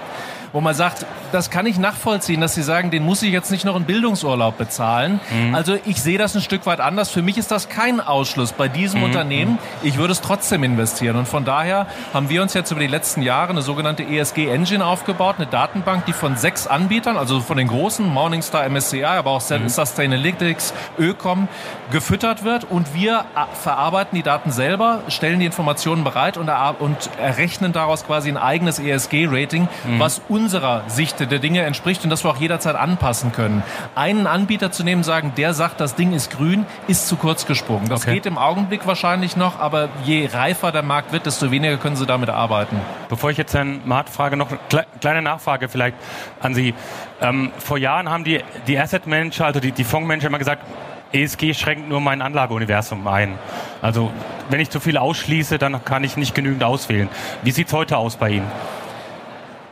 wo 0.53 0.61
man 0.61 0.75
sagt, 0.75 1.07
das 1.33 1.51
kann 1.51 1.67
ich 1.67 1.79
nachvollziehen, 1.79 2.41
dass 2.41 2.55
Sie 2.55 2.63
sagen, 2.63 2.91
den 2.91 3.05
muss 3.05 3.23
ich 3.23 3.33
jetzt 3.33 3.51
nicht 3.51 3.65
noch 3.65 3.77
einen 3.77 3.85
Bildungsurlaub 3.85 4.59
bezahlen. 4.59 5.21
Mhm. 5.31 5.55
Also 5.55 5.77
ich 5.87 6.03
sehe 6.03 6.19
das 6.19 6.35
ein 6.35 6.43
Stück 6.43 6.67
weit 6.67 6.81
anders. 6.81 7.11
Für 7.11 7.23
mich 7.23 7.39
ist 7.39 7.51
das 7.51 7.69
kein 7.69 8.01
Ausschluss 8.01 8.53
bei 8.53 8.69
diesem 8.69 9.01
mhm. 9.01 9.07
Unternehmen. 9.07 9.59
Ich 9.83 9.97
würde 9.97 10.13
es 10.13 10.21
trotzdem 10.21 10.65
investieren. 10.65 11.17
Und 11.17 11.29
von 11.29 11.45
daher 11.45 11.87
haben 12.13 12.29
wir 12.29 12.43
uns 12.43 12.55
jetzt 12.55 12.71
über 12.71 12.81
die 12.81 12.87
letzten 12.87 13.23
Jahre 13.23 13.51
eine 13.51 13.63
sogenannte 13.63 14.03
ESG 14.03 14.49
Engine 14.49 14.85
aufgebaut, 14.85 15.37
eine 15.39 15.47
Datenbank, 15.47 16.07
die 16.07 16.13
von 16.13 16.37
sechs 16.37 16.67
Anbietern, 16.67 17.17
also 17.17 17.41
von 17.41 17.57
den 17.57 17.69
großen, 17.69 18.07
Morningstar, 18.07 18.69
MSCI, 18.69 19.05
aber 19.05 19.31
auch 19.31 19.51
mhm. 19.51 19.69
Sustainalytics, 19.69 20.75
Ökom, 20.99 21.49
gefüttert 21.91 22.45
wird. 22.45 22.65
Und 22.65 22.95
wir 22.95 23.25
äh, 23.37 23.55
verarbeiten 23.55 24.17
die 24.17 24.23
Daten 24.23 24.51
selber, 24.51 25.03
stellen 25.09 25.41
die 25.41 25.47
Informationen 25.47 26.05
bereit 26.05 26.37
und, 26.37 26.51
und 26.79 27.11
errechnen 27.21 27.73
daraus 27.73 28.05
quasi 28.05 28.29
ein 28.29 28.37
eigenes 28.37 28.79
ESG-Rating, 28.79 29.69
mhm. 29.85 29.99
was 29.99 30.21
unserer 30.41 30.85
Sicht 30.89 31.21
der 31.21 31.39
Dinge 31.39 31.63
entspricht 31.63 32.03
und 32.05 32.11
dass 32.11 32.25
wir 32.25 32.31
auch 32.31 32.39
jederzeit 32.39 32.75
anpassen 32.75 33.33
können. 33.33 33.63
Einen 33.95 34.27
Anbieter 34.27 34.73
zu 34.73 34.85
nehmen, 34.85 35.03
sagen, 35.03 35.33
der 35.37 35.53
sagt, 35.53 35.81
das 35.81 35.95
Ding 35.97 36.13
ist 36.13 36.31
grün, 36.31 36.65
ist 36.89 37.09
zu 37.09 37.17
kurz 37.17 37.45
gesprungen. 37.47 37.89
Das 37.89 38.03
okay. 38.03 38.15
geht 38.15 38.27
im 38.27 38.39
Augenblick 38.39 38.87
wahrscheinlich 38.87 39.37
noch, 39.37 39.61
aber 39.61 39.91
je 40.05 40.29
reifer 40.33 40.73
der 40.73 40.83
Markt 40.83 41.13
wird, 41.13 41.27
desto 41.27 41.51
weniger 41.51 41.77
können 41.77 41.97
Sie 41.97 42.07
damit 42.07 42.31
arbeiten. 42.31 42.81
Bevor 43.09 43.31
ich 43.31 43.37
jetzt 43.37 43.53
Herrn 43.53 43.81
Maat 43.85 44.09
frage, 44.09 44.37
noch 44.37 44.51
eine 44.51 44.87
kleine 45.01 45.23
Nachfrage 45.23 45.69
vielleicht 45.69 45.97
an 46.41 46.55
Sie. 46.55 46.75
Ähm, 47.21 47.53
vor 47.59 47.77
Jahren 47.77 48.09
haben 48.09 48.25
die, 48.25 48.41
die 48.67 48.79
Asset 48.79 49.07
Manager, 49.07 49.47
also 49.47 49.61
die, 49.61 49.73
die 49.73 49.85
Fondsmanager 49.85 50.29
immer 50.29 50.39
gesagt, 50.39 50.65
ESG 51.13 51.55
schränkt 51.55 51.89
nur 51.89 52.01
mein 52.01 52.23
Anlageuniversum 52.23 53.07
ein. 53.09 53.39
Also 53.83 54.11
wenn 54.49 54.61
ich 54.61 54.71
zu 54.71 54.81
viel 54.81 54.97
ausschließe, 54.97 55.59
dann 55.59 55.85
kann 55.85 56.05
ich 56.05 56.17
nicht 56.17 56.35
genügend 56.35 56.63
auswählen. 56.65 57.09
Wie 57.43 57.51
sieht 57.51 57.67
es 57.67 57.73
heute 57.73 57.97
aus 57.97 58.17
bei 58.17 58.31
Ihnen? 58.31 58.47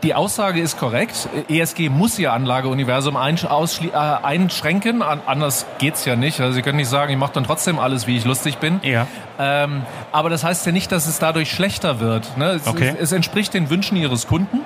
Die 0.05 0.15
Aussage 0.15 0.61
ist 0.61 0.79
korrekt. 0.79 1.29
ESG 1.49 1.89
muss 1.89 2.21
Ihr 2.21 2.33
Anlageuniversum 2.33 3.17
äh, 3.17 3.91
einschränken. 3.97 5.03
Anders 5.03 5.67
geht's 5.79 6.05
ja 6.05 6.15
nicht. 6.15 6.41
Also 6.41 6.53
Sie 6.53 6.63
können 6.63 6.77
nicht 6.77 6.89
sagen, 6.89 7.13
ich 7.13 7.19
mache 7.19 7.33
dann 7.33 7.43
trotzdem 7.43 7.81
alles, 7.81 8.07
wie 8.07 8.17
ich 8.17 8.25
lustig 8.25 8.59
bin. 8.59 8.79
Ja. 8.85 9.09
Ähm, 9.41 9.83
aber 10.13 10.31
das 10.31 10.45
heißt 10.45 10.65
ja 10.67 10.73
nicht, 10.73 10.93
dass 10.93 11.09
es 11.09 11.19
dadurch 11.19 11.51
schlechter 11.51 11.99
wird. 11.99 12.37
Ne? 12.37 12.51
Es, 12.51 12.67
okay. 12.69 12.95
es, 12.95 13.01
es, 13.01 13.13
entspricht 13.13 13.55
den 13.55 13.71
Wünschen 13.71 13.97
Ihres 13.97 14.29
Kunden, 14.29 14.61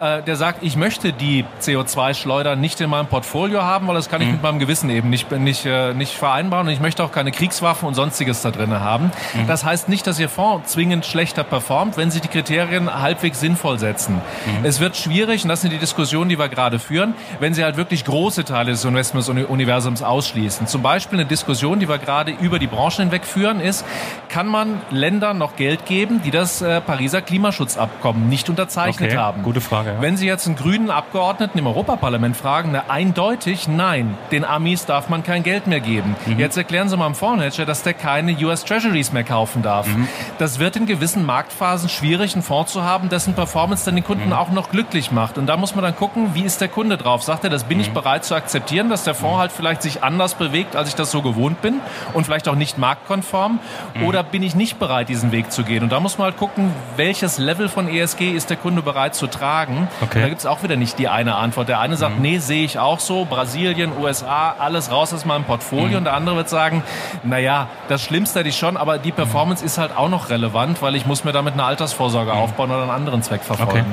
äh, 0.00 0.22
der 0.22 0.36
sagt, 0.36 0.62
ich 0.62 0.76
möchte 0.76 1.12
die 1.12 1.44
CO2-Schleuder 1.60 2.56
nicht 2.56 2.80
in 2.80 2.88
meinem 2.88 3.06
Portfolio 3.06 3.62
haben, 3.62 3.86
weil 3.86 3.94
das 3.94 4.08
kann 4.08 4.22
ich 4.22 4.28
mhm. 4.28 4.34
mit 4.34 4.42
meinem 4.42 4.58
Gewissen 4.58 4.88
eben 4.88 5.10
nicht, 5.10 5.30
nicht, 5.30 5.66
äh, 5.66 5.92
nicht 5.92 6.14
vereinbaren 6.14 6.66
und 6.66 6.72
ich 6.72 6.80
möchte 6.80 7.04
auch 7.04 7.12
keine 7.12 7.32
Kriegswaffen 7.32 7.86
und 7.86 7.94
sonstiges 7.94 8.40
da 8.40 8.50
drin 8.50 8.72
haben. 8.80 9.12
Mhm. 9.34 9.46
Das 9.46 9.62
heißt 9.62 9.90
nicht, 9.90 10.06
dass 10.06 10.18
Ihr 10.18 10.30
Fonds 10.30 10.72
zwingend 10.72 11.04
schlechter 11.04 11.44
performt, 11.44 11.98
wenn 11.98 12.10
Sie 12.10 12.20
die 12.20 12.28
Kriterien 12.28 12.92
halbwegs 12.92 13.40
sinnvoll 13.40 13.78
setzen. 13.78 14.14
Mhm. 14.14 14.64
Es 14.64 14.80
wird 14.80 14.96
schwierig, 14.96 15.42
und 15.42 15.50
das 15.50 15.60
sind 15.60 15.70
die 15.70 15.78
Diskussionen, 15.78 16.30
die 16.30 16.38
wir 16.38 16.48
gerade 16.48 16.78
führen, 16.78 17.14
wenn 17.38 17.52
Sie 17.52 17.62
halt 17.62 17.76
wirklich 17.76 18.06
große 18.06 18.44
Teile 18.44 18.70
des 18.70 18.84
Investmentsuniversums 18.86 20.02
ausschließen. 20.02 20.66
Zum 20.66 20.80
Beispiel 20.80 21.18
eine 21.18 21.28
Diskussion, 21.28 21.78
die 21.78 21.90
wir 21.90 21.98
gerade 21.98 22.32
über 22.40 22.58
die 22.58 22.68
Branchen 22.68 23.02
hinweg 23.02 23.26
führen, 23.26 23.60
ist, 23.60 23.84
kann 24.30 24.46
man 24.46 24.80
Ländern 24.90 25.36
noch 25.36 25.56
Geld 25.56 25.84
geben, 25.84 26.22
die 26.24 26.30
das 26.30 26.62
äh, 26.62 26.80
Pariser 26.80 27.20
Klimaschutzabkommen 27.20 28.30
nicht 28.30 28.48
unterzeichnet 28.48 29.10
okay, 29.10 29.18
haben? 29.18 29.42
Gute 29.42 29.60
Frage. 29.60 29.89
Ja. 29.94 30.02
Wenn 30.02 30.16
Sie 30.16 30.26
jetzt 30.26 30.46
einen 30.46 30.56
grünen 30.56 30.90
Abgeordneten 30.90 31.58
im 31.58 31.66
Europaparlament 31.66 32.36
fragen, 32.36 32.70
na, 32.72 32.84
eindeutig 32.88 33.68
nein, 33.68 34.16
den 34.30 34.44
Amis 34.44 34.86
darf 34.86 35.08
man 35.08 35.22
kein 35.22 35.42
Geld 35.42 35.66
mehr 35.66 35.80
geben. 35.80 36.16
Mhm. 36.26 36.38
Jetzt 36.38 36.56
erklären 36.56 36.88
Sie 36.88 36.96
mal 36.96 37.06
am 37.06 37.14
Fondsmanager, 37.14 37.66
dass 37.66 37.82
der 37.82 37.94
keine 37.94 38.32
US 38.44 38.64
Treasuries 38.64 39.12
mehr 39.12 39.24
kaufen 39.24 39.62
darf. 39.62 39.86
Mhm. 39.86 40.08
Das 40.38 40.58
wird 40.58 40.76
in 40.76 40.86
gewissen 40.86 41.24
Marktphasen 41.24 41.88
schwierig, 41.88 42.34
einen 42.34 42.42
Fonds 42.42 42.72
zu 42.72 42.84
haben, 42.84 43.08
dessen 43.08 43.34
Performance 43.34 43.84
dann 43.84 43.94
den 43.94 44.04
Kunden 44.04 44.26
mhm. 44.26 44.32
auch 44.32 44.50
noch 44.50 44.70
glücklich 44.70 45.10
macht. 45.10 45.38
Und 45.38 45.46
da 45.46 45.56
muss 45.56 45.74
man 45.74 45.84
dann 45.84 45.96
gucken, 45.96 46.34
wie 46.34 46.42
ist 46.42 46.60
der 46.60 46.68
Kunde 46.68 46.96
drauf? 46.96 47.22
Sagt 47.22 47.44
er, 47.44 47.50
das 47.50 47.64
bin 47.64 47.80
ich 47.80 47.90
mhm. 47.90 47.94
bereit 47.94 48.24
zu 48.24 48.34
akzeptieren, 48.34 48.90
dass 48.90 49.04
der 49.04 49.14
Fonds 49.14 49.36
mhm. 49.36 49.40
halt 49.40 49.52
vielleicht 49.52 49.82
sich 49.82 50.02
anders 50.02 50.34
bewegt, 50.34 50.76
als 50.76 50.88
ich 50.88 50.94
das 50.94 51.10
so 51.10 51.22
gewohnt 51.22 51.62
bin 51.62 51.80
und 52.12 52.24
vielleicht 52.24 52.48
auch 52.48 52.54
nicht 52.54 52.78
marktkonform? 52.78 53.60
Mhm. 53.94 54.04
Oder 54.04 54.22
bin 54.22 54.42
ich 54.42 54.54
nicht 54.54 54.78
bereit, 54.78 55.08
diesen 55.08 55.32
Weg 55.32 55.52
zu 55.52 55.64
gehen? 55.64 55.82
Und 55.82 55.92
da 55.92 56.00
muss 56.00 56.18
man 56.18 56.26
halt 56.26 56.36
gucken, 56.36 56.72
welches 56.96 57.38
Level 57.38 57.68
von 57.68 57.88
ESG 57.88 58.30
ist 58.32 58.50
der 58.50 58.56
Kunde 58.56 58.82
bereit 58.82 59.14
zu 59.14 59.26
tragen. 59.26 59.79
Okay. 60.00 60.22
Da 60.22 60.28
gibt 60.28 60.40
es 60.40 60.46
auch 60.46 60.62
wieder 60.62 60.76
nicht 60.76 60.98
die 60.98 61.08
eine 61.08 61.36
Antwort. 61.36 61.68
Der 61.68 61.80
eine 61.80 61.96
sagt, 61.96 62.16
mhm. 62.16 62.22
nee, 62.22 62.38
sehe 62.38 62.64
ich 62.64 62.78
auch 62.78 63.00
so, 63.00 63.24
Brasilien, 63.24 63.92
USA, 63.98 64.54
alles 64.58 64.90
raus 64.90 65.12
aus 65.12 65.24
meinem 65.24 65.44
Portfolio. 65.44 65.88
Mhm. 65.88 65.96
Und 65.96 66.04
der 66.04 66.14
andere 66.14 66.36
wird 66.36 66.48
sagen, 66.48 66.82
naja, 67.22 67.68
das 67.88 68.02
Schlimmste 68.02 68.40
hätte 68.40 68.48
ich 68.48 68.56
schon, 68.56 68.76
aber 68.76 68.98
die 68.98 69.12
Performance 69.12 69.64
ist 69.64 69.78
halt 69.78 69.96
auch 69.96 70.08
noch 70.08 70.30
relevant, 70.30 70.82
weil 70.82 70.94
ich 70.94 71.06
muss 71.06 71.24
mir 71.24 71.32
damit 71.32 71.54
eine 71.54 71.64
Altersvorsorge 71.64 72.32
mhm. 72.32 72.38
aufbauen 72.38 72.70
oder 72.70 72.82
einen 72.82 72.90
anderen 72.90 73.22
Zweck 73.22 73.42
verfolgen. 73.42 73.72
Okay. 73.72 73.84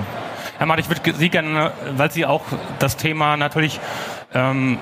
Herr 0.58 0.66
Matt, 0.66 0.80
ich 0.80 0.90
würde 0.90 1.14
Sie 1.14 1.30
gerne, 1.30 1.72
weil 1.96 2.12
Sie 2.12 2.26
auch 2.26 2.42
das 2.80 2.98
Thema 2.98 3.38
natürlich 3.38 3.80
ähm, 4.34 4.80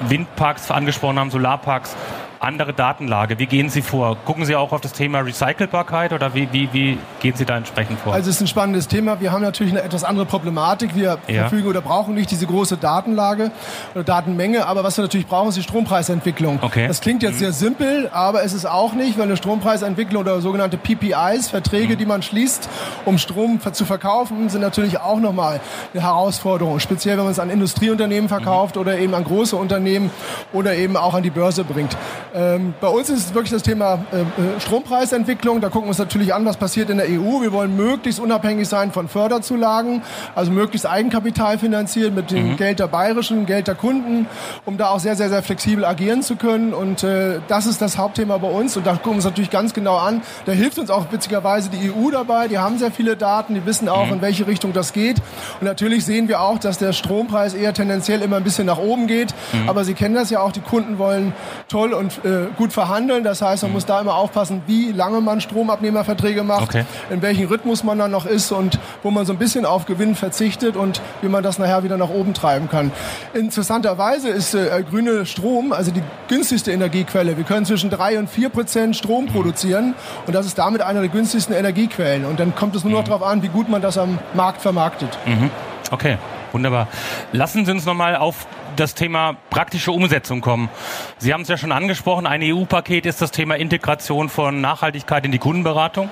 Windparks 0.00 0.70
angesprochen 0.70 1.18
haben, 1.18 1.30
Solarparks, 1.30 1.96
andere 2.40 2.72
Datenlage. 2.72 3.38
Wie 3.38 3.46
gehen 3.46 3.68
Sie 3.68 3.82
vor? 3.82 4.16
Gucken 4.24 4.44
Sie 4.44 4.56
auch 4.56 4.72
auf 4.72 4.80
das 4.80 4.92
Thema 4.92 5.20
Recycelbarkeit 5.20 6.12
oder 6.12 6.34
wie, 6.34 6.48
wie, 6.52 6.68
wie 6.72 6.98
gehen 7.20 7.34
Sie 7.36 7.44
da 7.44 7.56
entsprechend 7.56 7.98
vor? 8.00 8.12
Also 8.12 8.30
es 8.30 8.36
ist 8.36 8.42
ein 8.42 8.46
spannendes 8.46 8.88
Thema. 8.88 9.20
Wir 9.20 9.32
haben 9.32 9.42
natürlich 9.42 9.72
eine 9.72 9.82
etwas 9.82 10.04
andere 10.04 10.26
Problematik. 10.26 10.94
Wir 10.94 11.18
ja. 11.28 11.42
verfügen 11.42 11.68
oder 11.68 11.80
brauchen 11.80 12.14
nicht 12.14 12.30
diese 12.30 12.46
große 12.46 12.76
Datenlage 12.76 13.50
oder 13.94 14.04
Datenmenge, 14.04 14.66
aber 14.66 14.84
was 14.84 14.98
wir 14.98 15.02
natürlich 15.02 15.26
brauchen, 15.26 15.48
ist 15.48 15.56
die 15.56 15.62
Strompreisentwicklung. 15.62 16.58
Okay. 16.62 16.88
Das 16.88 17.00
klingt 17.00 17.22
jetzt 17.22 17.36
mhm. 17.36 17.40
sehr 17.40 17.52
simpel, 17.52 18.10
aber 18.12 18.44
es 18.44 18.52
ist 18.52 18.66
auch 18.66 18.92
nicht, 18.92 19.18
weil 19.18 19.24
eine 19.24 19.36
Strompreisentwicklung 19.36 20.22
oder 20.22 20.40
sogenannte 20.40 20.76
PPIs, 20.76 21.48
Verträge, 21.48 21.94
mhm. 21.94 21.98
die 21.98 22.06
man 22.06 22.22
schließt, 22.22 22.68
um 23.04 23.18
Strom 23.18 23.60
zu 23.72 23.84
verkaufen, 23.84 24.48
sind 24.48 24.60
natürlich 24.60 24.98
auch 25.00 25.20
nochmal 25.20 25.60
eine 25.92 26.02
Herausforderung. 26.02 26.80
Speziell, 26.80 27.16
wenn 27.16 27.24
man 27.24 27.32
es 27.32 27.38
an 27.38 27.50
Industrieunternehmen 27.50 28.28
verkauft 28.28 28.76
mhm. 28.76 28.82
oder 28.82 28.98
eben 28.98 29.14
an 29.14 29.24
große 29.24 29.56
Unternehmen 29.56 30.10
oder 30.52 30.74
eben 30.74 30.96
auch 30.96 31.14
an 31.14 31.22
die 31.22 31.30
Börse 31.30 31.64
bringt. 31.64 31.96
Ähm, 32.36 32.74
bei 32.82 32.88
uns 32.88 33.08
ist 33.08 33.18
es 33.18 33.34
wirklich 33.34 33.52
das 33.52 33.62
Thema 33.62 34.04
äh, 34.12 34.20
äh, 34.20 34.60
Strompreisentwicklung. 34.60 35.62
Da 35.62 35.68
gucken 35.70 35.86
wir 35.86 35.88
uns 35.88 35.98
natürlich 35.98 36.34
an, 36.34 36.44
was 36.44 36.58
passiert 36.58 36.90
in 36.90 36.98
der 36.98 37.06
EU. 37.06 37.40
Wir 37.40 37.50
wollen 37.50 37.74
möglichst 37.74 38.20
unabhängig 38.20 38.68
sein 38.68 38.92
von 38.92 39.08
Förderzulagen, 39.08 40.02
also 40.34 40.52
möglichst 40.52 40.86
Eigenkapital 40.86 41.58
finanzieren 41.58 42.14
mit 42.14 42.30
dem 42.30 42.50
mhm. 42.50 42.56
Geld 42.58 42.78
der 42.78 42.88
Bayerischen, 42.88 43.46
Geld 43.46 43.68
der 43.68 43.74
Kunden, 43.74 44.26
um 44.66 44.76
da 44.76 44.90
auch 44.90 45.00
sehr, 45.00 45.16
sehr, 45.16 45.30
sehr 45.30 45.42
flexibel 45.42 45.86
agieren 45.86 46.22
zu 46.22 46.36
können. 46.36 46.74
Und 46.74 47.02
äh, 47.04 47.40
das 47.48 47.64
ist 47.64 47.80
das 47.80 47.96
Hauptthema 47.96 48.36
bei 48.36 48.50
uns. 48.50 48.76
Und 48.76 48.86
da 48.86 48.92
gucken 48.92 49.12
wir 49.12 49.16
uns 49.16 49.24
natürlich 49.24 49.50
ganz 49.50 49.72
genau 49.72 49.96
an. 49.96 50.20
Da 50.44 50.52
hilft 50.52 50.78
uns 50.78 50.90
auch 50.90 51.10
witzigerweise 51.12 51.70
die 51.70 51.90
EU 51.90 52.10
dabei. 52.10 52.48
Die 52.48 52.58
haben 52.58 52.76
sehr 52.76 52.90
viele 52.90 53.16
Daten, 53.16 53.54
die 53.54 53.64
wissen 53.64 53.88
auch, 53.88 54.08
mhm. 54.08 54.14
in 54.14 54.20
welche 54.20 54.46
Richtung 54.46 54.74
das 54.74 54.92
geht. 54.92 55.22
Und 55.58 55.64
natürlich 55.64 56.04
sehen 56.04 56.28
wir 56.28 56.42
auch, 56.42 56.58
dass 56.58 56.76
der 56.76 56.92
Strompreis 56.92 57.54
eher 57.54 57.72
tendenziell 57.72 58.20
immer 58.20 58.36
ein 58.36 58.44
bisschen 58.44 58.66
nach 58.66 58.78
oben 58.78 59.06
geht. 59.06 59.34
Mhm. 59.54 59.70
Aber 59.70 59.84
Sie 59.84 59.94
kennen 59.94 60.14
das 60.14 60.28
ja 60.28 60.40
auch, 60.40 60.52
die 60.52 60.60
Kunden 60.60 60.98
wollen 60.98 61.32
toll 61.68 61.94
und 61.94 62.25
äh, 62.26 62.48
gut 62.56 62.72
verhandeln. 62.72 63.22
Das 63.22 63.40
heißt, 63.40 63.62
man 63.62 63.70
mhm. 63.70 63.76
muss 63.76 63.86
da 63.86 64.00
immer 64.00 64.16
aufpassen, 64.16 64.62
wie 64.66 64.90
lange 64.90 65.20
man 65.20 65.40
Stromabnehmerverträge 65.40 66.42
macht, 66.42 66.62
okay. 66.62 66.84
in 67.08 67.22
welchem 67.22 67.46
Rhythmus 67.46 67.84
man 67.84 67.98
dann 67.98 68.10
noch 68.10 68.26
ist 68.26 68.50
und 68.50 68.78
wo 69.02 69.10
man 69.10 69.24
so 69.24 69.32
ein 69.32 69.38
bisschen 69.38 69.64
auf 69.64 69.86
Gewinn 69.86 70.14
verzichtet 70.16 70.76
und 70.76 71.00
wie 71.22 71.28
man 71.28 71.42
das 71.42 71.58
nachher 71.58 71.84
wieder 71.84 71.96
nach 71.96 72.10
oben 72.10 72.34
treiben 72.34 72.68
kann. 72.68 72.90
Interessanterweise 73.32 74.28
ist 74.28 74.54
äh, 74.54 74.82
grüne 74.88 75.24
Strom, 75.24 75.72
also 75.72 75.92
die 75.92 76.02
günstigste 76.28 76.72
Energiequelle. 76.72 77.36
Wir 77.36 77.44
können 77.44 77.64
zwischen 77.64 77.90
drei 77.90 78.18
und 78.18 78.28
vier 78.28 78.48
Prozent 78.48 78.96
Strom 78.96 79.26
mhm. 79.26 79.28
produzieren 79.28 79.94
und 80.26 80.34
das 80.34 80.46
ist 80.46 80.58
damit 80.58 80.82
eine 80.82 81.00
der 81.00 81.08
günstigsten 81.08 81.54
Energiequellen. 81.54 82.24
Und 82.24 82.40
dann 82.40 82.54
kommt 82.54 82.74
es 82.74 82.82
nur 82.82 82.92
noch 82.92 83.02
mhm. 83.02 83.10
darauf 83.10 83.22
an, 83.22 83.42
wie 83.42 83.48
gut 83.48 83.68
man 83.68 83.82
das 83.82 83.98
am 83.98 84.18
Markt 84.34 84.60
vermarktet. 84.60 85.16
Mhm. 85.26 85.50
Okay. 85.92 86.18
Wunderbar. 86.56 86.88
Lassen 87.32 87.66
Sie 87.66 87.70
uns 87.70 87.84
nochmal 87.84 88.16
auf 88.16 88.46
das 88.76 88.94
Thema 88.94 89.36
praktische 89.50 89.92
Umsetzung 89.92 90.40
kommen. 90.40 90.70
Sie 91.18 91.34
haben 91.34 91.42
es 91.42 91.48
ja 91.48 91.58
schon 91.58 91.70
angesprochen, 91.70 92.26
ein 92.26 92.40
EU-Paket 92.42 93.04
ist 93.04 93.20
das 93.20 93.30
Thema 93.30 93.56
Integration 93.56 94.30
von 94.30 94.62
Nachhaltigkeit 94.62 95.26
in 95.26 95.32
die 95.32 95.38
Kundenberatung. 95.38 96.08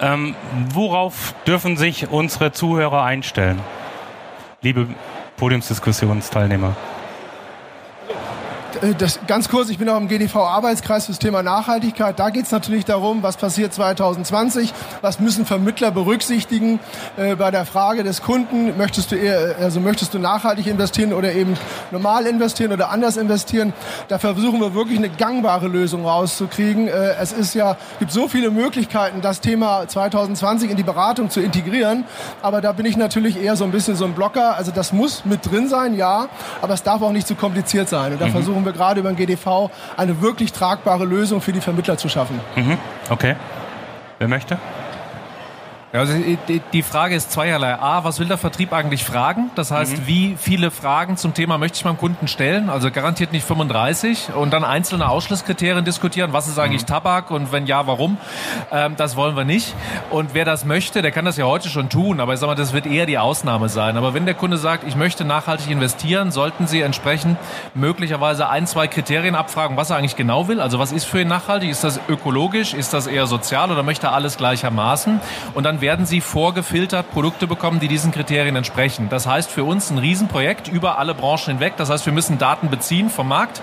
Ähm, 0.00 0.34
worauf 0.70 1.36
dürfen 1.46 1.76
sich 1.76 2.08
unsere 2.08 2.50
Zuhörer 2.50 3.04
einstellen? 3.04 3.60
Liebe 4.62 4.88
Podiumsdiskussionsteilnehmer. 5.36 6.74
Äh, 8.80 8.94
das, 8.94 9.20
ganz 9.26 9.48
kurz, 9.48 9.68
ich 9.70 9.78
bin 9.78 9.88
auch 9.88 9.96
im 9.98 10.08
GDV-Arbeitskreis 10.08 11.06
fürs 11.06 11.18
Thema 11.18 11.42
Nachhaltigkeit. 11.42 12.18
Da 12.18 12.30
geht 12.30 12.46
es 12.46 12.52
natürlich 12.52 12.84
darum, 12.84 13.22
was 13.22 13.36
passiert 13.36 13.74
2020, 13.74 14.72
was 15.00 15.20
müssen 15.20 15.46
Vermittler 15.46 15.90
berücksichtigen 15.90 16.80
äh, 17.16 17.36
bei 17.36 17.50
der 17.50 17.66
Frage 17.66 18.04
des 18.04 18.22
Kunden, 18.22 18.76
möchtest 18.78 19.12
du 19.12 19.16
eher, 19.16 19.56
also 19.60 19.80
möchtest 19.80 20.14
du 20.14 20.18
nachhaltig 20.18 20.66
investieren 20.66 21.12
oder 21.12 21.32
eben 21.32 21.54
normal 21.90 22.26
investieren 22.26 22.72
oder 22.72 22.90
anders 22.90 23.16
investieren. 23.16 23.72
Da 24.08 24.18
versuchen 24.18 24.60
wir 24.60 24.74
wirklich 24.74 24.98
eine 24.98 25.10
gangbare 25.10 25.68
Lösung 25.68 26.06
rauszukriegen. 26.06 26.88
Äh, 26.88 27.14
es 27.20 27.32
ist 27.32 27.54
ja, 27.54 27.76
gibt 27.98 28.12
so 28.12 28.28
viele 28.28 28.50
Möglichkeiten, 28.50 29.20
das 29.20 29.40
Thema 29.40 29.86
2020 29.86 30.70
in 30.70 30.76
die 30.76 30.82
Beratung 30.82 31.30
zu 31.30 31.40
integrieren, 31.40 32.04
aber 32.40 32.60
da 32.60 32.72
bin 32.72 32.86
ich 32.86 32.96
natürlich 32.96 33.42
eher 33.42 33.56
so 33.56 33.64
ein 33.64 33.70
bisschen 33.70 33.96
so 33.96 34.04
ein 34.04 34.14
Blocker. 34.14 34.56
Also 34.56 34.72
das 34.72 34.92
muss 34.92 35.24
mit 35.24 35.50
drin 35.50 35.68
sein, 35.68 35.96
ja, 35.96 36.28
aber 36.60 36.74
es 36.74 36.82
darf 36.82 37.02
auch 37.02 37.12
nicht 37.12 37.26
zu 37.26 37.34
kompliziert 37.34 37.88
sein. 37.88 38.12
Und 38.12 38.20
da 38.20 38.26
mhm. 38.26 38.32
versuchen 38.32 38.61
wir 38.64 38.72
wir 38.72 38.72
gerade 38.72 39.00
über 39.00 39.10
den 39.10 39.16
GDV 39.16 39.70
eine 39.96 40.20
wirklich 40.20 40.52
tragbare 40.52 41.04
Lösung 41.04 41.40
für 41.40 41.52
die 41.52 41.60
Vermittler 41.60 41.96
zu 41.96 42.08
schaffen. 42.08 42.40
Mhm. 42.56 42.78
Okay. 43.10 43.36
Wer 44.18 44.28
möchte? 44.28 44.58
Also 45.92 46.14
die 46.72 46.82
Frage 46.82 47.14
ist 47.14 47.32
zweierlei. 47.32 47.78
A, 47.78 48.02
was 48.02 48.18
will 48.18 48.26
der 48.26 48.38
Vertrieb 48.38 48.72
eigentlich 48.72 49.04
fragen? 49.04 49.50
Das 49.56 49.70
heißt, 49.70 49.98
mhm. 49.98 50.06
wie 50.06 50.36
viele 50.38 50.70
Fragen 50.70 51.18
zum 51.18 51.34
Thema 51.34 51.58
möchte 51.58 51.76
ich 51.76 51.84
meinem 51.84 51.98
Kunden 51.98 52.28
stellen? 52.28 52.70
Also 52.70 52.90
garantiert 52.90 53.32
nicht 53.32 53.46
35 53.46 54.30
und 54.34 54.54
dann 54.54 54.64
einzelne 54.64 55.10
Ausschlusskriterien 55.10 55.84
diskutieren. 55.84 56.32
Was 56.32 56.48
ist 56.48 56.58
eigentlich 56.58 56.82
mhm. 56.82 56.86
Tabak 56.86 57.30
und 57.30 57.52
wenn 57.52 57.66
ja, 57.66 57.86
warum? 57.86 58.16
Ähm, 58.72 58.94
das 58.96 59.16
wollen 59.16 59.36
wir 59.36 59.44
nicht. 59.44 59.74
Und 60.08 60.32
wer 60.32 60.46
das 60.46 60.64
möchte, 60.64 61.02
der 61.02 61.10
kann 61.10 61.26
das 61.26 61.36
ja 61.36 61.44
heute 61.44 61.68
schon 61.68 61.90
tun. 61.90 62.20
Aber 62.20 62.32
ich 62.32 62.40
sag 62.40 62.46
mal, 62.46 62.54
das 62.54 62.72
wird 62.72 62.86
eher 62.86 63.04
die 63.04 63.18
Ausnahme 63.18 63.68
sein. 63.68 63.98
Aber 63.98 64.14
wenn 64.14 64.24
der 64.24 64.34
Kunde 64.34 64.56
sagt, 64.56 64.84
ich 64.88 64.96
möchte 64.96 65.26
nachhaltig 65.26 65.70
investieren, 65.70 66.30
sollten 66.30 66.66
Sie 66.66 66.80
entsprechend 66.80 67.36
möglicherweise 67.74 68.48
ein, 68.48 68.66
zwei 68.66 68.86
Kriterien 68.88 69.34
abfragen, 69.34 69.76
was 69.76 69.90
er 69.90 69.96
eigentlich 69.96 70.16
genau 70.16 70.48
will. 70.48 70.62
Also 70.62 70.78
was 70.78 70.90
ist 70.90 71.04
für 71.04 71.20
ihn 71.20 71.28
nachhaltig? 71.28 71.68
Ist 71.68 71.84
das 71.84 72.00
ökologisch? 72.08 72.72
Ist 72.72 72.94
das 72.94 73.06
eher 73.06 73.26
sozial 73.26 73.70
oder 73.70 73.82
möchte 73.82 74.06
er 74.06 74.14
alles 74.14 74.38
gleichermaßen? 74.38 75.20
Und 75.52 75.64
dann 75.64 75.81
werden 75.82 76.06
Sie 76.06 76.22
vorgefiltert 76.22 77.10
Produkte 77.10 77.46
bekommen, 77.46 77.78
die 77.78 77.88
diesen 77.88 78.12
Kriterien 78.12 78.56
entsprechen. 78.56 79.10
Das 79.10 79.26
heißt 79.26 79.50
für 79.50 79.64
uns 79.64 79.90
ein 79.90 79.98
Riesenprojekt 79.98 80.68
über 80.68 80.98
alle 80.98 81.14
Branchen 81.14 81.48
hinweg. 81.48 81.74
Das 81.76 81.90
heißt, 81.90 82.06
wir 82.06 82.14
müssen 82.14 82.38
Daten 82.38 82.70
beziehen 82.70 83.10
vom 83.10 83.28
Markt 83.28 83.60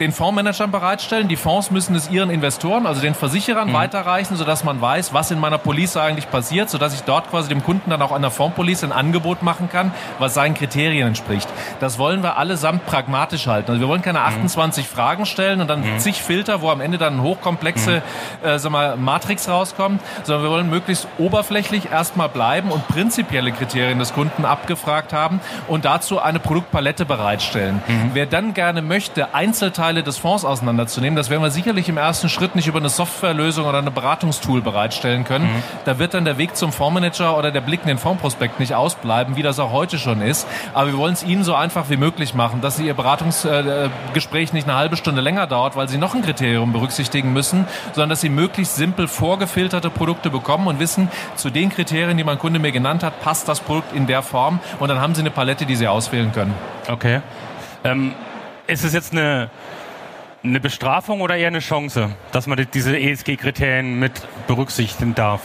den 0.00 0.12
Fondsmanagern 0.12 0.70
bereitstellen. 0.70 1.28
Die 1.28 1.36
Fonds 1.36 1.70
müssen 1.70 1.94
es 1.96 2.10
ihren 2.10 2.30
Investoren, 2.30 2.86
also 2.86 3.00
den 3.00 3.14
Versicherern, 3.14 3.68
mhm. 3.68 3.72
weiterreichen, 3.74 4.36
sodass 4.36 4.64
man 4.64 4.80
weiß, 4.80 5.12
was 5.12 5.30
in 5.30 5.40
meiner 5.40 5.58
Police 5.58 5.96
eigentlich 5.96 6.30
passiert, 6.30 6.70
sodass 6.70 6.94
ich 6.94 7.02
dort 7.02 7.30
quasi 7.30 7.48
dem 7.48 7.64
Kunden 7.64 7.90
dann 7.90 8.00
auch 8.02 8.12
an 8.12 8.22
der 8.22 8.30
Fondspolice 8.30 8.86
ein 8.86 8.92
Angebot 8.92 9.42
machen 9.42 9.68
kann, 9.68 9.92
was 10.18 10.34
seinen 10.34 10.54
Kriterien 10.54 11.08
entspricht. 11.08 11.48
Das 11.80 11.98
wollen 11.98 12.22
wir 12.22 12.36
allesamt 12.36 12.86
pragmatisch 12.86 13.46
halten. 13.46 13.70
Also 13.70 13.80
wir 13.80 13.88
wollen 13.88 14.02
keine 14.02 14.20
28 14.20 14.84
mhm. 14.84 14.88
Fragen 14.88 15.26
stellen 15.26 15.60
und 15.60 15.68
dann 15.68 15.80
mhm. 15.80 15.98
zig 15.98 16.22
Filter, 16.22 16.62
wo 16.62 16.70
am 16.70 16.80
Ende 16.80 16.98
dann 16.98 17.14
eine 17.14 17.22
hochkomplexe 17.22 18.02
mhm. 18.42 18.48
äh, 18.48 18.58
sag 18.58 18.70
mal, 18.70 18.96
Matrix 18.96 19.48
rauskommt, 19.48 20.00
sondern 20.22 20.44
wir 20.44 20.50
wollen 20.50 20.70
möglichst 20.70 21.08
oberflächlich 21.18 21.90
erstmal 21.90 22.28
bleiben 22.28 22.70
und 22.70 22.86
prinzipielle 22.88 23.50
Kriterien 23.50 23.98
des 23.98 24.12
Kunden 24.12 24.44
abgefragt 24.44 25.12
haben 25.12 25.40
und 25.66 25.84
dazu 25.84 26.20
eine 26.20 26.38
Produktpalette 26.38 27.04
bereitstellen. 27.04 27.82
Mhm. 27.86 28.10
Wer 28.12 28.26
dann 28.26 28.54
gerne 28.54 28.82
möchte, 28.82 29.34
Einzelteile 29.34 29.87
Teile 29.88 30.02
des 30.02 30.18
Fonds 30.18 30.44
auseinanderzunehmen. 30.44 31.16
Das 31.16 31.30
werden 31.30 31.42
wir 31.42 31.50
sicherlich 31.50 31.88
im 31.88 31.96
ersten 31.96 32.28
Schritt 32.28 32.54
nicht 32.54 32.66
über 32.66 32.78
eine 32.78 32.90
Softwarelösung 32.90 33.64
oder 33.64 33.78
eine 33.78 33.90
Beratungstool 33.90 34.60
bereitstellen 34.60 35.24
können. 35.24 35.46
Mhm. 35.46 35.62
Da 35.86 35.98
wird 35.98 36.12
dann 36.12 36.26
der 36.26 36.36
Weg 36.36 36.56
zum 36.56 36.72
Fondsmanager 36.72 37.38
oder 37.38 37.50
der 37.50 37.62
Blick 37.62 37.80
in 37.84 37.88
den 37.88 37.96
Fondsprospekt 37.96 38.60
nicht 38.60 38.74
ausbleiben, 38.74 39.36
wie 39.36 39.42
das 39.42 39.58
auch 39.58 39.72
heute 39.72 39.96
schon 39.96 40.20
ist. 40.20 40.46
Aber 40.74 40.88
wir 40.88 40.98
wollen 40.98 41.14
es 41.14 41.22
Ihnen 41.22 41.42
so 41.42 41.54
einfach 41.54 41.88
wie 41.88 41.96
möglich 41.96 42.34
machen, 42.34 42.60
dass 42.60 42.76
Sie 42.76 42.86
Ihr 42.86 42.92
Beratungsgespräch 42.92 44.52
nicht 44.52 44.68
eine 44.68 44.76
halbe 44.76 44.98
Stunde 44.98 45.22
länger 45.22 45.46
dauert, 45.46 45.74
weil 45.74 45.88
Sie 45.88 45.96
noch 45.96 46.14
ein 46.14 46.20
Kriterium 46.20 46.74
berücksichtigen 46.74 47.32
müssen, 47.32 47.66
sondern 47.94 48.10
dass 48.10 48.20
Sie 48.20 48.28
möglichst 48.28 48.76
simpel 48.76 49.08
vorgefilterte 49.08 49.88
Produkte 49.88 50.28
bekommen 50.28 50.66
und 50.66 50.80
wissen, 50.80 51.08
zu 51.34 51.48
den 51.48 51.70
Kriterien, 51.70 52.18
die 52.18 52.24
mein 52.24 52.38
Kunde 52.38 52.58
mir 52.58 52.72
genannt 52.72 53.02
hat, 53.02 53.22
passt 53.22 53.48
das 53.48 53.60
Produkt 53.60 53.94
in 53.96 54.06
der 54.06 54.20
Form 54.20 54.60
und 54.80 54.88
dann 54.88 55.00
haben 55.00 55.14
Sie 55.14 55.22
eine 55.22 55.30
Palette, 55.30 55.64
die 55.64 55.76
Sie 55.76 55.88
auswählen 55.88 56.30
können. 56.32 56.52
Okay. 56.90 57.22
Ähm, 57.84 58.12
ist 58.68 58.84
es 58.84 58.92
jetzt 58.92 59.12
eine 59.12 59.50
eine 60.42 60.60
Bestrafung 60.60 61.20
oder 61.20 61.36
eher 61.36 61.48
eine 61.48 61.58
Chance, 61.58 62.10
dass 62.32 62.46
man 62.46 62.64
diese 62.72 62.96
ESG-Kriterien 62.96 63.98
mit 63.98 64.12
berücksichtigen 64.46 65.14
darf? 65.14 65.40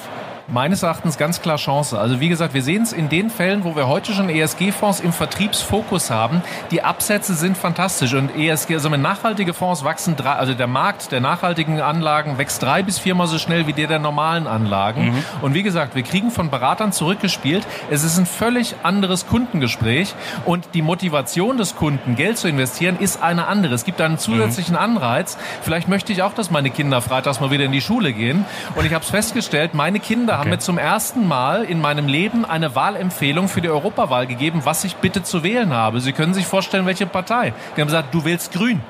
Meines 0.49 0.83
Erachtens 0.83 1.17
ganz 1.17 1.41
klar 1.41 1.55
Chance. 1.55 1.97
Also 1.97 2.19
wie 2.19 2.27
gesagt, 2.27 2.53
wir 2.53 2.61
sehen 2.61 2.83
es 2.83 2.91
in 2.91 3.07
den 3.07 3.29
Fällen, 3.29 3.63
wo 3.63 3.77
wir 3.77 3.87
heute 3.87 4.11
schon 4.11 4.29
ESG-Fonds 4.29 4.99
im 4.99 5.13
Vertriebsfokus 5.13 6.11
haben. 6.11 6.41
Die 6.69 6.81
Absätze 6.81 7.33
sind 7.33 7.57
fantastisch 7.57 8.13
und 8.13 8.35
ESG, 8.37 8.73
also 8.73 8.89
nachhaltige 8.89 9.53
Fonds 9.53 9.85
wachsen 9.85 10.17
drei, 10.17 10.33
also 10.33 10.53
der 10.53 10.67
Markt 10.67 11.13
der 11.13 11.21
nachhaltigen 11.21 11.79
Anlagen 11.79 12.37
wächst 12.37 12.61
drei 12.61 12.83
bis 12.83 12.99
viermal 12.99 13.27
so 13.27 13.37
schnell 13.39 13.67
wie 13.67 13.73
der 13.73 13.87
der 13.87 13.99
normalen 13.99 14.45
Anlagen. 14.45 15.11
Mhm. 15.11 15.23
Und 15.41 15.53
wie 15.53 15.63
gesagt, 15.63 15.95
wir 15.95 16.03
kriegen 16.03 16.29
von 16.29 16.49
Beratern 16.49 16.91
zurückgespielt. 16.91 17.65
Es 17.89 18.03
ist 18.03 18.17
ein 18.17 18.25
völlig 18.25 18.75
anderes 18.83 19.27
Kundengespräch 19.27 20.13
und 20.43 20.67
die 20.73 20.81
Motivation 20.81 21.57
des 21.57 21.77
Kunden, 21.77 22.15
Geld 22.15 22.37
zu 22.37 22.49
investieren, 22.49 22.97
ist 22.99 23.23
eine 23.23 23.47
andere. 23.47 23.73
Es 23.73 23.85
gibt 23.85 24.01
einen 24.01 24.17
zusätzlichen 24.17 24.75
mhm. 24.75 24.81
Anreiz. 24.81 25.37
Vielleicht 25.61 25.87
möchte 25.87 26.11
ich 26.11 26.21
auch, 26.21 26.33
dass 26.33 26.51
meine 26.51 26.69
Kinder 26.69 27.01
freitags 27.01 27.39
mal 27.39 27.49
wieder 27.49 27.63
in 27.63 27.71
die 27.71 27.81
Schule 27.81 28.11
gehen. 28.11 28.45
Und 28.75 28.85
ich 28.85 28.93
habe 28.93 29.05
es 29.05 29.09
festgestellt, 29.09 29.73
meine 29.73 29.99
Kinder 30.01 30.33
Mir 30.45 30.59
zum 30.59 30.77
ersten 30.77 31.27
Mal 31.27 31.63
in 31.63 31.79
meinem 31.79 32.07
Leben 32.07 32.43
eine 32.45 32.75
Wahlempfehlung 32.75 33.47
für 33.47 33.61
die 33.61 33.69
Europawahl 33.69 34.27
gegeben, 34.27 34.61
was 34.63 34.83
ich 34.83 34.97
bitte 34.97 35.23
zu 35.23 35.41
wählen 35.43 35.73
habe. 35.73 36.01
Sie 36.01 36.11
können 36.11 36.33
sich 36.33 36.45
vorstellen, 36.45 36.85
welche 36.85 37.05
Partei. 37.05 37.53
Die 37.75 37.81
haben 37.81 37.87
gesagt, 37.87 38.13
du 38.13 38.25
wählst 38.25 38.51
Grün. 38.51 38.81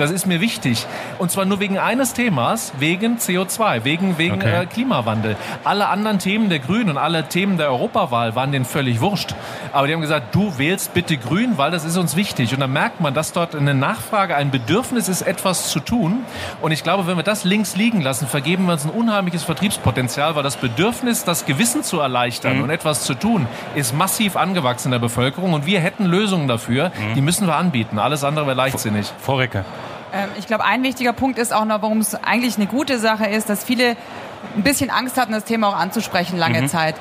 Das 0.00 0.10
ist 0.10 0.26
mir 0.26 0.40
wichtig. 0.40 0.86
Und 1.18 1.30
zwar 1.30 1.44
nur 1.44 1.60
wegen 1.60 1.78
eines 1.78 2.14
Themas, 2.14 2.72
wegen 2.78 3.18
CO2, 3.18 3.84
wegen, 3.84 4.16
wegen 4.16 4.36
okay. 4.36 4.62
äh, 4.62 4.64
Klimawandel. 4.64 5.36
Alle 5.62 5.88
anderen 5.88 6.18
Themen 6.18 6.48
der 6.48 6.58
Grünen 6.58 6.88
und 6.88 6.96
alle 6.96 7.28
Themen 7.28 7.58
der 7.58 7.68
Europawahl 7.68 8.34
waren 8.34 8.50
denen 8.50 8.64
völlig 8.64 9.02
wurscht. 9.02 9.34
Aber 9.74 9.86
die 9.86 9.92
haben 9.92 10.00
gesagt, 10.00 10.34
du 10.34 10.56
wählst 10.56 10.94
bitte 10.94 11.18
Grün, 11.18 11.58
weil 11.58 11.70
das 11.70 11.84
ist 11.84 11.98
uns 11.98 12.16
wichtig. 12.16 12.54
Und 12.54 12.60
dann 12.60 12.72
merkt 12.72 13.02
man, 13.02 13.12
dass 13.12 13.34
dort 13.34 13.54
eine 13.54 13.74
Nachfrage, 13.74 14.36
ein 14.36 14.50
Bedürfnis 14.50 15.10
ist, 15.10 15.20
etwas 15.20 15.68
zu 15.68 15.80
tun. 15.80 16.20
Und 16.62 16.72
ich 16.72 16.82
glaube, 16.82 17.06
wenn 17.06 17.18
wir 17.18 17.22
das 17.22 17.44
links 17.44 17.76
liegen 17.76 18.00
lassen, 18.00 18.26
vergeben 18.26 18.64
wir 18.64 18.72
uns 18.72 18.86
ein 18.86 18.90
unheimliches 18.90 19.44
Vertriebspotenzial, 19.44 20.34
weil 20.34 20.42
das 20.42 20.56
Bedürfnis, 20.56 21.24
das 21.24 21.44
Gewissen 21.44 21.82
zu 21.82 22.00
erleichtern 22.00 22.56
mhm. 22.56 22.62
und 22.62 22.70
etwas 22.70 23.02
zu 23.02 23.12
tun, 23.12 23.46
ist 23.74 23.94
massiv 23.94 24.36
angewachsen 24.36 24.88
in 24.88 24.92
der 24.92 24.98
Bevölkerung. 24.98 25.52
Und 25.52 25.66
wir 25.66 25.80
hätten 25.80 26.06
Lösungen 26.06 26.48
dafür, 26.48 26.88
mhm. 26.88 27.14
die 27.16 27.20
müssen 27.20 27.46
wir 27.46 27.56
anbieten. 27.56 27.98
Alles 27.98 28.24
andere 28.24 28.46
wäre 28.46 28.56
leichtsinnig. 28.56 29.12
Vorrecke. 29.18 29.66
Ähm, 30.12 30.28
ich 30.38 30.46
glaube, 30.46 30.64
ein 30.64 30.82
wichtiger 30.82 31.12
Punkt 31.12 31.38
ist 31.38 31.52
auch 31.52 31.64
noch, 31.64 31.82
warum 31.82 31.98
es 31.98 32.14
eigentlich 32.14 32.56
eine 32.56 32.66
gute 32.66 32.98
Sache 32.98 33.26
ist, 33.26 33.48
dass 33.48 33.64
viele 33.64 33.96
ein 34.56 34.62
bisschen 34.62 34.90
Angst 34.90 35.16
hatten, 35.16 35.32
das 35.32 35.44
Thema 35.44 35.68
auch 35.68 35.76
anzusprechen 35.76 36.38
lange 36.38 36.62
mhm. 36.62 36.68
Zeit 36.68 36.96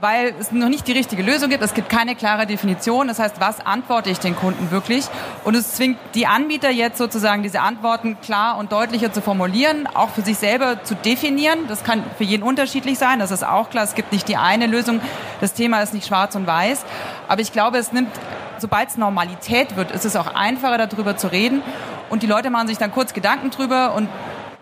weil 0.00 0.34
es 0.38 0.52
noch 0.52 0.68
nicht 0.68 0.86
die 0.86 0.92
richtige 0.92 1.22
Lösung 1.22 1.50
gibt. 1.50 1.62
Es 1.62 1.74
gibt 1.74 1.88
keine 1.88 2.14
klare 2.14 2.46
Definition. 2.46 3.08
Das 3.08 3.18
heißt, 3.18 3.40
was 3.40 3.64
antworte 3.64 4.10
ich 4.10 4.18
den 4.18 4.36
Kunden 4.36 4.70
wirklich? 4.70 5.06
Und 5.44 5.56
es 5.56 5.74
zwingt 5.74 5.98
die 6.14 6.26
Anbieter 6.26 6.70
jetzt 6.70 6.98
sozusagen 6.98 7.42
diese 7.42 7.60
Antworten 7.60 8.16
klar 8.20 8.58
und 8.58 8.70
deutlicher 8.70 9.12
zu 9.12 9.20
formulieren, 9.20 9.88
auch 9.92 10.10
für 10.10 10.22
sich 10.22 10.38
selber 10.38 10.84
zu 10.84 10.94
definieren. 10.94 11.66
Das 11.68 11.82
kann 11.82 12.04
für 12.16 12.24
jeden 12.24 12.42
unterschiedlich 12.42 12.98
sein. 12.98 13.18
Das 13.18 13.30
ist 13.30 13.44
auch 13.44 13.70
klar. 13.70 13.84
Es 13.84 13.94
gibt 13.94 14.12
nicht 14.12 14.28
die 14.28 14.36
eine 14.36 14.66
Lösung. 14.66 15.00
Das 15.40 15.52
Thema 15.52 15.80
ist 15.80 15.94
nicht 15.94 16.06
schwarz 16.06 16.36
und 16.36 16.46
weiß. 16.46 16.84
Aber 17.26 17.40
ich 17.40 17.52
glaube, 17.52 17.78
es 17.78 17.92
nimmt, 17.92 18.10
sobald 18.58 18.90
es 18.90 18.96
Normalität 18.96 19.76
wird, 19.76 19.90
ist 19.90 20.04
es 20.04 20.14
auch 20.14 20.34
einfacher, 20.34 20.86
darüber 20.86 21.16
zu 21.16 21.26
reden. 21.28 21.62
Und 22.10 22.22
die 22.22 22.26
Leute 22.26 22.50
machen 22.50 22.68
sich 22.68 22.78
dann 22.78 22.92
kurz 22.92 23.12
Gedanken 23.14 23.50
drüber 23.50 23.94
und 23.94 24.08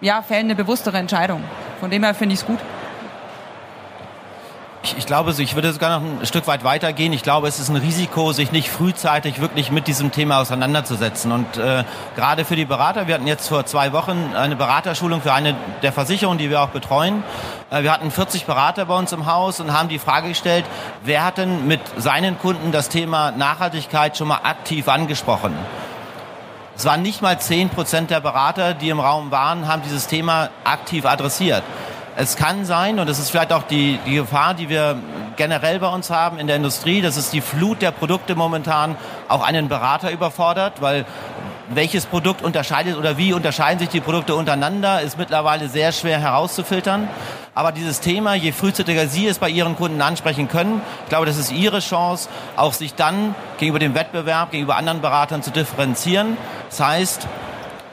ja, 0.00 0.22
fällen 0.22 0.46
eine 0.46 0.54
bewusstere 0.54 0.98
Entscheidung. 0.98 1.42
Von 1.80 1.90
dem 1.90 2.02
her 2.04 2.14
finde 2.14 2.34
ich 2.34 2.40
es 2.40 2.46
gut. 2.46 2.58
Ich, 4.96 5.06
glaube, 5.06 5.34
ich 5.36 5.54
würde 5.56 5.72
sogar 5.72 5.98
noch 5.98 6.20
ein 6.20 6.26
Stück 6.26 6.46
weit 6.46 6.62
weitergehen. 6.62 7.12
Ich 7.12 7.22
glaube, 7.22 7.48
es 7.48 7.58
ist 7.58 7.68
ein 7.68 7.76
Risiko, 7.76 8.32
sich 8.32 8.52
nicht 8.52 8.70
frühzeitig 8.70 9.40
wirklich 9.40 9.72
mit 9.72 9.88
diesem 9.88 10.12
Thema 10.12 10.38
auseinanderzusetzen. 10.38 11.32
Und 11.32 11.56
äh, 11.56 11.82
gerade 12.14 12.44
für 12.44 12.54
die 12.54 12.64
Berater, 12.64 13.08
wir 13.08 13.14
hatten 13.14 13.26
jetzt 13.26 13.48
vor 13.48 13.66
zwei 13.66 13.92
Wochen 13.92 14.32
eine 14.36 14.54
Beraterschulung 14.54 15.22
für 15.22 15.32
eine 15.32 15.56
der 15.82 15.92
Versicherungen, 15.92 16.38
die 16.38 16.50
wir 16.50 16.60
auch 16.60 16.68
betreuen. 16.68 17.24
Äh, 17.70 17.82
wir 17.82 17.92
hatten 17.92 18.10
40 18.12 18.46
Berater 18.46 18.86
bei 18.86 18.96
uns 18.96 19.12
im 19.12 19.26
Haus 19.26 19.58
und 19.58 19.72
haben 19.72 19.88
die 19.88 19.98
Frage 19.98 20.28
gestellt, 20.28 20.64
wer 21.02 21.24
hat 21.24 21.38
denn 21.38 21.66
mit 21.66 21.80
seinen 21.96 22.38
Kunden 22.38 22.70
das 22.70 22.88
Thema 22.88 23.32
Nachhaltigkeit 23.32 24.16
schon 24.16 24.28
mal 24.28 24.40
aktiv 24.44 24.88
angesprochen? 24.88 25.54
Es 26.76 26.84
waren 26.84 27.00
nicht 27.00 27.22
mal 27.22 27.40
10 27.40 27.70
Prozent 27.70 28.10
der 28.10 28.20
Berater, 28.20 28.74
die 28.74 28.90
im 28.90 29.00
Raum 29.00 29.30
waren, 29.30 29.66
haben 29.66 29.80
dieses 29.80 30.08
Thema 30.08 30.50
aktiv 30.64 31.06
adressiert. 31.06 31.62
Es 32.16 32.36
kann 32.36 32.66
sein, 32.66 32.98
und 32.98 33.08
das 33.08 33.18
ist 33.18 33.30
vielleicht 33.30 33.54
auch 33.54 33.62
die, 33.62 33.98
die 34.04 34.16
Gefahr, 34.16 34.52
die 34.52 34.68
wir 34.68 34.98
generell 35.36 35.78
bei 35.78 35.88
uns 35.88 36.10
haben 36.10 36.38
in 36.38 36.46
der 36.46 36.56
Industrie, 36.56 37.00
dass 37.00 37.16
es 37.16 37.30
die 37.30 37.40
Flut 37.40 37.80
der 37.80 37.92
Produkte 37.92 38.34
momentan 38.34 38.96
auch 39.28 39.42
einen 39.42 39.68
Berater 39.68 40.10
überfordert, 40.10 40.82
weil 40.82 41.06
welches 41.68 42.06
Produkt 42.06 42.42
unterscheidet 42.42 42.96
oder 42.96 43.18
wie 43.18 43.32
unterscheiden 43.32 43.78
sich 43.78 43.88
die 43.88 44.00
Produkte 44.00 44.34
untereinander, 44.34 45.00
ist 45.00 45.18
mittlerweile 45.18 45.68
sehr 45.68 45.92
schwer 45.92 46.20
herauszufiltern. 46.20 47.08
Aber 47.54 47.72
dieses 47.72 48.00
Thema, 48.00 48.34
je 48.34 48.52
frühzeitiger 48.52 49.06
Sie 49.08 49.26
es 49.26 49.38
bei 49.38 49.48
Ihren 49.48 49.76
Kunden 49.76 50.02
ansprechen 50.02 50.48
können, 50.48 50.82
ich 51.04 51.08
glaube, 51.08 51.26
das 51.26 51.38
ist 51.38 51.50
Ihre 51.52 51.80
Chance, 51.80 52.28
auch 52.56 52.74
sich 52.74 52.94
dann 52.94 53.34
gegenüber 53.58 53.78
dem 53.78 53.94
Wettbewerb, 53.94 54.50
gegenüber 54.50 54.76
anderen 54.76 55.00
Beratern 55.00 55.42
zu 55.42 55.50
differenzieren. 55.50 56.36
Das 56.68 56.80
heißt, 56.80 57.26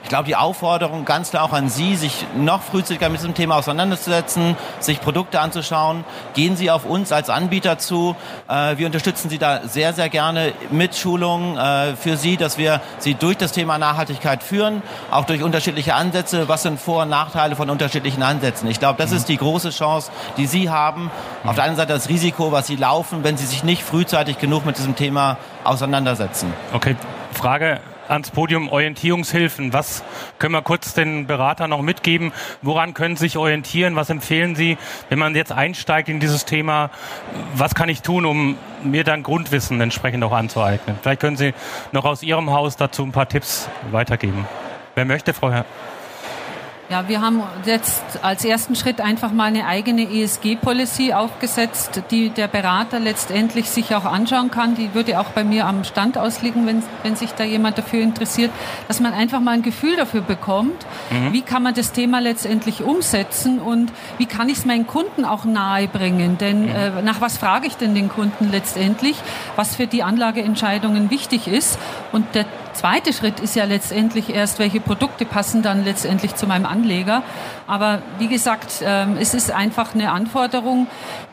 ich 0.04 0.10
glaube, 0.10 0.26
die 0.26 0.36
Aufforderung 0.36 1.06
ganz 1.06 1.30
klar 1.30 1.44
auch 1.44 1.54
an 1.54 1.70
Sie, 1.70 1.96
sich 1.96 2.26
noch 2.36 2.62
frühzeitiger 2.62 3.08
mit 3.08 3.20
diesem 3.20 3.32
Thema 3.32 3.56
auseinanderzusetzen, 3.56 4.54
sich 4.78 5.00
Produkte 5.00 5.40
anzuschauen. 5.40 6.04
Gehen 6.34 6.56
Sie 6.56 6.70
auf 6.70 6.84
uns 6.84 7.10
als 7.10 7.30
Anbieter 7.30 7.78
zu. 7.78 8.14
Äh, 8.46 8.76
wir 8.76 8.84
unterstützen 8.84 9.30
Sie 9.30 9.38
da 9.38 9.66
sehr, 9.66 9.94
sehr 9.94 10.10
gerne 10.10 10.52
mit 10.70 10.94
Schulungen 10.94 11.56
äh, 11.56 11.96
für 11.96 12.18
Sie, 12.18 12.36
dass 12.36 12.58
wir 12.58 12.82
Sie 12.98 13.14
durch 13.14 13.38
das 13.38 13.52
Thema 13.52 13.78
Nachhaltigkeit 13.78 14.42
führen, 14.42 14.82
auch 15.10 15.24
durch 15.24 15.42
unterschiedliche 15.42 15.94
Ansätze. 15.94 16.48
Was 16.50 16.64
sind 16.64 16.78
Vor- 16.78 17.04
und 17.04 17.08
Nachteile 17.08 17.56
von 17.56 17.70
unterschiedlichen 17.70 18.22
Ansätzen? 18.22 18.68
Ich 18.68 18.78
glaube, 18.78 18.98
das 18.98 19.10
mhm. 19.10 19.16
ist 19.16 19.30
die 19.30 19.38
große 19.38 19.70
Chance, 19.70 20.12
die 20.36 20.46
Sie 20.46 20.68
haben. 20.68 21.04
Mhm. 21.04 21.48
Auf 21.48 21.54
der 21.54 21.64
anderen 21.64 21.76
Seite 21.88 21.94
das 21.94 22.10
Risiko, 22.10 22.52
was 22.52 22.66
Sie 22.66 22.76
laufen, 22.76 23.24
wenn 23.24 23.38
Sie 23.38 23.46
sich 23.46 23.64
nicht 23.64 23.82
frühzeitig 23.82 24.38
genug 24.38 24.66
mit 24.66 24.76
diesem 24.76 24.96
Thema 24.96 25.38
auseinandersetzen. 25.64 26.52
Okay, 26.74 26.94
Frage 27.32 27.80
ans 28.08 28.30
Podium 28.30 28.68
Orientierungshilfen. 28.68 29.72
Was 29.72 30.02
können 30.38 30.52
wir 30.52 30.62
kurz 30.62 30.94
den 30.94 31.26
Beratern 31.26 31.70
noch 31.70 31.82
mitgeben? 31.82 32.32
Woran 32.62 32.94
können 32.94 33.16
Sie 33.16 33.24
sich 33.24 33.36
orientieren? 33.36 33.96
Was 33.96 34.10
empfehlen 34.10 34.54
Sie, 34.54 34.76
wenn 35.08 35.18
man 35.18 35.34
jetzt 35.34 35.52
einsteigt 35.52 36.08
in 36.08 36.20
dieses 36.20 36.44
Thema? 36.44 36.90
Was 37.54 37.74
kann 37.74 37.88
ich 37.88 38.02
tun, 38.02 38.26
um 38.26 38.58
mir 38.82 39.04
dann 39.04 39.22
Grundwissen 39.22 39.80
entsprechend 39.80 40.22
auch 40.24 40.32
anzueignen? 40.32 40.98
Vielleicht 41.02 41.20
können 41.20 41.36
Sie 41.36 41.54
noch 41.92 42.04
aus 42.04 42.22
Ihrem 42.22 42.50
Haus 42.50 42.76
dazu 42.76 43.02
ein 43.02 43.12
paar 43.12 43.28
Tipps 43.28 43.68
weitergeben. 43.90 44.46
Wer 44.94 45.04
möchte, 45.04 45.34
Frau 45.34 45.50
Herr? 45.50 45.64
Ja, 46.90 47.08
wir 47.08 47.22
haben 47.22 47.42
jetzt 47.64 48.02
als 48.20 48.44
ersten 48.44 48.76
Schritt 48.76 49.00
einfach 49.00 49.32
mal 49.32 49.44
eine 49.44 49.66
eigene 49.66 50.02
ESG-Policy 50.02 51.14
aufgesetzt, 51.14 52.02
die 52.10 52.28
der 52.28 52.46
Berater 52.46 53.00
letztendlich 53.00 53.70
sich 53.70 53.94
auch 53.94 54.04
anschauen 54.04 54.50
kann. 54.50 54.74
Die 54.74 54.92
würde 54.92 55.18
auch 55.18 55.30
bei 55.30 55.44
mir 55.44 55.66
am 55.66 55.84
Stand 55.84 56.18
ausliegen, 56.18 56.66
wenn, 56.66 56.82
wenn 57.02 57.16
sich 57.16 57.32
da 57.32 57.42
jemand 57.42 57.78
dafür 57.78 58.02
interessiert, 58.02 58.50
dass 58.86 59.00
man 59.00 59.14
einfach 59.14 59.40
mal 59.40 59.52
ein 59.52 59.62
Gefühl 59.62 59.96
dafür 59.96 60.20
bekommt, 60.20 60.84
mhm. 61.10 61.32
wie 61.32 61.40
kann 61.40 61.62
man 61.62 61.72
das 61.72 61.92
Thema 61.92 62.20
letztendlich 62.20 62.82
umsetzen 62.82 63.60
und 63.60 63.90
wie 64.18 64.26
kann 64.26 64.50
ich 64.50 64.58
es 64.58 64.66
meinen 64.66 64.86
Kunden 64.86 65.24
auch 65.24 65.46
nahe 65.46 65.88
bringen. 65.88 66.36
Denn 66.36 66.64
mhm. 66.64 66.68
äh, 66.68 67.02
nach 67.02 67.22
was 67.22 67.38
frage 67.38 67.66
ich 67.66 67.78
denn 67.78 67.94
den 67.94 68.10
Kunden 68.10 68.50
letztendlich, 68.50 69.16
was 69.56 69.74
für 69.74 69.86
die 69.86 70.02
Anlageentscheidungen 70.02 71.10
wichtig 71.10 71.48
ist. 71.48 71.78
Und 72.12 72.34
der 72.34 72.44
zweite 72.74 73.12
Schritt 73.12 73.40
ist 73.40 73.56
ja 73.56 73.64
letztendlich 73.64 74.28
erst, 74.28 74.58
welche 74.58 74.80
Produkte 74.80 75.24
passen 75.24 75.62
dann 75.62 75.84
letztendlich 75.84 76.34
zu 76.34 76.46
meinem 76.46 76.66
Anleger. 76.66 77.22
Aber 77.66 78.02
wie 78.18 78.28
gesagt, 78.28 78.82
ähm, 78.84 79.16
es 79.18 79.34
ist 79.34 79.50
einfach 79.50 79.94
eine 79.94 80.12
Anforderung, 80.12 80.86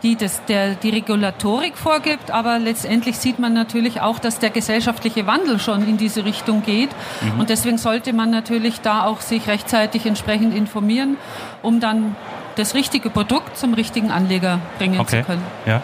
die 0.04 0.16
das, 0.16 0.44
der, 0.46 0.76
die 0.76 0.90
Regulatorik 0.90 1.78
vorgibt. 1.78 2.32
Aber 2.32 2.60
letztendlich 2.60 3.18
sieht 3.18 3.40
man 3.40 3.54
natürlich 3.54 4.02
auch, 4.02 4.20
dass 4.20 4.40
der 4.40 4.50
gesellschaftliche 4.50 5.28
Wandel 5.28 5.60
schon 5.60 5.88
in 5.88 5.98
diese 5.98 6.26
Richtung 6.26 6.64
geht. 6.64 6.90
Mhm. 7.22 7.40
Und 7.40 7.50
deswegen 7.50 7.78
sollte 7.78 8.14
man 8.14 8.30
natürlich 8.30 8.82
da 8.82 9.06
auch 9.06 9.22
sich 9.22 9.48
rechtzeitig 9.48 10.06
entsprechend 10.06 10.56
informieren, 10.56 11.18
um 11.62 11.80
dann 11.80 12.16
das 12.56 12.76
richtige 12.76 13.10
Produkt 13.10 13.58
zum 13.58 13.74
richtigen 13.74 14.12
Anleger 14.12 14.60
bringen 14.78 15.00
okay. 15.00 15.22
zu 15.22 15.26
können. 15.28 15.44
Ja. 15.66 15.82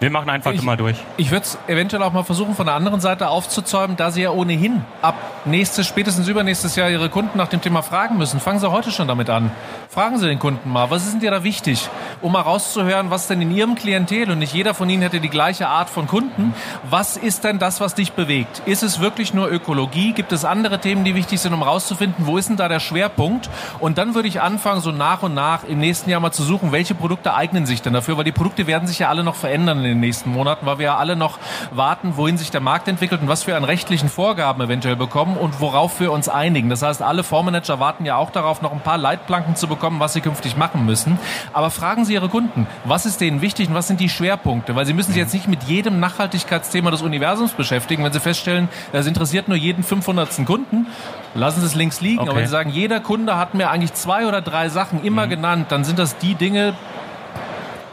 Wir 0.00 0.10
machen 0.10 0.30
einfach 0.30 0.52
ich, 0.52 0.62
mal 0.62 0.76
durch. 0.76 0.96
Ich 1.16 1.32
würde 1.32 1.44
es 1.44 1.58
eventuell 1.66 2.04
auch 2.04 2.12
mal 2.12 2.22
versuchen, 2.22 2.54
von 2.54 2.66
der 2.66 2.76
anderen 2.76 3.00
Seite 3.00 3.28
aufzuzäumen, 3.28 3.96
da 3.96 4.12
Sie 4.12 4.22
ja 4.22 4.30
ohnehin 4.30 4.82
ab 5.02 5.16
nächstes, 5.44 5.88
spätestens 5.88 6.28
übernächstes 6.28 6.76
Jahr 6.76 6.88
Ihre 6.88 7.08
Kunden 7.08 7.36
nach 7.36 7.48
dem 7.48 7.60
Thema 7.60 7.82
fragen 7.82 8.16
müssen. 8.16 8.38
Fangen 8.38 8.60
Sie 8.60 8.70
heute 8.70 8.92
schon 8.92 9.08
damit 9.08 9.28
an. 9.28 9.50
Fragen 9.88 10.18
Sie 10.18 10.28
den 10.28 10.38
Kunden 10.38 10.70
mal, 10.70 10.90
was 10.90 11.04
ist 11.04 11.14
denn 11.14 11.20
dir 11.20 11.32
da 11.32 11.42
wichtig? 11.42 11.88
Um 12.22 12.32
mal 12.32 12.42
rauszuhören, 12.42 13.10
was 13.10 13.26
denn 13.26 13.42
in 13.42 13.50
Ihrem 13.50 13.74
Klientel, 13.74 14.30
und 14.30 14.38
nicht 14.38 14.54
jeder 14.54 14.72
von 14.72 14.88
Ihnen 14.88 15.02
hätte 15.02 15.18
die 15.18 15.30
gleiche 15.30 15.66
Art 15.66 15.90
von 15.90 16.06
Kunden, 16.06 16.54
was 16.88 17.16
ist 17.16 17.42
denn 17.42 17.58
das, 17.58 17.80
was 17.80 17.96
dich 17.96 18.12
bewegt? 18.12 18.62
Ist 18.66 18.84
es 18.84 19.00
wirklich 19.00 19.34
nur 19.34 19.50
Ökologie? 19.50 20.12
Gibt 20.12 20.30
es 20.30 20.44
andere 20.44 20.78
Themen, 20.78 21.02
die 21.02 21.16
wichtig 21.16 21.40
sind, 21.40 21.54
um 21.54 21.62
rauszufinden, 21.62 22.26
wo 22.26 22.38
ist 22.38 22.48
denn 22.48 22.56
da 22.56 22.68
der 22.68 22.78
Schwerpunkt? 22.78 23.50
Und 23.80 23.98
dann 23.98 24.14
würde 24.14 24.28
ich 24.28 24.40
anfangen, 24.40 24.80
so 24.80 24.92
nach 24.92 25.24
und 25.24 25.34
nach 25.34 25.64
im 25.64 25.80
nächsten 25.80 26.08
Jahr 26.08 26.20
mal 26.20 26.30
zu 26.30 26.44
suchen, 26.44 26.70
welche 26.70 26.94
Produkte 26.94 27.34
eignen 27.34 27.66
sich 27.66 27.82
denn 27.82 27.94
dafür, 27.94 28.16
weil 28.16 28.24
die 28.24 28.32
Produkte 28.32 28.68
werden 28.68 28.86
sich 28.86 29.00
ja 29.00 29.08
alle 29.08 29.24
noch 29.24 29.34
verändern 29.34 29.87
in 29.88 29.94
den 29.94 30.00
nächsten 30.00 30.30
Monaten, 30.30 30.66
weil 30.66 30.78
wir 30.78 30.86
ja 30.86 30.96
alle 30.96 31.16
noch 31.16 31.38
warten, 31.70 32.16
wohin 32.16 32.38
sich 32.38 32.50
der 32.50 32.60
Markt 32.60 32.88
entwickelt 32.88 33.20
und 33.22 33.28
was 33.28 33.46
wir 33.46 33.56
an 33.56 33.64
rechtlichen 33.64 34.08
Vorgaben 34.08 34.62
eventuell 34.62 34.96
bekommen 34.96 35.36
und 35.36 35.60
worauf 35.60 36.00
wir 36.00 36.12
uns 36.12 36.28
einigen. 36.28 36.68
Das 36.68 36.82
heißt, 36.82 37.02
alle 37.02 37.22
Fondsmanager 37.22 37.80
warten 37.80 38.04
ja 38.04 38.16
auch 38.16 38.30
darauf, 38.30 38.62
noch 38.62 38.72
ein 38.72 38.80
paar 38.80 38.98
Leitplanken 38.98 39.56
zu 39.56 39.68
bekommen, 39.68 40.00
was 40.00 40.12
sie 40.12 40.20
künftig 40.20 40.56
machen 40.56 40.84
müssen. 40.84 41.18
Aber 41.52 41.70
fragen 41.70 42.04
Sie 42.04 42.14
Ihre 42.14 42.28
Kunden, 42.28 42.66
was 42.84 43.06
ist 43.06 43.20
denen 43.20 43.40
wichtig 43.40 43.68
und 43.68 43.74
was 43.74 43.88
sind 43.88 44.00
die 44.00 44.08
Schwerpunkte? 44.08 44.76
Weil 44.76 44.86
Sie 44.86 44.92
müssen 44.92 45.12
sich 45.12 45.20
jetzt 45.20 45.34
nicht 45.34 45.48
mit 45.48 45.64
jedem 45.64 46.00
Nachhaltigkeitsthema 46.00 46.90
des 46.90 47.02
Universums 47.02 47.52
beschäftigen. 47.52 48.04
Wenn 48.04 48.12
Sie 48.12 48.20
feststellen, 48.20 48.68
das 48.92 49.06
interessiert 49.06 49.48
nur 49.48 49.56
jeden 49.56 49.82
500. 49.82 50.46
Kunden, 50.46 50.86
lassen 51.34 51.60
Sie 51.60 51.66
es 51.66 51.74
links 51.74 52.00
liegen. 52.00 52.20
Okay. 52.20 52.28
Aber 52.28 52.38
wenn 52.38 52.46
Sie 52.46 52.52
sagen, 52.52 52.70
jeder 52.70 53.00
Kunde 53.00 53.36
hat 53.36 53.54
mir 53.54 53.70
eigentlich 53.70 53.94
zwei 53.94 54.26
oder 54.26 54.40
drei 54.40 54.68
Sachen 54.68 55.02
immer 55.02 55.26
mhm. 55.26 55.30
genannt, 55.30 55.66
dann 55.70 55.84
sind 55.84 55.98
das 55.98 56.18
die 56.18 56.34
Dinge, 56.34 56.74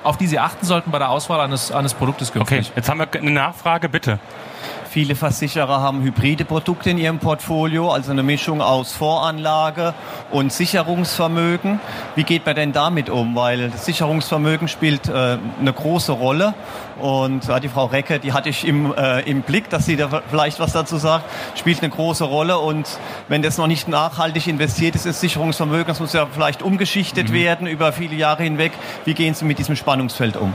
auf 0.06 0.18
die 0.18 0.28
Sie 0.28 0.40
achten 0.40 0.66
sollten 0.66 0.92
bei 0.92 1.00
der 1.00 1.10
Auswahl 1.10 1.40
eines, 1.42 1.72
eines 1.72 1.94
Produktes 1.94 2.32
künftig. 2.32 2.68
Okay, 2.68 2.72
jetzt 2.76 2.90
haben 2.90 3.00
wir 3.00 3.08
eine 3.14 3.32
Nachfrage, 3.32 3.90
bitte. 3.90 4.20
Viele 4.96 5.16
Versicherer 5.16 5.82
haben 5.82 6.04
hybride 6.04 6.46
Produkte 6.46 6.90
in 6.90 6.98
ihrem 6.98 7.20
Portfolio, 7.20 7.92
also 7.92 8.12
eine 8.12 8.24
Mischung 8.24 8.62
aus 8.62 8.94
Voranlage 8.94 9.94
und 10.32 10.54
Sicherungsvermögen. 10.54 11.82
Wie 12.16 12.24
geht 12.24 12.46
man 12.46 12.56
denn 12.56 12.72
damit 12.72 13.10
um? 13.10 13.36
Weil 13.36 13.72
das 13.72 13.84
Sicherungsvermögen 13.84 14.70
spielt 14.70 15.10
äh, 15.10 15.38
eine 15.60 15.74
große 15.74 16.14
Rolle. 16.14 16.54
Und 16.98 17.50
äh, 17.50 17.60
die 17.60 17.68
Frau 17.68 17.88
Recke, 17.88 18.20
die 18.20 18.32
hatte 18.32 18.48
ich 18.48 18.66
im, 18.66 18.94
äh, 18.96 19.20
im 19.30 19.42
Blick, 19.42 19.70
dass 19.70 19.86
sie 19.86 19.98
da 19.98 20.22
vielleicht 20.30 20.62
was 20.62 20.72
dazu 20.72 20.96
sagt, 20.96 21.26
spielt 21.60 21.84
eine 21.84 21.90
große 21.90 22.24
Rolle. 22.24 22.58
Und 22.58 22.88
wenn 23.28 23.42
das 23.42 23.58
noch 23.58 23.68
nicht 23.68 23.90
nachhaltig 23.90 24.48
investiert 24.48 24.96
ist, 24.96 25.06
ist 25.06 25.20
Sicherungsvermögen, 25.20 25.88
das 25.88 26.00
muss 26.00 26.14
ja 26.14 26.26
vielleicht 26.26 26.62
umgeschichtet 26.62 27.32
mhm. 27.32 27.34
werden 27.34 27.68
über 27.68 27.92
viele 27.92 28.16
Jahre 28.16 28.44
hinweg. 28.44 28.72
Wie 29.04 29.14
gehen 29.14 29.34
Sie 29.34 29.44
mit 29.44 29.60
diesem 29.60 29.76
Spannungsfeld 29.76 30.38
um? 30.38 30.54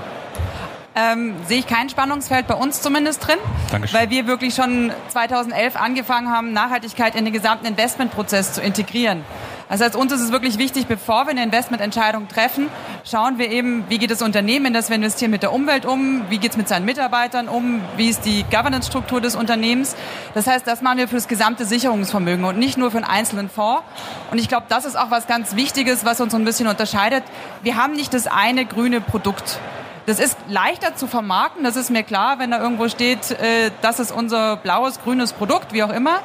Ähm, 0.95 1.35
sehe 1.47 1.59
ich 1.61 1.67
kein 1.67 1.89
Spannungsfeld 1.89 2.47
bei 2.47 2.55
uns 2.55 2.83
zumindest 2.83 3.27
drin, 3.27 3.39
Dankeschön. 3.71 3.99
weil 3.99 4.11
wir 4.11 4.27
wirklich 4.27 4.55
schon 4.55 4.93
2011 5.09 5.77
angefangen 5.77 6.31
haben, 6.31 6.53
Nachhaltigkeit 6.53 7.15
in 7.15 7.25
den 7.25 7.33
gesamten 7.33 7.67
Investmentprozess 7.67 8.55
zu 8.55 8.61
integrieren. 8.61 9.25
Das 9.71 9.81
heißt, 9.81 9.95
uns 9.95 10.11
ist 10.11 10.21
es 10.21 10.33
wirklich 10.33 10.59
wichtig, 10.59 10.89
bevor 10.89 11.27
wir 11.27 11.31
eine 11.31 11.45
Investmententscheidung 11.45 12.27
treffen, 12.27 12.69
schauen 13.09 13.39
wir 13.39 13.53
eben, 13.53 13.85
wie 13.89 13.99
geht 13.99 14.11
das 14.11 14.21
Unternehmen, 14.21 14.67
in 14.67 14.73
das 14.73 14.89
wir 14.89 14.97
investieren, 14.97 15.31
mit 15.31 15.45
der 15.45 15.53
Umwelt 15.53 15.87
um, 15.87 16.29
wie 16.29 16.39
geht 16.39 16.51
es 16.51 16.57
mit 16.57 16.67
seinen 16.67 16.85
Mitarbeitern 16.85 17.47
um, 17.49 17.81
wie 17.97 18.09
ist 18.09 18.25
die 18.25 18.45
Governance-Struktur 18.51 19.21
des 19.21 19.37
Unternehmens. 19.37 19.95
Das 20.35 20.49
heißt, 20.49 20.67
das 20.67 20.83
machen 20.83 20.99
wir 20.99 21.07
für 21.07 21.15
das 21.15 21.29
gesamte 21.29 21.67
Sicherungsvermögen 21.67 22.45
und 22.45 22.59
nicht 22.59 22.79
nur 22.79 22.91
für 22.91 22.97
einen 22.97 23.07
einzelnen 23.07 23.49
Fonds. 23.49 23.85
Und 24.33 24.39
ich 24.39 24.49
glaube, 24.49 24.67
das 24.69 24.85
ist 24.85 24.99
auch 24.99 25.13
was 25.13 25.29
ganz 25.29 25.55
Wichtiges, 25.55 26.05
was 26.05 26.21
uns 26.21 26.33
so 26.33 26.39
ein 26.39 26.45
bisschen 26.45 26.67
unterscheidet. 26.67 27.23
Wir 27.63 27.77
haben 27.77 27.93
nicht 27.93 28.13
das 28.13 28.27
eine 28.27 28.67
grüne 28.67 29.01
Produkt. 29.01 29.61
Das 30.11 30.19
ist 30.19 30.37
leichter 30.49 30.97
zu 30.97 31.07
vermarkten, 31.07 31.63
das 31.63 31.77
ist 31.77 31.91
mir 31.91 32.03
klar, 32.03 32.39
wenn 32.39 32.51
da 32.51 32.61
irgendwo 32.61 32.89
steht, 32.89 33.31
äh, 33.31 33.71
das 33.81 34.01
ist 34.01 34.11
unser 34.11 34.57
blaues, 34.57 35.01
grünes 35.01 35.33
Produkt, 35.33 35.73
wie 35.73 35.85
auch 35.85 35.93
immer 35.93 36.21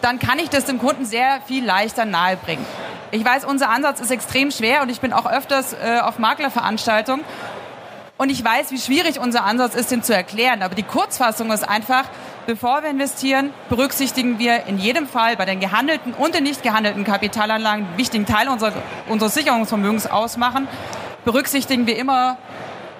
dann 0.00 0.18
kann 0.18 0.38
ich 0.38 0.50
das 0.50 0.64
dem 0.64 0.78
Kunden 0.78 1.04
sehr 1.04 1.40
viel 1.46 1.64
leichter 1.64 2.04
nahebringen. 2.04 2.64
Ich 3.10 3.24
weiß, 3.24 3.44
unser 3.44 3.70
Ansatz 3.70 4.00
ist 4.00 4.10
extrem 4.10 4.50
schwer 4.50 4.82
und 4.82 4.90
ich 4.90 5.00
bin 5.00 5.12
auch 5.12 5.26
öfters 5.26 5.72
äh, 5.72 5.98
auf 6.00 6.18
Maklerveranstaltungen 6.18 7.24
und 8.16 8.30
ich 8.30 8.44
weiß, 8.44 8.70
wie 8.70 8.78
schwierig 8.78 9.18
unser 9.18 9.44
Ansatz 9.44 9.74
ist, 9.74 9.90
den 9.90 10.02
zu 10.02 10.14
erklären. 10.14 10.62
Aber 10.62 10.74
die 10.74 10.82
Kurzfassung 10.82 11.50
ist 11.50 11.68
einfach, 11.68 12.04
bevor 12.46 12.82
wir 12.82 12.90
investieren, 12.90 13.50
berücksichtigen 13.68 14.38
wir 14.38 14.66
in 14.66 14.78
jedem 14.78 15.06
Fall 15.06 15.36
bei 15.36 15.46
den 15.46 15.60
gehandelten 15.60 16.12
und 16.12 16.34
den 16.34 16.44
nicht 16.44 16.62
gehandelten 16.62 17.04
Kapitalanlagen, 17.04 17.86
die 17.92 17.98
wichtigen 17.98 18.26
Teil 18.26 18.48
unserer, 18.48 18.72
unseres 19.08 19.34
Sicherungsvermögens 19.34 20.06
ausmachen, 20.06 20.68
berücksichtigen 21.24 21.86
wir 21.86 21.96
immer 21.96 22.36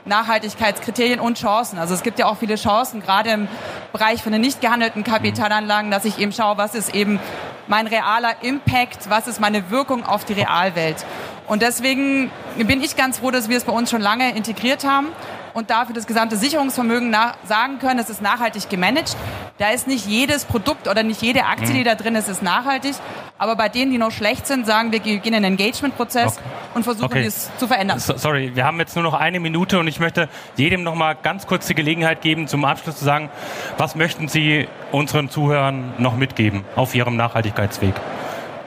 Nachhaltigkeitskriterien 0.09 1.21
und 1.21 1.39
Chancen. 1.39 1.79
Also 1.79 1.95
es 1.95 2.03
gibt 2.03 2.19
ja 2.19 2.27
auch 2.27 2.39
viele 2.39 2.57
Chancen, 2.57 3.01
gerade 3.01 3.31
im 3.31 3.49
Bereich 3.93 4.23
von 4.23 4.33
den 4.33 4.41
nicht 4.41 4.61
gehandelten 4.61 5.05
Kapitalanlagen, 5.05 5.91
dass 5.91 6.05
ich 6.05 6.19
eben 6.19 6.33
schaue, 6.33 6.59
was 6.59 6.75
ist 6.75 6.95
eben 6.95 7.21
mein 7.67 7.87
realer 7.87 8.43
Impact, 8.43 9.11
was 9.11 9.29
ist 9.29 9.41
meine 9.41 9.71
Wirkung 9.71 10.05
auf 10.05 10.25
die 10.25 10.33
Realwelt. 10.33 11.05
Und 11.47 11.63
deswegen 11.63 12.31
bin 12.57 12.83
ich 12.83 12.97
ganz 12.97 13.19
froh, 13.19 13.31
dass 13.31 13.49
wir 13.49 13.57
es 13.57 13.65
bei 13.65 13.73
uns 13.73 13.91
schon 13.91 14.01
lange 14.01 14.35
integriert 14.35 14.85
haben 14.85 15.09
und 15.55 15.71
dafür 15.71 15.95
das 15.95 16.07
gesamte 16.07 16.37
Sicherungsvermögen 16.37 17.15
sagen 17.45 17.79
können, 17.79 17.99
es 17.99 18.11
ist 18.11 18.23
nachhaltig 18.23 18.69
gemanagt. 18.69 19.17
Da 19.59 19.71
ist 19.71 19.89
nicht 19.89 20.07
jedes 20.07 20.45
Produkt 20.45 20.87
oder 20.87 21.03
nicht 21.03 21.21
jede 21.21 21.45
Aktie, 21.45 21.73
die 21.73 21.81
mhm. 21.81 21.85
da 21.85 21.95
drin 21.97 22.15
ist, 22.15 22.29
ist 22.29 22.43
nachhaltig. 22.43 22.95
Aber 23.39 23.57
bei 23.57 23.69
denen, 23.69 23.91
die 23.91 23.99
noch 23.99 24.13
schlecht 24.13 24.47
sind, 24.47 24.67
sagen 24.67 24.93
wir, 24.93 25.05
wir 25.05 25.19
gehen 25.19 25.35
in 25.35 25.43
den 25.43 25.59
Engagement-Prozess 25.59 26.37
okay. 26.37 26.47
und 26.75 26.83
versuchen 26.85 27.05
okay. 27.05 27.25
es 27.25 27.51
zu 27.57 27.67
verändern. 27.67 27.99
So, 27.99 28.17
sorry, 28.17 28.55
wir 28.55 28.65
haben 28.65 28.79
jetzt 28.79 28.95
nur 28.95 29.03
noch 29.03 29.15
eine 29.15 29.41
Minute 29.41 29.79
und 29.79 29.89
ich 29.89 30.01
möchte 30.01 30.29
jedem 30.57 30.83
noch 30.83 30.95
mal 30.95 31.15
ganz 31.15 31.47
kurz 31.47 31.67
die 31.67 31.75
Gelegenheit 31.75 32.21
geben, 32.21 32.47
zum 32.47 32.65
Abschluss 32.65 32.99
zu 32.99 33.05
sagen, 33.05 33.31
was 33.77 33.95
möchten 33.95 34.29
Sie 34.29 34.69
unseren 34.93 35.29
Zuhörern 35.31 35.95
noch 35.99 36.17
mitgeben 36.17 36.65
auf 36.77 36.95
Ihrem 36.95 37.17
Nachhaltigkeitsweg? 37.17 37.95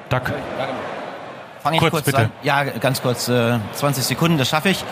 Danke. 0.10 0.34
Fange 1.64 1.76
ich 1.76 1.82
kurz, 1.82 1.92
kurz 1.92 2.06
bitte. 2.06 2.18
an? 2.18 2.32
Ja, 2.42 2.64
ganz 2.64 3.02
kurz, 3.02 3.28
äh, 3.28 3.60
20 3.74 4.04
Sekunden, 4.04 4.38
das 4.38 4.50
schaffe 4.50 4.70
ich. 4.70 4.84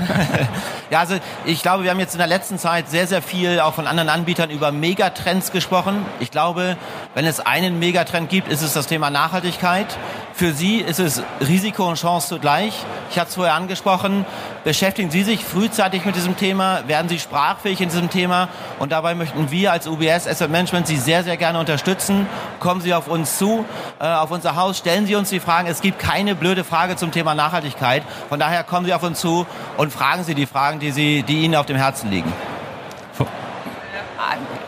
ja, 0.90 1.00
also 1.00 1.16
ich 1.44 1.60
glaube, 1.60 1.84
wir 1.84 1.90
haben 1.90 2.00
jetzt 2.00 2.14
in 2.14 2.18
der 2.18 2.26
letzten 2.26 2.58
Zeit 2.58 2.88
sehr, 2.88 3.06
sehr 3.06 3.20
viel 3.20 3.60
auch 3.60 3.74
von 3.74 3.86
anderen 3.86 4.08
Anbietern 4.08 4.48
über 4.48 4.72
Megatrends 4.72 5.52
gesprochen. 5.52 6.06
Ich 6.20 6.30
glaube, 6.30 6.78
wenn 7.14 7.26
es 7.26 7.40
einen 7.40 7.78
Megatrend 7.78 8.30
gibt, 8.30 8.48
ist 8.48 8.62
es 8.62 8.72
das 8.72 8.86
Thema 8.86 9.10
Nachhaltigkeit. 9.10 9.86
Für 10.32 10.52
Sie 10.52 10.78
ist 10.78 11.00
es 11.00 11.22
Risiko 11.46 11.86
und 11.88 11.96
Chance 11.96 12.28
zugleich. 12.28 12.74
Ich 13.10 13.18
hatte 13.18 13.28
es 13.28 13.34
vorher 13.34 13.54
angesprochen. 13.54 14.24
Beschäftigen 14.64 15.10
Sie 15.10 15.22
sich 15.22 15.44
frühzeitig 15.44 16.06
mit 16.06 16.16
diesem 16.16 16.38
Thema, 16.38 16.88
werden 16.88 17.10
Sie 17.10 17.18
sprachfähig 17.18 17.82
in 17.82 17.90
diesem 17.90 18.08
Thema 18.08 18.48
und 18.78 18.92
dabei 18.92 19.14
möchten 19.14 19.50
wir 19.50 19.72
als 19.72 19.86
UBS 19.86 20.26
Asset 20.26 20.50
Management 20.50 20.86
Sie 20.86 20.96
sehr, 20.96 21.22
sehr 21.22 21.36
gerne 21.36 21.58
unterstützen. 21.58 22.26
Kommen 22.60 22.80
Sie 22.80 22.94
auf 22.94 23.06
uns 23.06 23.36
zu, 23.36 23.66
äh, 24.00 24.06
auf 24.06 24.30
unser 24.30 24.56
Haus, 24.56 24.78
stellen 24.78 25.06
Sie 25.06 25.16
uns 25.16 25.28
die 25.28 25.40
Fragen. 25.40 25.68
Es 25.68 25.82
gibt 25.82 25.98
keine 25.98 26.34
blöde 26.34 26.64
Frage 26.64 26.96
zum 26.96 27.12
Thema 27.12 27.34
Nachhaltigkeit. 27.34 28.02
Von 28.30 28.40
daher 28.40 28.64
kommen 28.64 28.86
Sie 28.86 28.94
auf 28.94 29.02
uns 29.02 29.20
zu 29.20 29.46
und 29.76 29.92
fragen 29.92 30.24
Sie 30.24 30.34
die 30.34 30.46
Fragen, 30.46 30.80
die, 30.80 30.92
Sie, 30.92 31.22
die 31.22 31.42
Ihnen 31.42 31.56
auf 31.56 31.66
dem 31.66 31.76
Herzen 31.76 32.10
liegen 32.10 32.32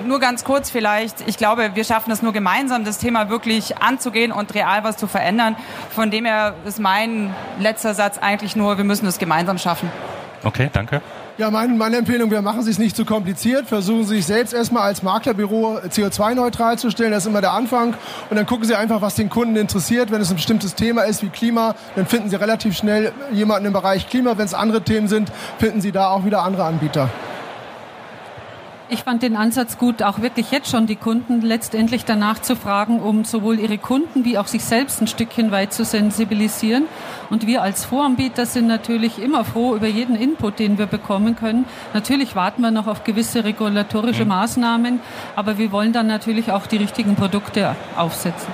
nur 0.06 0.20
ganz 0.20 0.44
kurz 0.44 0.70
vielleicht. 0.70 1.26
Ich 1.26 1.36
glaube, 1.36 1.70
wir 1.74 1.84
schaffen 1.84 2.10
es 2.10 2.22
nur 2.22 2.32
gemeinsam, 2.32 2.84
das 2.84 2.98
Thema 2.98 3.28
wirklich 3.28 3.78
anzugehen 3.78 4.32
und 4.32 4.54
real 4.54 4.84
was 4.84 4.96
zu 4.96 5.06
verändern. 5.06 5.56
Von 5.90 6.10
dem 6.10 6.24
her 6.24 6.54
ist 6.64 6.78
mein 6.78 7.34
letzter 7.58 7.94
Satz 7.94 8.18
eigentlich 8.18 8.56
nur, 8.56 8.76
wir 8.76 8.84
müssen 8.84 9.06
es 9.06 9.18
gemeinsam 9.18 9.58
schaffen. 9.58 9.90
Okay, 10.44 10.70
danke. 10.72 11.02
Ja, 11.38 11.50
meine, 11.50 11.74
meine 11.74 11.98
Empfehlung 11.98 12.30
wäre, 12.30 12.40
machen 12.40 12.62
Sie 12.62 12.70
es 12.70 12.78
nicht 12.78 12.96
zu 12.96 13.04
kompliziert. 13.04 13.66
Versuchen 13.66 14.04
Sie 14.04 14.16
sich 14.16 14.26
selbst 14.26 14.54
erstmal 14.54 14.84
als 14.84 15.02
Maklerbüro 15.02 15.80
CO2-neutral 15.86 16.78
zu 16.78 16.90
stellen. 16.90 17.10
Das 17.10 17.24
ist 17.24 17.28
immer 17.28 17.42
der 17.42 17.52
Anfang. 17.52 17.94
Und 18.30 18.36
dann 18.36 18.46
gucken 18.46 18.64
Sie 18.64 18.74
einfach, 18.74 19.02
was 19.02 19.16
den 19.16 19.28
Kunden 19.28 19.54
interessiert. 19.56 20.10
Wenn 20.10 20.22
es 20.22 20.30
ein 20.30 20.36
bestimmtes 20.36 20.74
Thema 20.74 21.02
ist 21.02 21.22
wie 21.22 21.28
Klima, 21.28 21.74
dann 21.94 22.06
finden 22.06 22.30
Sie 22.30 22.36
relativ 22.36 22.74
schnell 22.74 23.12
jemanden 23.32 23.66
im 23.66 23.74
Bereich 23.74 24.08
Klima. 24.08 24.38
Wenn 24.38 24.46
es 24.46 24.54
andere 24.54 24.80
Themen 24.80 25.08
sind, 25.08 25.30
finden 25.58 25.82
Sie 25.82 25.92
da 25.92 26.08
auch 26.08 26.24
wieder 26.24 26.42
andere 26.42 26.64
Anbieter. 26.64 27.10
Ich 28.88 29.02
fand 29.02 29.24
den 29.24 29.34
Ansatz 29.34 29.78
gut, 29.78 30.00
auch 30.04 30.20
wirklich 30.20 30.52
jetzt 30.52 30.70
schon 30.70 30.86
die 30.86 30.94
Kunden 30.94 31.40
letztendlich 31.40 32.04
danach 32.04 32.40
zu 32.40 32.54
fragen, 32.54 33.00
um 33.00 33.24
sowohl 33.24 33.58
ihre 33.58 33.78
Kunden 33.78 34.24
wie 34.24 34.38
auch 34.38 34.46
sich 34.46 34.62
selbst 34.62 35.02
ein 35.02 35.08
Stückchen 35.08 35.50
weit 35.50 35.72
zu 35.72 35.84
sensibilisieren. 35.84 36.84
Und 37.28 37.48
wir 37.48 37.62
als 37.62 37.84
Voranbieter 37.84 38.46
sind 38.46 38.68
natürlich 38.68 39.18
immer 39.18 39.44
froh 39.44 39.74
über 39.74 39.88
jeden 39.88 40.14
Input, 40.14 40.60
den 40.60 40.78
wir 40.78 40.86
bekommen 40.86 41.34
können. 41.34 41.64
Natürlich 41.94 42.36
warten 42.36 42.62
wir 42.62 42.70
noch 42.70 42.86
auf 42.86 43.02
gewisse 43.02 43.42
regulatorische 43.42 44.22
mhm. 44.22 44.28
Maßnahmen, 44.28 45.00
aber 45.34 45.58
wir 45.58 45.72
wollen 45.72 45.92
dann 45.92 46.06
natürlich 46.06 46.52
auch 46.52 46.68
die 46.68 46.76
richtigen 46.76 47.16
Produkte 47.16 47.74
aufsetzen. 47.96 48.52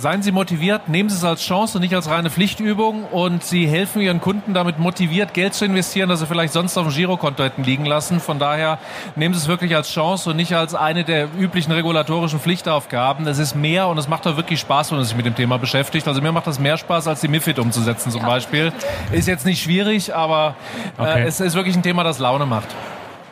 Seien 0.00 0.22
Sie 0.22 0.30
motiviert, 0.30 0.88
nehmen 0.88 1.08
Sie 1.08 1.16
es 1.16 1.24
als 1.24 1.42
Chance 1.42 1.78
und 1.78 1.82
nicht 1.82 1.92
als 1.92 2.08
reine 2.08 2.30
Pflichtübung 2.30 3.02
und 3.02 3.42
Sie 3.42 3.66
helfen 3.66 4.00
Ihren 4.00 4.20
Kunden 4.20 4.54
damit 4.54 4.78
motiviert, 4.78 5.34
Geld 5.34 5.54
zu 5.54 5.64
investieren, 5.64 6.08
das 6.08 6.20
Sie 6.20 6.26
vielleicht 6.26 6.52
sonst 6.52 6.78
auf 6.78 6.86
dem 6.86 6.94
Girokonto 6.94 7.42
hätten 7.42 7.64
liegen 7.64 7.84
lassen. 7.84 8.20
Von 8.20 8.38
daher 8.38 8.78
nehmen 9.16 9.34
Sie 9.34 9.40
es 9.40 9.48
wirklich 9.48 9.74
als 9.74 9.90
Chance 9.90 10.30
und 10.30 10.36
nicht 10.36 10.54
als 10.54 10.76
eine 10.76 11.02
der 11.02 11.26
üblichen 11.36 11.72
regulatorischen 11.72 12.38
Pflichtaufgaben. 12.38 13.26
Es 13.26 13.40
ist 13.40 13.56
mehr 13.56 13.88
und 13.88 13.98
es 13.98 14.06
macht 14.06 14.24
auch 14.28 14.36
wirklich 14.36 14.60
Spaß, 14.60 14.92
wenn 14.92 14.98
man 14.98 15.04
sich 15.04 15.16
mit 15.16 15.26
dem 15.26 15.34
Thema 15.34 15.58
beschäftigt. 15.58 16.06
Also 16.06 16.22
mir 16.22 16.30
macht 16.30 16.46
das 16.46 16.60
mehr 16.60 16.78
Spaß, 16.78 17.08
als 17.08 17.20
die 17.20 17.28
MIFID 17.28 17.58
umzusetzen 17.58 18.12
zum 18.12 18.20
ja. 18.20 18.28
Beispiel. 18.28 18.72
Ist 19.10 19.26
jetzt 19.26 19.46
nicht 19.46 19.60
schwierig, 19.60 20.14
aber 20.14 20.54
äh, 20.96 21.02
okay. 21.02 21.24
es 21.26 21.40
ist 21.40 21.56
wirklich 21.56 21.74
ein 21.74 21.82
Thema, 21.82 22.04
das 22.04 22.20
Laune 22.20 22.46
macht. 22.46 22.68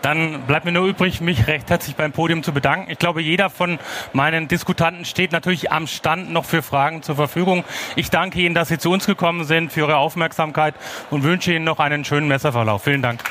Dann 0.03 0.43
bleibt 0.43 0.65
mir 0.65 0.73
nur 0.73 0.87
übrig, 0.87 1.21
mich 1.21 1.47
recht 1.47 1.71
herzlich 1.71 1.97
beim 1.97 2.13
Podium 2.13 2.43
zu 2.43 2.53
bedanken. 2.53 2.91
Ich 2.91 2.99
glaube, 2.99 3.23
jeder 3.23 3.51
von 3.51 3.79
meinen 4.13 4.49
Diskutanten 4.49 5.05
steht 5.05 5.33
natürlich 5.33 5.73
am 5.73 5.87
Stand 5.87 6.31
noch 6.31 6.45
für 6.45 6.63
Fragen 6.63 7.03
zur 7.03 7.17
Verfügung. 7.17 7.65
Ich 7.97 8.11
danke 8.11 8.41
Ihnen, 8.41 8.55
dass 8.55 8.69
Sie 8.69 8.79
zu 8.79 8.91
uns 8.91 9.07
gekommen 9.07 9.45
sind, 9.45 9.73
für 9.73 9.81
Ihre 9.81 9.97
Aufmerksamkeit 9.97 10.75
und 11.11 11.23
wünsche 11.23 11.53
Ihnen 11.53 11.65
noch 11.65 11.79
einen 11.79 12.05
schönen 12.05 12.29
Messerverlauf. 12.29 12.85
Vielen 12.85 13.03
Dank. 13.03 13.23